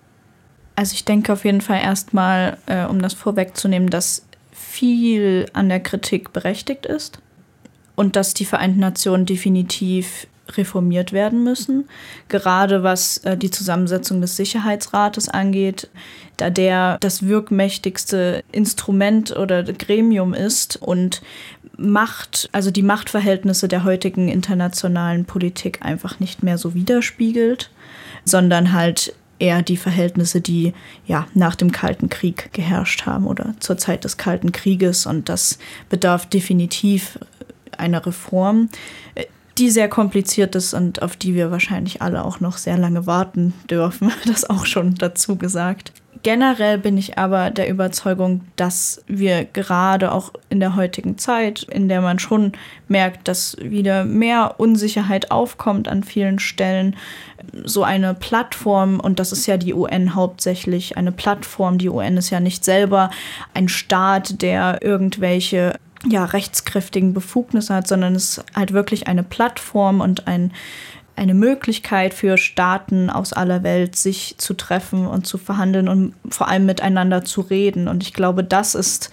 Also 0.77 0.95
ich 0.95 1.05
denke 1.05 1.33
auf 1.33 1.45
jeden 1.45 1.61
Fall 1.61 1.81
erstmal, 1.81 2.59
äh, 2.67 2.85
um 2.85 3.01
das 3.03 3.15
vorwegzunehmen, 3.15 3.91
dass 3.91 4.27
viel 4.53 5.47
an 5.53 5.69
der 5.69 5.81
Kritik 5.81 6.33
berechtigt 6.33 6.87
ist 6.87 7.21
und 7.97 8.17
dass 8.17 8.35
die 8.35 8.45
Vereinten 8.45 8.81
Nationen 8.81 9.27
definitiv 9.27 10.27
reformiert 10.57 11.13
werden 11.13 11.45
müssen, 11.45 11.89
gerade 12.29 12.83
was 12.83 13.19
äh, 13.19 13.37
die 13.37 13.51
Zusammensetzung 13.51 14.21
des 14.21 14.37
Sicherheitsrates 14.37 15.29
angeht, 15.29 15.89
da 16.37 16.51
der 16.51 16.99
das 17.01 17.27
wirkmächtigste 17.27 18.43
Instrument 18.53 19.37
oder 19.37 19.63
Gremium 19.65 20.35
ist 20.35 20.77
und 20.81 21.23
Macht, 21.77 22.51
also 22.53 22.71
die 22.71 22.83
Machtverhältnisse 22.83 23.67
der 23.67 23.85
heutigen 23.85 24.29
internationalen 24.29 25.25
Politik 25.25 25.81
einfach 25.81 26.21
nicht 26.21 26.43
mehr 26.43 26.59
so 26.59 26.75
widerspiegelt, 26.75 27.71
sondern 28.25 28.73
halt 28.73 29.15
eher 29.41 29.63
die 29.63 29.77
Verhältnisse, 29.77 30.41
die 30.41 30.75
ja 31.07 31.27
nach 31.35 31.55
dem 31.55 31.73
Kalten 31.73 32.09
Krieg 32.09 32.53
geherrscht 32.53 33.07
haben 33.07 33.27
oder 33.27 33.55
zur 33.59 33.79
Zeit 33.79 34.05
des 34.05 34.19
Kalten 34.19 34.53
Krieges. 34.53 35.07
Und 35.07 35.29
das 35.29 35.59
bedarf 35.89 36.27
definitiv 36.27 37.19
einer 37.77 38.05
Reform 38.05 38.69
die 39.61 39.71
sehr 39.71 39.89
kompliziert 39.89 40.55
ist 40.55 40.73
und 40.73 41.03
auf 41.03 41.17
die 41.17 41.35
wir 41.35 41.51
wahrscheinlich 41.51 42.01
alle 42.01 42.25
auch 42.25 42.41
noch 42.41 42.57
sehr 42.57 42.79
lange 42.79 43.07
warten 43.07 43.53
dürfen. 43.69 44.11
Das 44.27 44.49
auch 44.49 44.65
schon 44.65 44.95
dazu 44.95 45.37
gesagt. 45.37 45.93
Generell 46.23 46.79
bin 46.79 46.99
ich 46.99 47.19
aber 47.19 47.51
der 47.51 47.69
Überzeugung, 47.69 48.43
dass 48.57 49.03
wir 49.07 49.45
gerade 49.45 50.13
auch 50.13 50.33
in 50.51 50.61
der 50.61 50.77
heutigen 50.77 51.17
Zeit, 51.17 51.63
in 51.63 51.89
der 51.89 52.03
man 52.03 52.19
schon 52.19 52.53
merkt, 52.89 53.27
dass 53.27 53.57
wieder 53.59 54.05
mehr 54.05 54.57
Unsicherheit 54.59 55.31
aufkommt 55.31 55.89
an 55.89 56.05
vielen 56.05 56.39
Stellen, 56.39 56.95
so 57.65 57.85
eine 57.85 58.15
Plattform, 58.15 59.01
und 59.01 59.19
das 59.19 59.33
ist 59.33 59.47
ja 59.47 59.57
die 59.57 59.73
UN 59.73 60.15
hauptsächlich, 60.15 60.97
eine 60.97 61.13
Plattform, 61.13 61.79
die 61.79 61.89
UN 61.89 62.19
ist 62.19 62.31
ja 62.31 62.41
nicht 62.41 62.65
selber 62.65 63.11
ein 63.55 63.69
Staat, 63.69 64.43
der 64.43 64.83
irgendwelche 64.83 65.79
ja, 66.07 66.25
rechtskräftigen 66.25 67.13
Befugnisse 67.13 67.75
hat, 67.75 67.89
sondern 67.89 68.15
es 68.15 68.39
ist 68.39 68.45
halt 68.55 68.73
wirklich 68.73 69.07
eine 69.07 69.23
Plattform 69.23 70.01
und 70.01 70.27
ein, 70.27 70.53
eine 71.17 71.35
Möglichkeit 71.35 72.15
für 72.15 72.39
Staaten 72.39 73.11
aus 73.11 73.33
aller 73.33 73.63
Welt, 73.63 73.97
sich 73.97 74.37
zu 74.39 74.55
treffen 74.55 75.07
und 75.07 75.27
zu 75.27 75.37
verhandeln 75.37 75.89
und 75.89 76.15
vor 76.29 76.49
allem 76.49 76.67
miteinander 76.67 77.25
zu 77.25 77.43
reden. 77.43 77.89
Und 77.89 78.03
ich 78.03 78.15
glaube, 78.15 78.43
das 78.43 78.75
ist 78.75 79.11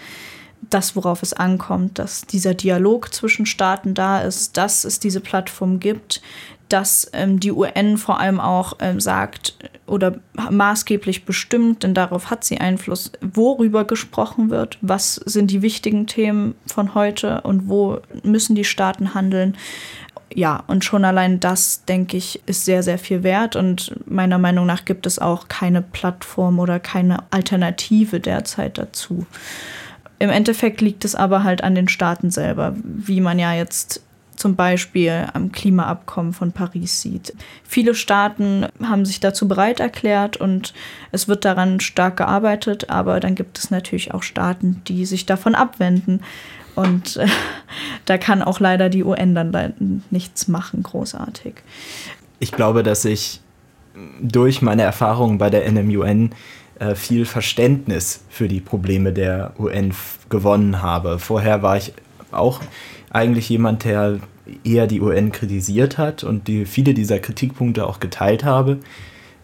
das, 0.70 0.96
worauf 0.96 1.24
es 1.24 1.34
ankommt, 1.34 2.00
dass 2.00 2.26
dieser 2.26 2.54
Dialog 2.54 3.14
zwischen 3.14 3.46
Staaten 3.46 3.94
da 3.94 4.22
ist, 4.22 4.58
dass 4.58 4.84
es 4.84 5.00
diese 5.00 5.22
Plattform 5.22 5.80
gibt, 5.80 6.22
dass 6.70 7.09
ähm, 7.13 7.39
die 7.39 7.51
UN 7.51 7.97
vor 7.97 8.20
allem 8.20 8.39
auch 8.39 8.74
ähm, 8.80 8.99
sagt 8.99 9.55
oder 9.86 10.15
maßgeblich 10.49 11.26
bestimmt, 11.26 11.84
denn 11.84 11.93
darauf 11.93 12.30
hat 12.30 12.43
sie 12.43 12.59
Einfluss, 12.59 13.11
worüber 13.22 13.86
gesprochen 13.86 14.49
wird, 14.49 14.78
was 14.82 15.15
sind 15.15 15.51
die 15.51 15.61
wichtigen 15.61 16.07
Themen 16.07 16.55
von 16.65 16.93
heute 16.93 17.41
und 17.41 17.70
wo 17.70 17.99
müssen 18.24 18.55
die 18.55 18.65
Staaten 18.65 19.13
handeln. 19.13 19.55
Ja, 20.34 20.63
und 20.68 20.84
schon 20.84 21.05
allein 21.05 21.39
das, 21.39 21.86
denke 21.86 22.18
ich, 22.18 22.41
ist 22.45 22.65
sehr, 22.65 22.84
sehr 22.84 22.99
viel 22.99 23.24
wert. 23.24 23.55
Und 23.55 23.95
meiner 24.05 24.38
Meinung 24.38 24.65
nach 24.65 24.84
gibt 24.84 25.05
es 25.05 25.20
auch 25.20 25.47
keine 25.47 25.82
Plattform 25.82 26.59
oder 26.59 26.80
keine 26.82 27.24
Alternative 27.32 28.20
derzeit 28.20 28.78
dazu. 28.78 29.26
Im 30.20 30.30
Endeffekt 30.30 30.82
liegt 30.82 31.05
es 31.05 31.15
aber 31.15 31.43
halt 31.43 31.63
an 31.63 31.76
den 31.76 31.88
Staaten 31.88 32.30
selber, 32.30 32.76
wie 32.84 33.22
man 33.22 33.39
ja 33.39 33.53
jetzt 33.53 34.01
zum 34.38 34.56
Beispiel 34.56 35.28
am 35.34 35.52
Klimaabkommen 35.52 36.32
von 36.32 36.52
Paris 36.54 37.02
sieht. 37.02 37.34
Viele 37.64 37.96
Staaten 37.96 38.68
haben 38.82 39.04
sich 39.04 39.20
dazu 39.20 39.48
bereit 39.48 39.80
erklärt 39.80 40.38
und 40.38 40.74
es 41.12 41.28
wird 41.28 41.44
daran 41.44 41.80
stark 41.80 42.18
gearbeitet, 42.18 42.90
aber 42.90 43.20
dann 43.20 43.36
gibt 43.36 43.58
es 43.58 43.72
natürlich 43.72 44.14
auch 44.14 44.24
Staaten, 44.24 44.82
die 44.88 45.06
sich 45.06 45.26
davon 45.26 45.56
abwenden. 45.56 46.22
Und 46.76 47.18
äh, 47.18 47.28
da 48.06 48.18
kann 48.18 48.42
auch 48.42 48.60
leider 48.60 48.90
die 48.90 49.04
UN 49.04 49.36
dann 49.36 50.04
nichts 50.12 50.48
machen, 50.48 50.84
großartig. 50.84 51.56
Ich 52.40 52.52
glaube, 52.52 52.84
dass 52.84 53.04
ich 53.04 53.42
durch 54.22 54.62
meine 54.62 54.84
Erfahrungen 54.84 55.40
bei 55.40 55.50
der 55.50 55.70
NMUN 55.72 56.32
äh, 56.80 56.94
viel 56.94 57.26
Verständnis 57.26 58.24
für 58.30 58.48
die 58.48 58.60
Probleme 58.60 59.12
der 59.12 59.54
UN 59.58 59.94
gewonnen 60.30 60.84
habe. 60.84 61.18
Vorher 61.18 61.64
war 61.64 61.78
ich 61.78 61.94
auch 62.32 62.62
eigentlich 63.10 63.49
jemand, 63.49 63.84
der 63.84 64.20
eher 64.64 64.88
die 64.88 65.01
UN 65.01 65.32
kritisiert 65.32 65.97
hat 65.97 66.24
und 66.24 66.47
die 66.47 66.66
viele 66.66 66.93
dieser 66.93 67.20
Kritikpunkte 67.20 67.86
auch 67.86 67.99
geteilt 67.99 68.43
habe. 68.43 68.80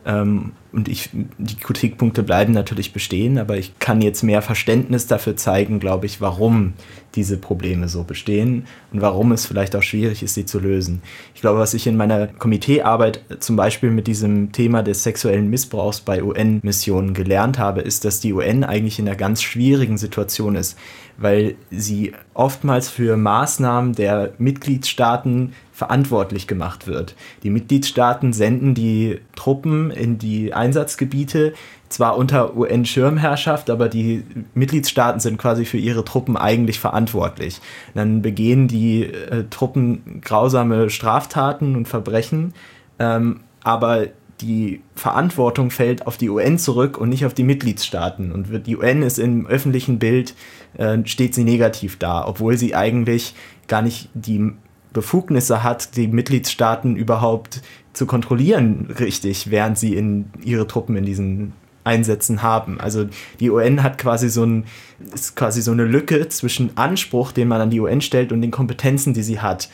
Ähm, 0.05 0.51
und 0.71 0.87
ich, 0.87 1.11
die 1.13 1.55
Kritikpunkte 1.55 2.23
bleiben 2.23 2.51
natürlich 2.51 2.93
bestehen, 2.93 3.37
aber 3.37 3.57
ich 3.57 3.77
kann 3.77 4.01
jetzt 4.01 4.23
mehr 4.23 4.41
Verständnis 4.41 5.05
dafür 5.05 5.37
zeigen, 5.37 5.79
glaube 5.79 6.07
ich, 6.07 6.19
warum 6.19 6.73
diese 7.13 7.37
Probleme 7.37 7.87
so 7.87 8.03
bestehen 8.03 8.65
und 8.91 9.01
warum 9.01 9.31
es 9.33 9.45
vielleicht 9.45 9.75
auch 9.75 9.83
schwierig 9.83 10.23
ist, 10.23 10.33
sie 10.33 10.45
zu 10.45 10.59
lösen. 10.59 11.03
Ich 11.35 11.41
glaube, 11.41 11.59
was 11.59 11.75
ich 11.75 11.85
in 11.85 11.95
meiner 11.95 12.25
Komiteearbeit 12.25 13.23
zum 13.39 13.55
Beispiel 13.55 13.91
mit 13.91 14.07
diesem 14.07 14.51
Thema 14.51 14.81
des 14.81 15.03
sexuellen 15.03 15.47
Missbrauchs 15.49 16.01
bei 16.01 16.23
UN-Missionen 16.23 17.13
gelernt 17.13 17.59
habe, 17.59 17.81
ist, 17.81 18.03
dass 18.03 18.19
die 18.19 18.33
UN 18.33 18.63
eigentlich 18.63 18.97
in 18.97 19.07
einer 19.07 19.15
ganz 19.15 19.43
schwierigen 19.43 19.99
Situation 19.99 20.55
ist, 20.55 20.75
weil 21.17 21.53
sie 21.69 22.13
oftmals 22.33 22.89
für 22.89 23.15
Maßnahmen 23.15 23.93
der 23.93 24.33
Mitgliedstaaten 24.39 25.53
verantwortlich 25.73 26.47
gemacht 26.47 26.87
wird. 26.87 27.15
Die 27.41 27.49
Mitgliedstaaten 27.49 28.31
senden 28.31 28.75
die 28.75 29.19
Truppen 29.35 29.91
in 29.91 30.19
die 30.19 30.53
Einsatzgebiete, 30.53 31.53
zwar 31.89 32.17
unter 32.17 32.55
UN-Schirmherrschaft, 32.55 33.69
aber 33.69 33.89
die 33.89 34.23
Mitgliedstaaten 34.53 35.19
sind 35.19 35.37
quasi 35.37 35.65
für 35.65 35.77
ihre 35.77 36.05
Truppen 36.05 36.37
eigentlich 36.37 36.79
verantwortlich. 36.79 37.59
Dann 37.93 38.21
begehen 38.21 38.67
die 38.67 39.03
äh, 39.03 39.45
Truppen 39.49 40.21
grausame 40.21 40.89
Straftaten 40.89 41.75
und 41.75 41.87
Verbrechen, 41.87 42.53
ähm, 42.99 43.41
aber 43.63 44.07
die 44.41 44.81
Verantwortung 44.95 45.71
fällt 45.71 46.05
auf 46.05 46.17
die 46.17 46.29
UN 46.29 46.57
zurück 46.57 46.97
und 46.97 47.09
nicht 47.09 47.25
auf 47.25 47.33
die 47.33 47.43
Mitgliedstaaten. 47.43 48.31
Und 48.31 48.67
die 48.67 48.77
UN 48.77 49.01
ist 49.01 49.17
im 49.17 49.47
öffentlichen 49.47 49.99
Bild, 49.99 50.35
äh, 50.77 50.97
steht 51.05 51.33
sie 51.33 51.43
negativ 51.43 51.97
da, 51.97 52.27
obwohl 52.27 52.57
sie 52.57 52.75
eigentlich 52.75 53.35
gar 53.67 53.81
nicht 53.81 54.09
die 54.13 54.53
Befugnisse 54.93 55.63
hat, 55.63 55.95
die 55.97 56.07
Mitgliedstaaten 56.07 56.95
überhaupt 56.95 57.61
zu 57.93 58.05
kontrollieren, 58.05 58.93
richtig, 58.99 59.51
während 59.51 59.77
sie 59.77 59.95
in 59.95 60.25
ihre 60.43 60.67
Truppen 60.67 60.95
in 60.95 61.05
diesen 61.05 61.53
Einsätzen 61.83 62.41
haben. 62.41 62.79
Also 62.79 63.05
die 63.39 63.49
UN 63.49 63.83
hat 63.83 63.97
quasi 63.97 64.29
so 64.29 64.45
ein, 64.45 64.65
ist 65.13 65.35
quasi 65.35 65.61
so 65.61 65.71
eine 65.71 65.85
Lücke 65.85 66.27
zwischen 66.29 66.77
Anspruch, 66.77 67.31
den 67.31 67.47
man 67.47 67.61
an 67.61 67.69
die 67.69 67.79
UN 67.79 68.01
stellt, 68.01 68.31
und 68.31 68.41
den 68.41 68.51
Kompetenzen, 68.51 69.13
die 69.13 69.23
sie 69.23 69.39
hat. 69.41 69.69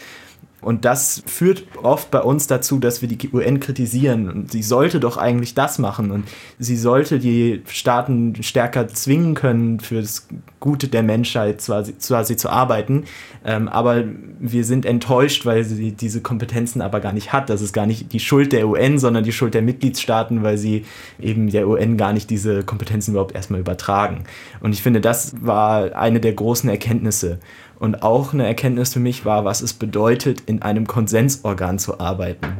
Und 0.62 0.84
das 0.84 1.24
führt 1.26 1.64
oft 1.84 2.12
bei 2.12 2.20
uns 2.22 2.48
dazu, 2.48 2.80
dass 2.80 3.02
wir 3.02 3.08
die 3.08 3.30
UN 3.32 3.60
kritisieren. 3.62 4.30
Und 4.30 4.52
sie 4.52 4.64
sollte 4.64 5.00
doch 5.00 5.16
eigentlich 5.16 5.54
das 5.54 5.80
machen. 5.80 6.12
Und 6.12 6.28
sie 6.58 6.76
sollte 6.76 7.20
die 7.20 7.62
Staaten 7.68 8.42
stärker 8.44 8.88
zwingen 8.90 9.36
können, 9.36 9.80
für 9.80 10.02
das 10.02 10.28
Gute 10.60 10.88
der 10.88 11.03
Menschheit 11.03 11.60
quasi, 11.60 11.97
zu 11.97 12.49
arbeiten. 12.49 13.05
Ähm, 13.45 13.68
aber 13.70 14.03
wir 14.39 14.66
sind 14.66 14.86
enttäuscht, 14.86 15.45
weil 15.45 15.64
sie 15.64 15.91
diese 15.93 16.22
Kompetenzen 16.22 16.82
aber 16.82 16.99
gar 16.99 17.14
nicht 17.14 17.32
hat. 17.32 17.49
Das 17.49 17.62
ist 17.62 17.74
gar 17.74 17.86
nicht 17.86 18.12
die 18.12 18.20
Schuld 18.20 18.51
der 18.51 18.68
UN, 18.68 18.99
sondern 18.99 19.24
die 19.24 19.32
Schuld 19.32 19.53
der 19.53 19.62
Mitgliedstaaten, 19.62 20.43
weil 20.43 20.57
sie 20.57 20.86
eben 21.20 21.49
der 21.49 21.68
UN 21.68 21.97
gar 21.97 22.14
nicht 22.14 22.30
diese 22.30 22.64
Kompetenzen 22.64 23.12
überhaupt 23.12 23.36
erstmal 23.36 23.62
übertragen. 23.62 24.26
Und 24.60 24.74
ich 24.74 24.82
finde, 24.82 25.01
das 25.01 25.34
war 25.41 25.95
eine 25.95 26.20
der 26.20 26.34
großen 26.34 26.70
Erkenntnisse. 26.70 27.39
Und 27.80 28.03
auch 28.03 28.34
eine 28.34 28.45
Erkenntnis 28.45 28.93
für 28.93 28.99
mich 28.99 29.24
war, 29.24 29.45
was 29.45 29.62
es 29.62 29.74
bedeutet, 29.74 30.41
in 30.45 30.62
einem 30.62 30.86
Konsensorgan 30.86 31.80
zu 31.80 32.01
arbeiten. 32.01 32.57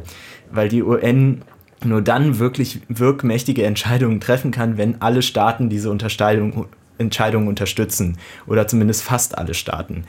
Weil 0.50 0.70
die 0.70 0.82
UN 0.82 1.42
nur 1.84 2.02
dann 2.02 2.38
wirklich 2.38 2.80
wirkmächtige 2.88 3.64
Entscheidungen 3.64 4.20
treffen 4.20 4.50
kann, 4.50 4.78
wenn 4.78 5.00
alle 5.00 5.22
Staaten 5.22 5.68
diese 5.68 5.90
Unterscheidung, 5.90 6.66
Entscheidungen 7.00 7.48
unterstützen. 7.48 8.18
Oder 8.46 8.68
zumindest 8.68 9.02
fast 9.02 9.36
alle 9.36 9.54
Staaten. 9.54 10.04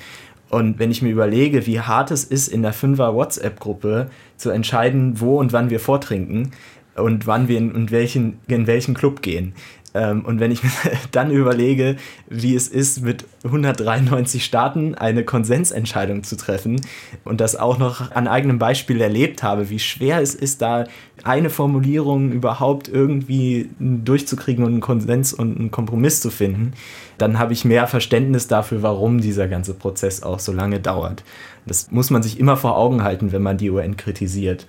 Und 0.49 0.79
wenn 0.79 0.91
ich 0.91 1.01
mir 1.01 1.11
überlege, 1.11 1.65
wie 1.65 1.79
hart 1.79 2.11
es 2.11 2.25
ist, 2.25 2.49
in 2.49 2.61
der 2.61 2.73
Fünfer 2.73 3.15
WhatsApp-Gruppe 3.15 4.09
zu 4.35 4.49
entscheiden, 4.49 5.21
wo 5.21 5.39
und 5.39 5.53
wann 5.53 5.69
wir 5.69 5.79
vortrinken 5.79 6.51
und 6.95 7.25
wann 7.25 7.47
wir 7.47 7.57
in, 7.57 7.73
in, 7.73 7.89
welchen, 7.89 8.39
in 8.47 8.67
welchen 8.67 8.93
Club 8.93 9.21
gehen, 9.21 9.53
und 9.93 10.39
wenn 10.39 10.51
ich 10.51 10.63
mir 10.63 10.71
dann 11.11 11.31
überlege, 11.31 11.97
wie 12.29 12.55
es 12.55 12.67
ist, 12.67 13.01
mit 13.03 13.25
193 13.43 14.43
Staaten 14.43 14.95
eine 14.95 15.25
Konsensentscheidung 15.25 16.23
zu 16.23 16.37
treffen 16.37 16.79
und 17.25 17.41
das 17.41 17.55
auch 17.55 17.77
noch 17.77 18.11
an 18.11 18.27
eigenem 18.27 18.57
Beispiel 18.57 19.01
erlebt 19.01 19.43
habe, 19.43 19.69
wie 19.69 19.79
schwer 19.79 20.21
es 20.21 20.33
ist, 20.33 20.61
da 20.61 20.85
eine 21.23 21.49
Formulierung 21.49 22.31
überhaupt 22.31 22.87
irgendwie 22.87 23.69
durchzukriegen 23.79 24.63
und 24.63 24.71
einen 24.71 24.81
Konsens 24.81 25.33
und 25.33 25.59
einen 25.59 25.71
Kompromiss 25.71 26.21
zu 26.21 26.31
finden, 26.31 26.73
dann 27.17 27.37
habe 27.37 27.53
ich 27.53 27.65
mehr 27.65 27.87
Verständnis 27.87 28.47
dafür, 28.47 28.81
warum 28.81 29.19
dieser 29.19 29.47
ganze 29.47 29.73
Prozess 29.73 30.23
auch 30.23 30.39
so 30.39 30.51
lange 30.51 30.79
dauert. 30.79 31.23
Das 31.65 31.91
muss 31.91 32.09
man 32.09 32.23
sich 32.23 32.39
immer 32.39 32.57
vor 32.57 32.77
Augen 32.77 33.03
halten, 33.03 33.31
wenn 33.31 33.43
man 33.43 33.57
die 33.57 33.69
UN 33.69 33.97
kritisiert. 33.97 34.65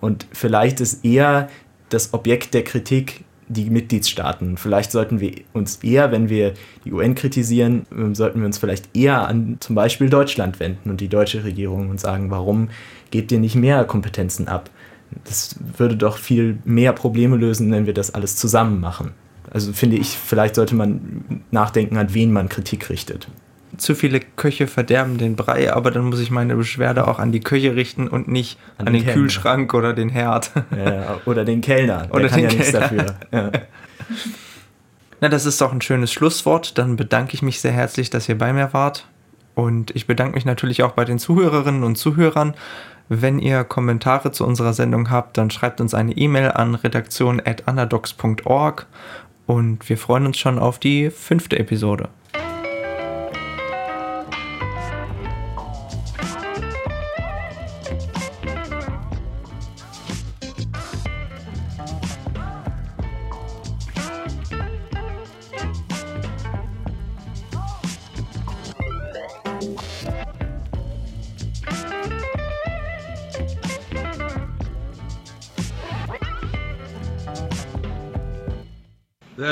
Und 0.00 0.26
vielleicht 0.32 0.80
ist 0.80 1.04
eher 1.04 1.48
das 1.88 2.12
Objekt 2.12 2.52
der 2.52 2.64
Kritik 2.64 3.24
die 3.48 3.70
Mitgliedstaaten. 3.70 4.56
Vielleicht 4.56 4.90
sollten 4.90 5.20
wir 5.20 5.32
uns 5.52 5.76
eher, 5.76 6.10
wenn 6.10 6.28
wir 6.28 6.54
die 6.84 6.92
UN 6.92 7.14
kritisieren, 7.14 7.86
ähm, 7.92 8.14
sollten 8.14 8.40
wir 8.40 8.46
uns 8.46 8.58
vielleicht 8.58 8.96
eher 8.96 9.28
an 9.28 9.56
zum 9.60 9.74
Beispiel 9.74 10.08
Deutschland 10.08 10.58
wenden 10.60 10.90
und 10.90 11.00
die 11.00 11.08
deutsche 11.08 11.44
Regierung 11.44 11.88
und 11.90 12.00
sagen, 12.00 12.30
warum 12.30 12.68
gebt 13.10 13.30
ihr 13.32 13.38
nicht 13.38 13.54
mehr 13.54 13.84
Kompetenzen 13.84 14.48
ab? 14.48 14.70
Das 15.24 15.56
würde 15.76 15.96
doch 15.96 16.18
viel 16.18 16.58
mehr 16.64 16.92
Probleme 16.92 17.36
lösen, 17.36 17.70
wenn 17.70 17.86
wir 17.86 17.94
das 17.94 18.12
alles 18.12 18.36
zusammen 18.36 18.80
machen. 18.80 19.12
Also 19.50 19.72
finde 19.72 19.96
ich, 19.96 20.08
vielleicht 20.08 20.56
sollte 20.56 20.74
man 20.74 21.42
nachdenken, 21.52 21.96
an 21.96 22.12
wen 22.12 22.32
man 22.32 22.48
Kritik 22.48 22.90
richtet 22.90 23.28
zu 23.76 23.94
viele 23.94 24.20
Köche 24.20 24.66
verderben 24.66 25.18
den 25.18 25.36
Brei, 25.36 25.70
aber 25.72 25.90
dann 25.90 26.04
muss 26.04 26.20
ich 26.20 26.30
meine 26.30 26.56
Beschwerde 26.56 27.06
auch 27.08 27.18
an 27.18 27.32
die 27.32 27.40
Köche 27.40 27.76
richten 27.76 28.08
und 28.08 28.28
nicht 28.28 28.58
an, 28.78 28.86
an 28.88 28.94
den, 28.94 29.04
den 29.04 29.12
Kühlschrank 29.14 29.74
oder 29.74 29.92
den 29.92 30.08
Herd. 30.08 30.52
Ja, 30.76 31.20
oder 31.26 31.44
den 31.44 31.60
Kellner. 31.60 32.08
Oder 32.10 32.28
Der 32.28 32.28
den 32.28 32.30
kann 32.30 32.40
ja 32.40 32.48
Kellner. 32.48 32.58
nichts 32.58 32.72
dafür. 32.72 33.06
Ja. 33.32 33.50
Na, 35.20 35.28
das 35.28 35.44
ist 35.46 35.60
doch 35.60 35.72
ein 35.72 35.80
schönes 35.80 36.12
Schlusswort. 36.12 36.76
Dann 36.78 36.96
bedanke 36.96 37.34
ich 37.34 37.42
mich 37.42 37.60
sehr 37.60 37.70
herzlich, 37.72 38.10
dass 38.10 38.28
ihr 38.28 38.36
bei 38.36 38.52
mir 38.52 38.72
wart. 38.72 39.06
Und 39.54 39.94
ich 39.96 40.06
bedanke 40.06 40.34
mich 40.34 40.44
natürlich 40.44 40.82
auch 40.82 40.92
bei 40.92 41.04
den 41.06 41.18
Zuhörerinnen 41.18 41.82
und 41.84 41.96
Zuhörern. 41.96 42.54
Wenn 43.08 43.38
ihr 43.38 43.64
Kommentare 43.64 44.32
zu 44.32 44.44
unserer 44.44 44.74
Sendung 44.74 45.08
habt, 45.10 45.38
dann 45.38 45.50
schreibt 45.50 45.80
uns 45.80 45.94
eine 45.94 46.12
E-Mail 46.12 46.50
an 46.52 46.74
redaktion.anadox.org 46.74 48.86
und 49.46 49.88
wir 49.88 49.96
freuen 49.96 50.26
uns 50.26 50.38
schon 50.38 50.58
auf 50.58 50.78
die 50.80 51.10
fünfte 51.10 51.58
Episode. 51.58 52.08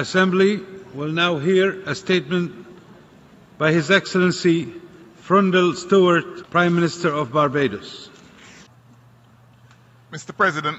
Assembly 0.04 0.60
will 0.92 1.12
now 1.12 1.38
hear 1.38 1.80
a 1.86 1.94
statement 1.94 2.66
by 3.56 3.72
His 3.72 3.90
Excellency 3.90 4.70
Frundle 5.22 5.74
Stewart, 5.74 6.50
Prime 6.50 6.74
Minister 6.74 7.08
of 7.08 7.32
Barbados. 7.32 8.10
Mr. 10.12 10.36
President, 10.36 10.78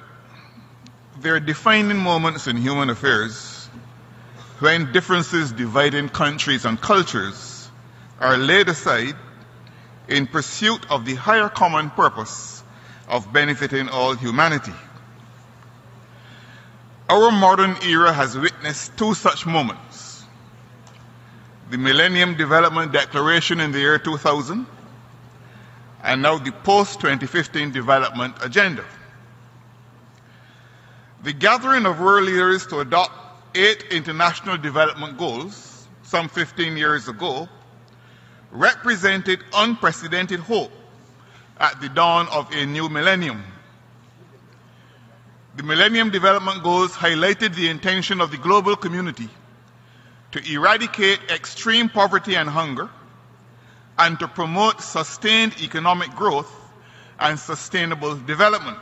there 1.22 1.34
are 1.34 1.40
defining 1.40 1.98
moments 1.98 2.46
in 2.46 2.56
human 2.56 2.92
affairs 2.92 3.68
when 4.60 4.92
differences 4.92 5.52
dividing 5.52 6.10
countries 6.10 6.64
and 6.64 6.80
cultures 6.80 7.68
are 8.20 8.38
laid 8.38 8.70
aside 8.70 9.16
in 10.08 10.28
pursuit 10.28 10.86
of 10.92 11.04
the 11.04 11.16
higher 11.16 11.50
common 11.50 11.90
purpose 11.90 12.64
of 13.08 13.34
benefiting 13.34 13.90
all 13.90 14.14
humanity. 14.14 14.76
Our 17.08 17.32
modern 17.32 17.78
era 17.84 18.12
has 18.12 18.36
witnessed 18.36 18.98
two 18.98 19.14
such 19.14 19.46
moments. 19.46 20.24
The 21.70 21.78
Millennium 21.78 22.36
Development 22.36 22.92
Declaration 22.92 23.60
in 23.60 23.72
the 23.72 23.80
year 23.80 24.00
2000, 24.00 24.66
and 26.04 26.22
now 26.22 26.40
the 26.40 26.52
post 26.52 27.00
2015 27.02 27.72
Development 27.72 28.34
Agenda. 28.42 28.84
The 31.24 31.34
gathering 31.34 31.86
of 31.86 32.00
world 32.00 32.26
leaders 32.26 32.66
to 32.68 32.80
adopt 32.80 33.12
eight 33.56 33.84
international 33.92 34.58
development 34.58 35.20
goals, 35.20 35.88
some 36.04 36.28
15 36.28 36.76
years 36.76 37.08
ago, 37.08 37.48
represented 38.52 39.40
unprecedented 39.54 40.40
hope 40.40 40.72
at 41.60 41.80
the 41.82 41.90
dawn 41.90 42.28
of 42.30 42.52
a 42.52 42.66
new 42.66 42.90
millennium. 42.90 43.44
The 45.56 45.64
Millennium 45.64 46.10
Development 46.10 46.62
Goals 46.64 46.92
highlighted 46.92 47.56
the 47.56 47.70
intention 47.70 48.20
of 48.20 48.30
the 48.30 48.38
global 48.38 48.76
community 48.76 49.30
to 50.32 50.52
eradicate 50.54 51.20
extreme 51.30 51.88
poverty 51.88 52.36
and 52.36 52.50
hunger 52.50 52.90
and 53.98 54.20
to 54.20 54.28
promote 54.28 54.82
sustained 54.82 55.56
economic 55.62 56.14
growth 56.16 56.52
and 57.18 57.40
sustainable 57.40 58.16
development. 58.18 58.80